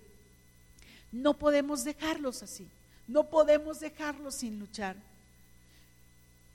No 1.11 1.35
podemos 1.35 1.83
dejarlos 1.83 2.45
así, 2.45 2.69
no 3.09 3.25
podemos 3.25 3.81
dejarlos 3.81 4.37
sin 4.37 4.61
luchar. 4.61 4.95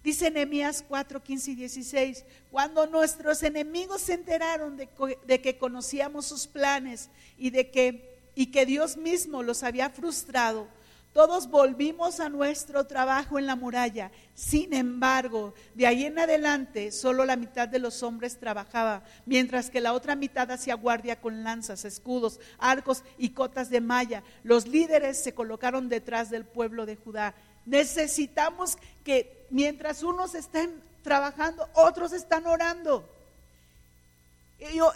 Dice 0.03 0.31
Nehemías 0.31 0.83
4, 0.87 1.21
15 1.21 1.51
y 1.51 1.55
16, 1.55 2.25
cuando 2.49 2.87
nuestros 2.87 3.43
enemigos 3.43 4.01
se 4.01 4.13
enteraron 4.13 4.75
de, 4.75 5.41
que 5.41 5.57
conocíamos 5.59 6.25
sus 6.25 6.47
planes 6.47 7.09
y 7.37 7.51
de 7.51 7.69
que, 7.69 8.17
y 8.33 8.47
que 8.47 8.65
Dios 8.65 8.97
mismo 8.97 9.43
los 9.43 9.61
había 9.61 9.91
frustrado, 9.91 10.67
Todos 11.13 11.49
volvimos 11.49 12.21
a 12.21 12.29
nuestro 12.29 12.85
trabajo 12.85 13.37
en 13.37 13.45
la 13.45 13.57
muralla. 13.57 14.11
Sin 14.33 14.73
embargo, 14.73 15.53
de 15.75 15.85
ahí 15.85 16.05
en 16.05 16.17
adelante, 16.17 16.89
solo 16.93 17.25
la 17.25 17.35
mitad 17.35 17.67
de 17.67 17.79
los 17.79 18.01
hombres 18.01 18.39
trabajaba, 18.39 19.03
mientras 19.25 19.69
que 19.69 19.81
la 19.81 19.91
otra 19.91 20.15
mitad 20.15 20.49
hacía 20.49 20.73
guardia 20.75 21.19
con 21.19 21.43
lanzas, 21.43 21.83
escudos, 21.83 22.39
arcos 22.57 23.03
y 23.17 23.31
cotas 23.31 23.69
de 23.69 23.81
malla. 23.81 24.23
Los 24.43 24.69
líderes 24.69 25.21
se 25.21 25.33
colocaron 25.33 25.89
detrás 25.89 26.29
del 26.29 26.45
pueblo 26.45 26.85
de 26.85 26.95
Judá. 26.95 27.35
Necesitamos 27.65 28.77
que 29.03 29.45
mientras 29.49 30.03
unos 30.03 30.35
estén 30.35 30.83
trabajando, 31.03 31.67
otros 31.73 32.13
están 32.13 32.47
orando. 32.47 33.07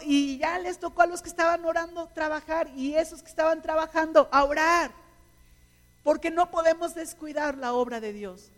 Y, 0.04 0.38
ya 0.38 0.58
les 0.60 0.78
tocó 0.78 1.02
a 1.02 1.06
los 1.06 1.22
que 1.22 1.28
estaban 1.28 1.64
orando 1.64 2.08
trabajar 2.14 2.70
y 2.76 2.94
esos 2.94 3.22
que 3.22 3.28
estaban 3.28 3.62
trabajando 3.62 4.28
a 4.30 4.44
orar. 4.44 4.92
Porque 6.04 6.30
no 6.30 6.50
podemos 6.50 6.94
descuidar 6.94 7.58
la 7.58 7.72
obra 7.74 8.00
de 8.00 8.12
Dios. 8.12 8.50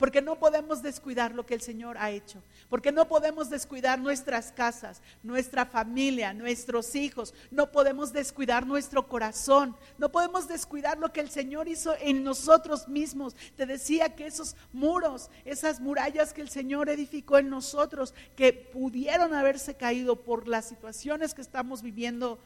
Porque 0.00 0.22
no 0.22 0.36
podemos 0.36 0.82
descuidar 0.82 1.34
lo 1.34 1.44
que 1.44 1.52
el 1.52 1.60
Señor 1.60 1.98
ha 1.98 2.10
hecho. 2.10 2.42
Porque 2.70 2.90
no 2.90 3.06
podemos 3.06 3.50
descuidar 3.50 3.98
nuestras 4.00 4.50
casas, 4.50 5.02
nuestra 5.22 5.66
familia, 5.66 6.32
nuestros 6.32 6.94
hijos. 6.94 7.34
No 7.50 7.70
podemos 7.70 8.10
descuidar 8.10 8.66
nuestro 8.66 9.06
corazón. 9.06 9.76
No 9.98 10.10
podemos 10.10 10.48
descuidar 10.48 10.96
lo 10.96 11.12
que 11.12 11.20
el 11.20 11.28
Señor 11.28 11.68
hizo 11.68 11.94
en 12.00 12.24
nosotros 12.24 12.88
mismos. 12.88 13.36
Te 13.58 13.66
decía 13.66 14.16
que 14.16 14.26
esos 14.26 14.56
muros, 14.72 15.28
esas 15.44 15.80
murallas 15.80 16.32
que 16.32 16.40
el 16.40 16.48
Señor 16.48 16.88
edificó 16.88 17.36
en 17.36 17.50
nosotros, 17.50 18.14
que 18.36 18.54
pudieron 18.54 19.34
haberse 19.34 19.74
caído 19.74 20.16
por 20.16 20.48
las 20.48 20.64
situaciones 20.64 21.34
que 21.34 21.42
estamos 21.42 21.82
viviendo, 21.82 22.38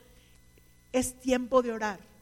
es 0.92 1.14
tiempo 1.20 1.62
de 1.62 1.70
orar 1.70 2.13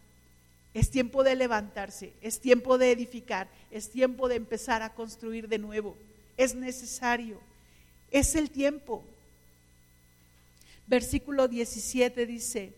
es 0.75 0.91
tiempo 0.91 1.23
de 1.23 1.37
levantarse, 1.37 2.15
es 2.23 2.41
tiempo 2.41 2.79
de 2.79 2.93
edificar, 2.93 3.49
es 3.71 3.91
tiempo 3.91 4.29
de 4.29 4.37
empezar 4.37 4.83
a 4.83 4.95
construir 4.95 5.49
de 5.49 5.59
nuevo. 5.59 5.97
Es 6.37 6.55
necesario, 6.55 7.39
es 8.11 8.35
el 8.35 8.51
tiempo. 8.51 9.05
Versículo 10.87 11.47
17 11.47 12.25
dice, 12.25 12.73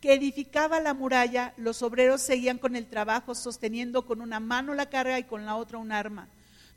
que 0.00 0.14
edificaba 0.14 0.80
la 0.80 0.94
muralla, 0.94 1.54
los 1.56 1.82
obreros 1.82 2.20
seguían 2.20 2.58
con 2.58 2.74
el 2.74 2.86
trabajo, 2.86 3.34
sosteniendo 3.34 4.04
con 4.04 4.20
una 4.20 4.40
mano 4.40 4.74
la 4.74 4.86
carga 4.86 5.18
y 5.18 5.24
con 5.24 5.44
la 5.44 5.56
otra 5.56 5.78
un 5.78 5.92
arma. 5.92 6.28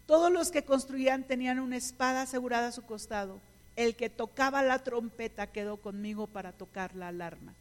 Todos 0.06 0.32
los 0.32 0.52
que 0.52 0.64
construían 0.64 1.24
tenían 1.24 1.60
una 1.60 1.78
espada 1.78 2.24
asegurada 2.24 2.68
a 2.68 2.72
su 2.72 2.84
costado. 2.84 3.40
El 3.76 3.96
que 3.96 4.10
tocaba 4.10 4.62
la 4.64 4.80
trompeta 4.80 5.48
quedó 5.48 5.78
conmigo 5.78 6.28
para 6.28 6.52
tocar 6.52 6.96
la 6.96 7.08
alarma 7.08 7.54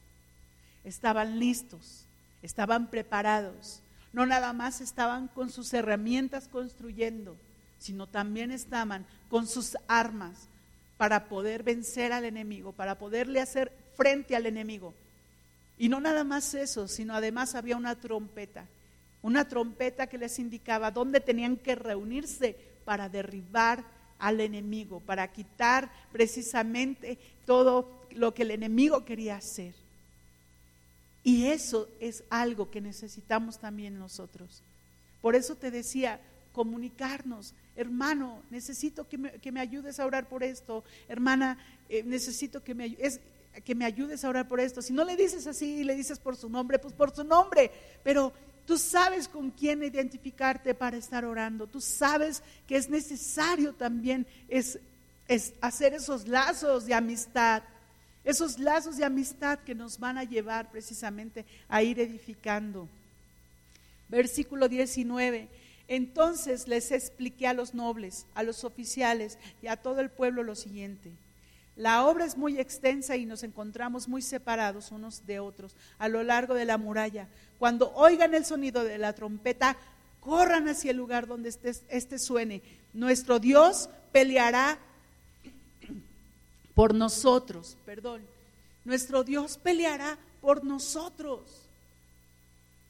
estaban 0.84 1.38
listos, 1.38 2.06
estaban 2.42 2.88
preparados. 2.88 3.80
No 4.12 4.26
nada 4.26 4.52
más 4.52 4.80
estaban 4.80 5.28
con 5.28 5.50
sus 5.50 5.72
herramientas 5.72 6.48
construyendo, 6.48 7.36
sino 7.78 8.06
también 8.06 8.50
estaban 8.50 9.06
con 9.28 9.46
sus 9.46 9.76
armas 9.88 10.48
para 10.96 11.28
poder 11.28 11.62
vencer 11.62 12.12
al 12.12 12.24
enemigo, 12.24 12.72
para 12.72 12.98
poderle 12.98 13.40
hacer 13.40 13.72
frente 13.96 14.36
al 14.36 14.46
enemigo. 14.46 14.94
Y 15.78 15.88
no 15.88 16.00
nada 16.00 16.24
más 16.24 16.52
eso, 16.54 16.88
sino 16.88 17.14
además 17.14 17.54
había 17.54 17.76
una 17.76 17.94
trompeta, 17.94 18.66
una 19.22 19.48
trompeta 19.48 20.08
que 20.08 20.18
les 20.18 20.38
indicaba 20.38 20.90
dónde 20.90 21.20
tenían 21.20 21.56
que 21.56 21.74
reunirse 21.74 22.54
para 22.84 23.08
derribar 23.08 23.82
al 24.18 24.40
enemigo, 24.40 25.00
para 25.00 25.32
quitar 25.32 25.90
precisamente 26.12 27.18
todo 27.46 28.06
lo 28.10 28.34
que 28.34 28.42
el 28.42 28.50
enemigo 28.50 29.04
quería 29.04 29.36
hacer. 29.36 29.74
Y 31.22 31.46
eso 31.46 31.88
es 32.00 32.24
algo 32.30 32.70
que 32.70 32.80
necesitamos 32.80 33.58
también 33.58 33.98
nosotros. 33.98 34.62
Por 35.20 35.36
eso 35.36 35.56
te 35.56 35.70
decía, 35.70 36.20
comunicarnos, 36.52 37.54
hermano, 37.76 38.42
necesito 38.50 39.06
que 39.08 39.18
me, 39.18 39.60
ayudes 39.60 40.00
a 40.00 40.06
orar 40.06 40.28
por 40.28 40.42
esto, 40.42 40.84
hermana, 41.08 41.58
eh, 41.88 42.02
necesito 42.02 42.62
que 42.62 42.74
me, 42.74 42.96
que 43.64 43.74
me 43.74 43.84
ayudes 43.84 44.24
a 44.24 44.28
orar 44.28 44.48
por 44.48 44.60
esto. 44.60 44.80
Si 44.82 44.92
no 44.92 45.04
le 45.04 45.16
dices 45.16 45.46
así 45.46 45.80
y 45.80 45.84
le 45.84 45.94
dices 45.94 46.18
por 46.18 46.36
su 46.36 46.48
nombre, 46.48 46.78
pues 46.78 46.94
por 46.94 47.14
su 47.14 47.24
nombre, 47.24 47.70
pero 48.02 48.32
tú 48.64 48.78
sabes 48.78 49.28
con 49.28 49.50
quién 49.50 49.82
identificarte 49.82 50.74
para 50.74 50.96
estar 50.96 51.24
orando, 51.24 51.66
tú 51.66 51.80
sabes 51.80 52.42
que 52.66 52.76
es 52.76 52.88
necesario 52.88 53.74
también 53.74 54.26
es, 54.48 54.78
es 55.28 55.54
hacer 55.60 55.94
esos 55.94 56.28
lazos 56.28 56.86
de 56.86 56.94
amistad 56.94 57.62
esos 58.24 58.58
lazos 58.58 58.96
de 58.96 59.04
amistad 59.04 59.58
que 59.60 59.74
nos 59.74 59.98
van 59.98 60.18
a 60.18 60.24
llevar 60.24 60.70
precisamente 60.70 61.44
a 61.68 61.82
ir 61.82 61.98
edificando. 61.98 62.88
Versículo 64.08 64.68
19. 64.68 65.48
Entonces 65.88 66.68
les 66.68 66.92
expliqué 66.92 67.46
a 67.46 67.54
los 67.54 67.74
nobles, 67.74 68.26
a 68.34 68.42
los 68.42 68.64
oficiales 68.64 69.38
y 69.62 69.66
a 69.66 69.76
todo 69.76 70.00
el 70.00 70.10
pueblo 70.10 70.42
lo 70.42 70.54
siguiente. 70.54 71.10
La 71.76 72.04
obra 72.06 72.26
es 72.26 72.36
muy 72.36 72.60
extensa 72.60 73.16
y 73.16 73.24
nos 73.24 73.42
encontramos 73.42 74.06
muy 74.06 74.22
separados 74.22 74.92
unos 74.92 75.26
de 75.26 75.40
otros 75.40 75.74
a 75.98 76.08
lo 76.08 76.22
largo 76.22 76.54
de 76.54 76.66
la 76.66 76.78
muralla. 76.78 77.26
Cuando 77.58 77.92
oigan 77.94 78.34
el 78.34 78.44
sonido 78.44 78.84
de 78.84 78.98
la 78.98 79.14
trompeta, 79.14 79.76
corran 80.20 80.68
hacia 80.68 80.90
el 80.90 80.98
lugar 80.98 81.26
donde 81.26 81.48
este, 81.48 81.72
este 81.88 82.18
suene. 82.18 82.62
Nuestro 82.92 83.38
Dios 83.38 83.88
peleará 84.12 84.78
por 86.80 86.94
nosotros, 86.94 87.76
perdón. 87.84 88.22
Nuestro 88.86 89.22
Dios 89.22 89.58
peleará 89.58 90.16
por 90.40 90.64
nosotros. 90.64 91.42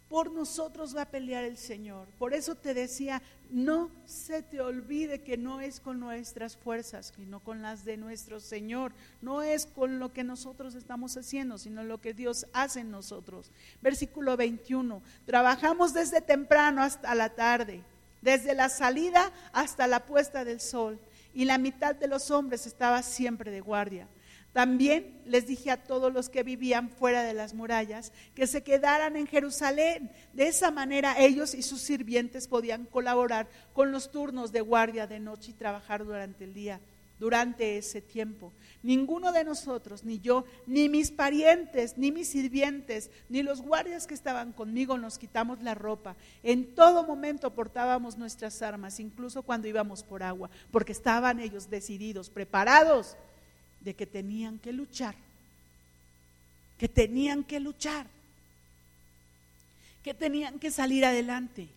Por 0.08 0.30
nosotros 0.30 0.96
va 0.96 1.02
a 1.02 1.10
pelear 1.10 1.42
el 1.42 1.56
Señor. 1.56 2.06
Por 2.16 2.32
eso 2.32 2.54
te 2.54 2.72
decía, 2.72 3.20
no 3.50 3.90
se 4.06 4.44
te 4.44 4.60
olvide 4.60 5.22
que 5.22 5.36
no 5.36 5.60
es 5.60 5.80
con 5.80 5.98
nuestras 5.98 6.56
fuerzas, 6.56 7.12
sino 7.16 7.40
con 7.40 7.62
las 7.62 7.84
de 7.84 7.96
nuestro 7.96 8.38
Señor. 8.38 8.92
No 9.22 9.42
es 9.42 9.66
con 9.66 9.98
lo 9.98 10.12
que 10.12 10.22
nosotros 10.22 10.76
estamos 10.76 11.16
haciendo, 11.16 11.58
sino 11.58 11.82
lo 11.82 12.00
que 12.00 12.14
Dios 12.14 12.46
hace 12.52 12.78
en 12.78 12.92
nosotros. 12.92 13.50
Versículo 13.82 14.36
21. 14.36 15.02
Trabajamos 15.26 15.92
desde 15.92 16.20
temprano 16.20 16.80
hasta 16.80 17.12
la 17.16 17.30
tarde, 17.30 17.82
desde 18.22 18.54
la 18.54 18.68
salida 18.68 19.32
hasta 19.52 19.88
la 19.88 20.06
puesta 20.06 20.44
del 20.44 20.60
sol 20.60 21.00
y 21.32 21.44
la 21.44 21.58
mitad 21.58 21.94
de 21.94 22.08
los 22.08 22.30
hombres 22.30 22.66
estaba 22.66 23.02
siempre 23.02 23.50
de 23.50 23.60
guardia. 23.60 24.08
También 24.52 25.20
les 25.26 25.46
dije 25.46 25.70
a 25.70 25.84
todos 25.84 26.12
los 26.12 26.28
que 26.28 26.42
vivían 26.42 26.90
fuera 26.90 27.22
de 27.22 27.34
las 27.34 27.54
murallas 27.54 28.12
que 28.34 28.48
se 28.48 28.64
quedaran 28.64 29.14
en 29.16 29.28
Jerusalén. 29.28 30.10
De 30.32 30.48
esa 30.48 30.72
manera 30.72 31.20
ellos 31.20 31.54
y 31.54 31.62
sus 31.62 31.80
sirvientes 31.82 32.48
podían 32.48 32.84
colaborar 32.86 33.48
con 33.72 33.92
los 33.92 34.10
turnos 34.10 34.50
de 34.50 34.60
guardia 34.60 35.06
de 35.06 35.20
noche 35.20 35.52
y 35.52 35.54
trabajar 35.54 36.04
durante 36.04 36.42
el 36.42 36.52
día 36.52 36.80
durante 37.20 37.76
ese 37.76 38.00
tiempo. 38.00 38.52
Ninguno 38.82 39.30
de 39.30 39.44
nosotros, 39.44 40.04
ni 40.04 40.20
yo, 40.20 40.46
ni 40.66 40.88
mis 40.88 41.10
parientes, 41.10 41.98
ni 41.98 42.10
mis 42.10 42.28
sirvientes, 42.28 43.10
ni 43.28 43.42
los 43.42 43.60
guardias 43.60 44.06
que 44.06 44.14
estaban 44.14 44.52
conmigo 44.52 44.96
nos 44.96 45.18
quitamos 45.18 45.60
la 45.62 45.74
ropa. 45.74 46.16
En 46.42 46.74
todo 46.74 47.04
momento 47.04 47.54
portábamos 47.54 48.16
nuestras 48.16 48.62
armas, 48.62 48.98
incluso 48.98 49.42
cuando 49.42 49.68
íbamos 49.68 50.02
por 50.02 50.22
agua, 50.22 50.50
porque 50.70 50.92
estaban 50.92 51.40
ellos 51.40 51.68
decididos, 51.68 52.30
preparados 52.30 53.16
de 53.80 53.94
que 53.94 54.06
tenían 54.06 54.58
que 54.58 54.72
luchar, 54.72 55.14
que 56.78 56.88
tenían 56.88 57.44
que 57.44 57.60
luchar, 57.60 58.06
que 60.02 60.14
tenían 60.14 60.58
que 60.58 60.70
salir 60.70 61.04
adelante, 61.04 61.68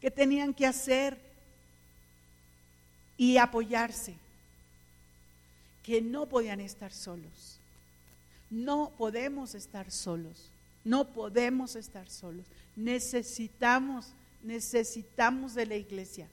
que 0.00 0.10
tenían 0.10 0.52
que 0.54 0.66
hacer 0.66 1.27
y 3.18 3.36
apoyarse, 3.36 4.14
que 5.82 6.00
no 6.00 6.26
podían 6.26 6.60
estar 6.60 6.92
solos. 6.92 7.58
No 8.48 8.92
podemos 8.96 9.54
estar 9.54 9.90
solos, 9.90 10.50
no 10.84 11.08
podemos 11.08 11.76
estar 11.76 12.08
solos. 12.08 12.46
Necesitamos, 12.76 14.14
necesitamos 14.42 15.54
de 15.54 15.66
la 15.66 15.76
iglesia, 15.76 16.28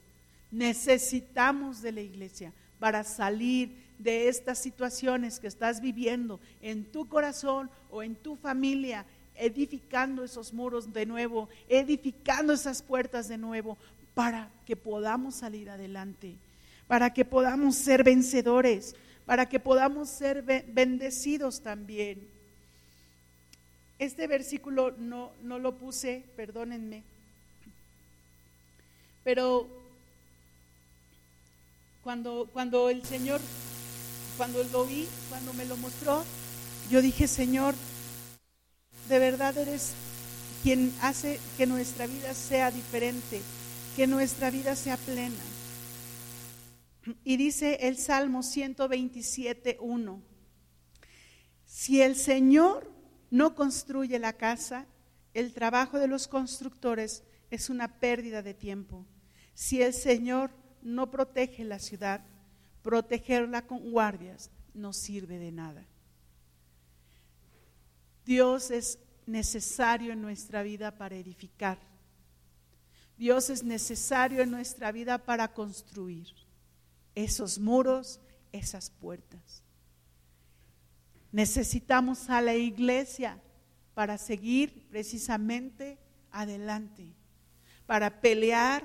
necesitamos 0.52 1.82
de 1.82 1.92
la 1.92 2.02
iglesia 2.02 2.54
para 2.80 3.04
salir 3.04 3.84
de 3.98 4.28
estas 4.28 4.60
situaciones 4.60 5.40
que 5.40 5.48
estás 5.48 5.82
viviendo 5.82 6.40
en 6.62 6.86
tu 6.86 7.08
corazón 7.08 7.70
o 7.90 8.04
en 8.04 8.16
tu 8.16 8.36
familia, 8.36 9.06
edificando 9.36 10.24
esos 10.24 10.54
muros 10.54 10.94
de 10.94 11.06
nuevo, 11.06 11.50
edificando 11.68 12.54
esas 12.54 12.82
puertas 12.82 13.28
de 13.28 13.38
nuevo, 13.38 13.78
para 14.14 14.50
que 14.66 14.76
podamos 14.76 15.36
salir 15.36 15.70
adelante 15.70 16.38
para 16.88 17.14
que 17.14 17.26
podamos 17.26 17.76
ser 17.76 18.04
vencedores, 18.04 18.96
para 19.26 19.48
que 19.48 19.60
podamos 19.60 20.10
ser 20.10 20.42
bendecidos 20.44 21.62
también. 21.62 22.28
Este 23.98 24.28
versículo 24.28 24.94
no, 24.98 25.32
no 25.42 25.58
lo 25.58 25.78
puse, 25.78 26.24
perdónenme, 26.36 27.04
pero 29.26 29.68
cuando, 32.04 32.48
cuando 32.54 32.92
el 32.92 33.04
Señor, 33.04 33.42
cuando 34.38 34.64
lo 34.66 34.86
vi, 34.86 35.08
cuando 35.30 35.52
me 35.54 35.66
lo 35.66 35.76
mostró, 35.78 36.24
yo 36.92 37.02
dije, 37.02 37.28
Señor, 37.28 37.74
de 39.10 39.18
verdad 39.18 39.58
eres 39.58 39.94
quien 40.62 40.94
hace 41.02 41.40
que 41.58 41.66
nuestra 41.66 42.06
vida 42.06 42.36
sea 42.36 42.70
diferente, 42.70 43.42
que 43.96 44.06
nuestra 44.06 44.52
vida 44.52 44.76
sea 44.76 44.98
plena. 44.98 45.55
Y 47.24 47.38
dice 47.38 47.80
el 47.82 47.98
Salmo 47.98 48.44
127, 48.44 49.78
1. 49.80 50.22
Si 51.66 52.02
el 52.02 52.16
Señor 52.16 52.92
no 53.30 53.56
construye 53.56 54.18
la 54.20 54.34
casa, 54.34 54.88
el 55.34 55.54
trabajo 55.54 56.00
de 56.00 56.08
los 56.08 56.28
constructores 56.28 57.24
es 57.52 57.70
una 57.70 58.00
pérdida 58.00 58.42
de 58.42 58.54
tiempo. 58.54 59.06
Si 59.54 59.82
el 59.82 59.94
Señor 59.94 60.52
no 60.82 61.12
protege 61.12 61.64
la 61.64 61.80
ciudad, 61.80 62.22
protegerla 62.82 63.66
con 63.66 63.92
guardias 63.92 64.52
no 64.74 64.94
sirve 64.94 65.40
de 65.40 65.52
nada. 65.52 65.86
Dios 68.26 68.72
es 68.72 69.00
necesario 69.26 70.14
en 70.14 70.22
nuestra 70.22 70.64
vida 70.64 70.98
para 70.98 71.16
edificar. 71.16 71.78
Dios 73.18 73.50
es 73.50 73.64
necesario 73.64 74.42
en 74.42 74.52
nuestra 74.52 74.92
vida 74.92 75.18
para 75.18 75.54
construir 75.54 76.45
esos 77.16 77.58
muros, 77.58 78.20
esas 78.52 78.90
puertas. 78.90 79.64
Necesitamos 81.32 82.30
a 82.30 82.42
la 82.42 82.56
iglesia 82.56 83.42
para 83.94 84.18
seguir 84.18 84.88
precisamente 84.90 85.98
adelante, 86.32 87.14
para 87.86 88.22
pelear 88.22 88.84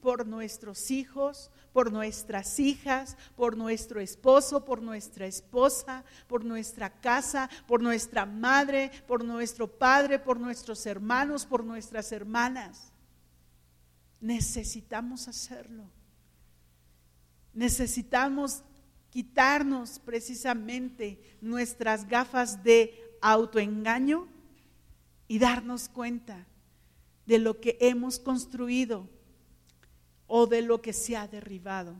por 0.00 0.26
nuestros 0.26 0.90
hijos, 0.90 1.50
por 1.72 1.92
nuestras 1.92 2.58
hijas, 2.58 3.16
por 3.36 3.56
nuestro 3.56 4.00
esposo, 4.00 4.64
por 4.64 4.82
nuestra 4.82 5.26
esposa, 5.26 6.04
por 6.26 6.44
nuestra 6.44 6.90
casa, 7.00 7.48
por 7.66 7.82
nuestra 7.82 8.26
madre, 8.26 8.90
por 9.06 9.24
nuestro 9.24 9.68
padre, 9.68 10.18
por 10.18 10.40
nuestros 10.40 10.84
hermanos, 10.86 11.46
por 11.46 11.64
nuestras 11.64 12.12
hermanas. 12.12 12.92
Necesitamos 14.20 15.28
hacerlo. 15.28 15.90
Necesitamos 17.54 18.62
quitarnos 19.10 19.98
precisamente 19.98 21.20
nuestras 21.40 22.06
gafas 22.06 22.62
de 22.62 22.94
autoengaño 23.20 24.28
y 25.26 25.38
darnos 25.38 25.88
cuenta 25.88 26.46
de 27.26 27.38
lo 27.38 27.60
que 27.60 27.76
hemos 27.80 28.18
construido 28.18 29.08
o 30.26 30.46
de 30.46 30.62
lo 30.62 30.80
que 30.80 30.92
se 30.92 31.16
ha 31.16 31.28
derribado. 31.28 31.94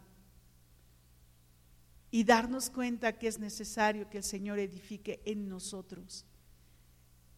Y 2.13 2.25
darnos 2.25 2.71
cuenta 2.71 3.19
que 3.19 3.29
es 3.29 3.39
necesario 3.39 4.09
que 4.11 4.19
el 4.19 4.25
Señor 4.25 4.59
edifique 4.59 5.21
en 5.25 5.49
nosotros. 5.49 6.25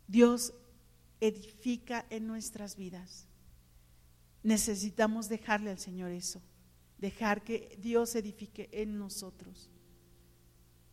Dios 0.06 0.54
edifica 1.20 2.06
en 2.10 2.26
nuestras 2.26 2.76
vidas. 2.76 3.26
Necesitamos 4.42 5.28
dejarle 5.28 5.70
al 5.70 5.78
Señor 5.78 6.10
eso, 6.10 6.42
dejar 7.02 7.42
que 7.42 7.76
Dios 7.82 8.14
edifique 8.14 8.70
en 8.72 8.96
nosotros. 8.96 9.68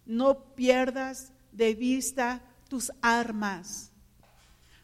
No 0.05 0.55
pierdas 0.55 1.32
de 1.51 1.76
vista 1.76 2.41
tus 2.68 2.91
armas, 3.01 3.91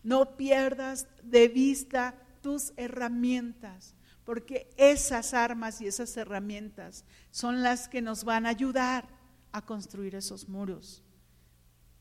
no 0.04 0.38
pierdas 0.38 1.08
de 1.24 1.48
vista 1.48 2.16
tus 2.42 2.74
herramientas 2.78 3.96
porque 4.24 4.70
esas 4.78 5.34
armas 5.34 5.82
y 5.82 5.88
esas 5.88 6.16
herramientas 6.16 7.06
son 7.32 7.64
las 7.64 7.88
que 7.88 8.02
nos 8.04 8.24
van 8.24 8.46
a 8.46 8.50
ayudar 8.50 9.08
a 9.52 9.64
construir 9.64 10.14
esos 10.14 10.48
muros, 10.48 11.04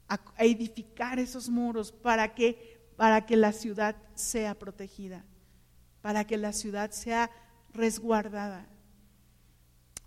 a, 0.09 0.21
edificar 0.39 1.19
esos 1.19 1.49
muros 1.49 1.93
para 1.93 2.35
que, 2.35 2.91
para 2.97 3.25
que 3.25 3.37
la 3.37 3.53
ciudad 3.53 3.97
sea 4.15 4.55
protegida, 4.59 5.25
para 6.03 6.27
que 6.27 6.37
la 6.37 6.53
ciudad 6.53 6.91
sea 6.91 7.31
resguardada. 7.73 8.67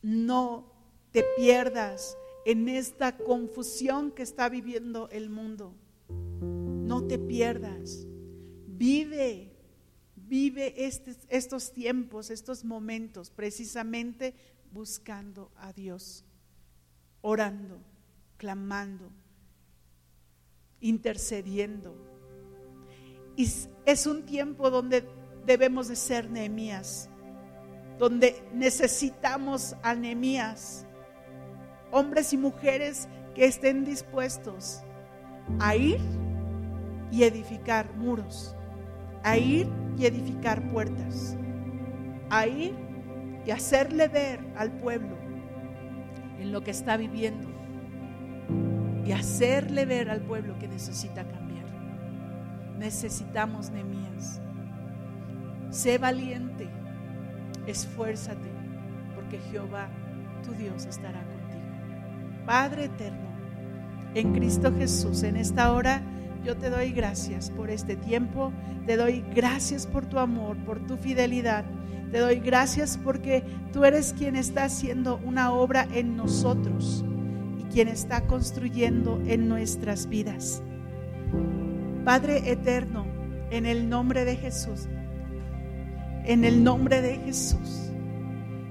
No 0.02 0.72
te 1.12 1.24
pierdas 1.36 2.18
en 2.46 2.70
esta 2.70 3.18
confusión 3.18 4.12
que 4.12 4.24
está 4.24 4.50
viviendo 4.50 5.10
el 5.10 5.30
mundo. 5.30 5.74
No 6.10 7.06
te 7.08 7.20
pierdas. 7.20 8.06
Vive 8.68 9.58
vive 10.28 10.74
estos 11.30 11.72
tiempos, 11.72 12.30
estos 12.30 12.64
momentos, 12.64 13.30
precisamente 13.30 14.34
buscando 14.72 15.52
a 15.58 15.72
Dios, 15.72 16.26
orando, 17.22 17.80
clamando, 18.38 19.10
intercediendo. 20.82 21.96
Y 23.36 23.48
es 23.86 24.08
un 24.08 24.26
tiempo 24.26 24.70
donde 24.70 25.08
debemos 25.46 25.88
de 25.88 25.96
ser 25.96 26.30
Nehemías, 26.30 27.10
donde 27.98 28.44
necesitamos 28.54 29.76
a 29.82 29.96
Nehemías, 29.96 30.86
hombres 31.92 32.34
y 32.34 32.38
mujeres 32.38 33.08
que 33.34 33.46
estén 33.46 33.86
dispuestos 33.86 34.82
a 35.60 35.76
ir 35.76 36.00
y 37.12 37.24
edificar 37.24 37.94
muros, 37.96 38.56
a 39.24 39.38
ir 39.38 39.68
y 39.98 40.06
edificar 40.06 40.62
puertas, 40.70 41.36
a 42.30 42.46
ir 42.46 42.76
y 43.46 43.52
hacerle 43.52 44.08
ver 44.08 44.40
al 44.58 44.72
pueblo 44.72 45.18
en 46.40 46.52
lo 46.52 46.64
que 46.64 46.72
está 46.72 46.98
viviendo 46.98 47.48
y 49.06 49.12
hacerle 49.14 49.86
ver 49.86 50.10
al 50.10 50.22
pueblo 50.22 50.60
que 50.60 50.68
necesita 50.68 51.26
cambiar. 51.26 51.66
Necesitamos 52.78 53.70
Nemías. 53.70 54.42
Sé 55.70 55.98
valiente, 55.98 56.70
esfuérzate, 57.68 58.50
porque 59.16 59.40
Jehová, 59.52 59.90
tu 60.44 60.54
Dios, 60.54 60.86
estará 60.86 61.20
contigo. 61.20 62.46
Padre 62.46 62.86
eterno, 62.86 63.28
en 64.16 64.34
Cristo 64.34 64.74
Jesús, 64.76 65.24
en 65.24 65.36
esta 65.36 65.74
hora 65.74 66.02
yo 66.44 66.56
te 66.56 66.70
doy 66.70 66.92
gracias 66.92 67.52
por 67.52 67.70
este 67.70 67.98
tiempo, 67.98 68.54
te 68.86 68.96
doy 68.96 69.24
gracias 69.36 69.86
por 69.86 70.06
tu 70.06 70.18
amor, 70.18 70.58
por 70.66 70.80
tu 70.88 70.98
fidelidad, 70.98 71.66
te 72.12 72.20
doy 72.20 72.40
gracias 72.40 72.98
porque 73.04 73.44
tú 73.74 73.84
eres 73.84 74.14
quien 74.14 74.38
está 74.38 74.64
haciendo 74.64 75.20
una 75.26 75.52
obra 75.52 75.86
en 75.94 76.16
nosotros 76.16 77.04
y 77.60 77.64
quien 77.64 77.90
está 77.90 78.22
construyendo 78.22 79.22
en 79.28 79.50
nuestras 79.50 80.08
vidas. 80.08 80.64
Padre 82.06 82.50
eterno, 82.50 83.06
en 83.52 83.66
el 83.66 83.90
nombre 83.90 84.24
de 84.24 84.38
Jesús, 84.38 84.88
en 86.28 86.44
el 86.44 86.62
nombre 86.62 87.02
de 87.02 87.16
Jesús, 87.20 87.90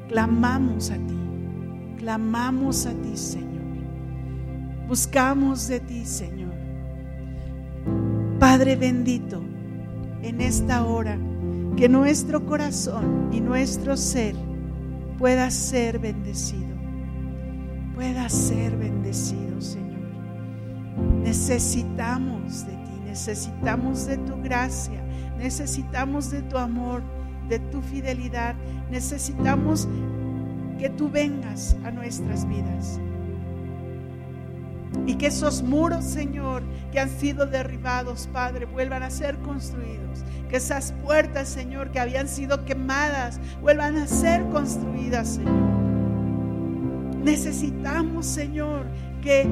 clamamos 0.09 0.91
a 0.91 0.97
ti, 0.97 1.19
clamamos 1.97 2.85
a 2.85 2.93
ti, 2.93 3.17
Señor. 3.17 3.65
Buscamos 4.87 5.67
de 5.67 5.81
ti, 5.81 6.05
Señor. 6.05 6.53
Padre 8.39 8.77
bendito, 8.77 9.43
en 10.23 10.43
esta 10.43 10.85
hora, 10.85 11.19
que 11.79 11.89
nuestro 11.89 12.45
corazón 12.45 13.31
y 13.33 13.41
nuestro 13.41 13.97
ser 13.97 14.37
pueda 15.19 15.51
ser 15.51 15.99
bendecido, 15.99 16.77
pueda 17.95 18.29
ser 18.29 18.77
bendecido, 18.77 19.63
Señor. 19.63 19.87
Necesitamos 21.23 22.67
de 22.67 22.73
ti, 22.73 23.01
necesitamos 23.07 24.05
de 24.07 24.19
tu 24.19 24.37
gracia, 24.43 25.03
necesitamos 25.39 26.31
de 26.31 26.43
tu 26.43 26.59
amor, 26.59 27.16
de 27.49 27.59
tu 27.59 27.81
fidelidad, 27.83 28.55
necesitamos 28.91 29.89
que 30.79 30.91
tú 30.91 31.09
vengas 31.11 31.77
a 31.85 31.91
nuestras 31.91 32.47
vidas. 32.49 33.01
Y 35.07 35.15
que 35.17 35.27
esos 35.27 35.63
muros, 35.63 36.05
Señor, 36.05 36.63
que 36.93 37.01
han 37.01 37.11
sido 37.11 37.47
derribados, 37.47 38.29
Padre, 38.33 38.67
vuelvan 38.67 39.03
a 39.03 39.11
ser 39.11 39.39
construidos. 39.39 40.25
Que 40.49 40.57
esas 40.57 40.93
puertas, 41.05 41.49
Señor, 41.49 41.91
que 41.91 42.01
habían 42.01 42.29
sido 42.29 42.65
quemadas, 42.65 43.41
vuelvan 43.61 43.97
a 43.97 44.07
ser 44.07 44.45
construidas, 44.49 45.35
Señor. 45.35 45.87
Necesitamos, 47.25 48.27
Señor, 48.27 48.87
que 49.21 49.49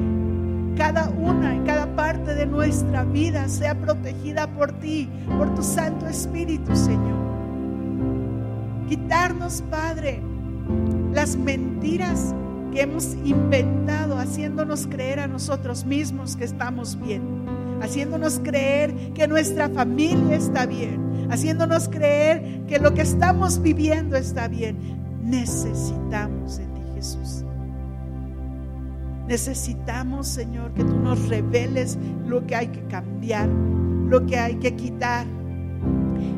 cada 0.77 1.09
una 1.09 1.55
y 1.55 1.59
cada 1.65 1.93
parte 1.95 2.33
de 2.35 2.45
nuestra 2.45 3.03
vida 3.03 3.47
sea 3.47 3.75
protegida 3.75 4.47
por 4.47 4.71
ti, 4.79 5.09
por 5.37 5.53
tu 5.55 5.63
Santo 5.63 6.07
Espíritu, 6.07 6.75
Señor. 6.75 7.24
Quitarnos, 8.87 9.63
Padre, 9.69 10.21
las 11.13 11.35
mentiras 11.35 12.33
hemos 12.75 13.15
inventado, 13.23 14.17
haciéndonos 14.17 14.87
creer 14.87 15.19
a 15.19 15.27
nosotros 15.27 15.85
mismos 15.85 16.35
que 16.35 16.43
estamos 16.43 16.99
bien, 16.99 17.21
haciéndonos 17.81 18.39
creer 18.43 19.13
que 19.13 19.27
nuestra 19.27 19.69
familia 19.69 20.35
está 20.35 20.65
bien, 20.65 21.27
haciéndonos 21.31 21.87
creer 21.87 22.65
que 22.67 22.79
lo 22.79 22.93
que 22.93 23.01
estamos 23.01 23.61
viviendo 23.61 24.15
está 24.17 24.47
bien. 24.47 24.77
Necesitamos 25.23 26.57
de 26.57 26.65
ti, 26.65 26.81
Jesús. 26.95 27.43
Necesitamos, 29.27 30.27
Señor, 30.27 30.73
que 30.73 30.83
tú 30.83 30.95
nos 30.99 31.27
reveles 31.29 31.97
lo 32.27 32.45
que 32.45 32.55
hay 32.55 32.67
que 32.67 32.83
cambiar. 32.87 33.49
lo 34.05 34.23
que 34.27 34.37
hay 34.37 34.55
que 34.57 34.75
quitar. 34.75 35.25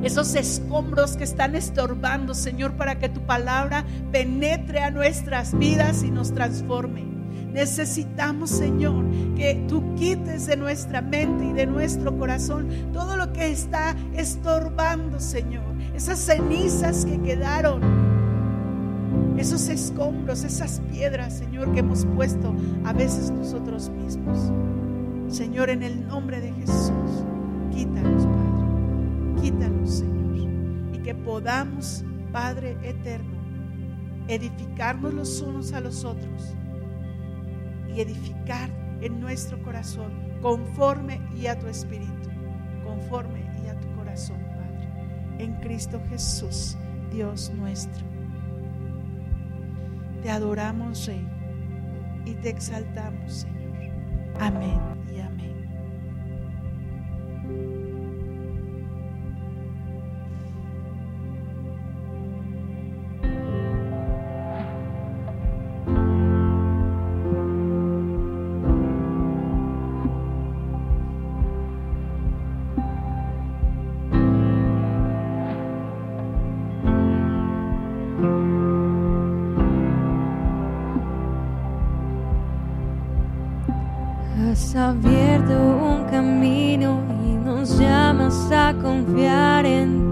Esos 0.04 0.36
escombros 0.36 1.18
que 1.18 1.24
están 1.24 1.56
estorbando, 1.56 2.34
Señor, 2.34 2.74
para 2.74 3.00
que 3.00 3.10
tu 3.10 3.22
palabra 3.22 3.84
penetre 4.12 4.80
a 4.80 4.92
nuestras 4.92 5.58
vidas 5.58 6.04
y 6.04 6.12
nos 6.12 6.34
transforme. 6.34 7.06
Necesitamos, 7.52 8.52
Señor, 8.52 9.04
que 9.36 9.66
tú 9.68 9.96
quites 9.96 10.46
de 10.46 10.58
nuestra 10.58 11.02
mente 11.02 11.46
y 11.46 11.54
de 11.54 11.66
nuestro 11.66 12.16
corazón 12.16 12.68
todo 12.94 13.18
lo 13.18 13.34
que 13.34 13.50
está 13.50 13.96
estorbando, 14.14 15.20
Señor. 15.20 15.64
Esas 15.96 16.20
cenizas 16.20 17.04
que 17.04 17.20
quedaron, 17.20 17.82
esos 19.38 19.70
escombros, 19.70 20.44
esas 20.44 20.82
piedras, 20.92 21.34
Señor, 21.34 21.74
que 21.74 21.80
hemos 21.80 22.06
puesto 22.06 22.56
a 22.86 22.94
veces 22.94 23.32
nosotros 23.32 23.90
mismos. 23.90 24.52
Señor, 25.30 25.72
en 25.72 25.82
el 25.82 26.08
nombre 26.08 26.40
de 26.40 26.54
Jesús, 26.54 27.26
quítalos, 27.72 28.26
Padre. 28.26 28.37
Quítalos, 29.42 30.00
Señor. 30.00 30.18
Y 30.94 31.00
que 31.00 31.16
podamos, 31.16 32.04
Padre 32.32 32.78
eterno, 32.84 33.38
edificarnos 34.28 35.14
los 35.14 35.42
unos 35.42 35.74
a 35.74 35.80
los 35.80 36.04
otros 36.04 36.56
y 37.88 38.02
edificar 38.02 38.70
en 39.02 39.20
nuestro 39.20 39.62
corazón 39.64 40.12
conforme 40.42 41.22
y 41.36 41.48
a 41.48 41.58
tu 41.58 41.68
espíritu, 41.68 42.30
conforme 42.84 43.42
y 43.64 43.68
a 43.68 43.80
tu 43.80 43.88
corazón, 43.96 44.38
Padre. 44.56 45.44
En 45.44 45.54
Cristo 45.62 46.02
Jesús, 46.10 46.78
Dios 47.12 47.52
nuestro. 47.56 48.06
Te 50.22 50.30
adoramos, 50.30 51.06
Rey, 51.06 51.26
y 52.26 52.34
te 52.36 52.50
exaltamos, 52.50 53.32
Señor. 53.32 53.58
Amén. 54.40 54.97
Abierto 84.76 85.54
un 85.54 86.06
camino 86.10 87.00
y 87.26 87.34
nos 87.34 87.80
llamas 87.80 88.52
a 88.52 88.74
confiar 88.82 89.66
en 89.66 89.90
ti. 89.90 90.08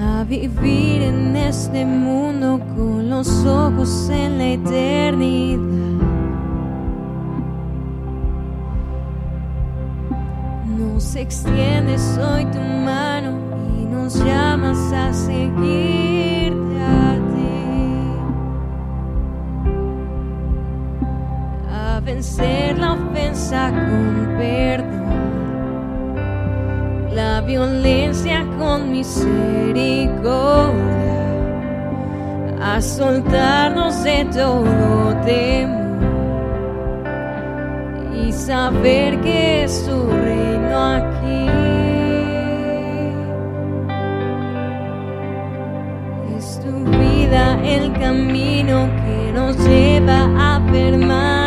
A 0.00 0.24
vivir 0.24 1.02
en 1.02 1.36
este 1.36 1.84
mundo 1.84 2.60
con 2.76 3.10
los 3.10 3.44
ojos 3.44 4.08
en 4.10 4.38
la 4.38 4.44
eternidad. 4.44 5.58
Nos 10.78 11.16
extiendes 11.16 12.18
hoy 12.18 12.44
tu 12.46 12.60
mano 12.60 13.32
y 13.78 13.84
nos 13.84 14.14
llamas 14.24 14.92
a 14.92 15.12
seguirte 15.12 15.87
con 23.50 24.36
perdón, 24.36 26.14
la 27.14 27.40
violencia 27.40 28.44
con 28.58 28.92
misericordia, 28.92 30.34
a 32.60 32.80
soltarnos 32.82 34.04
de 34.04 34.26
todo 34.26 35.16
temor 35.24 35.88
y 38.22 38.32
saber 38.32 39.18
que 39.22 39.64
es 39.64 39.82
tu 39.86 40.10
reino 40.10 40.84
aquí. 40.96 41.48
Es 46.36 46.60
tu 46.60 46.84
vida 46.98 47.58
el 47.64 47.92
camino 47.94 48.90
que 49.06 49.32
nos 49.32 49.56
lleva 49.66 50.56
a 50.56 50.60
permanecer. 50.70 51.37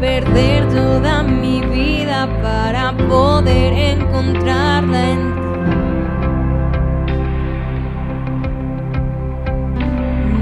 Perder 0.00 0.66
toda 0.70 1.22
mi 1.22 1.60
vida 1.60 2.26
para 2.42 2.96
poder 2.96 3.72
encontrarla 3.72 5.10
en 5.10 5.34
ti. 5.34 5.40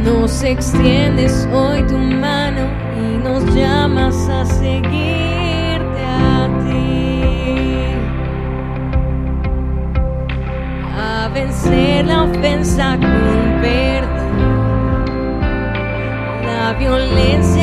Nos 0.05 0.43
extiendes 0.45 1.49
hoy 1.53 1.83
tu 1.83 1.99
mano 1.99 2.69
y 2.97 3.19
nos 3.19 3.45
llamas 3.55 4.29
a 4.29 4.45
seguirte 4.47 6.05
a 6.07 6.49
ti. 6.65 7.23
A 10.97 11.29
vencer 11.35 12.07
la 12.07 12.23
ofensa 12.23 12.97
con 12.97 13.61
perdón 13.61 14.19
violencia 16.79 17.58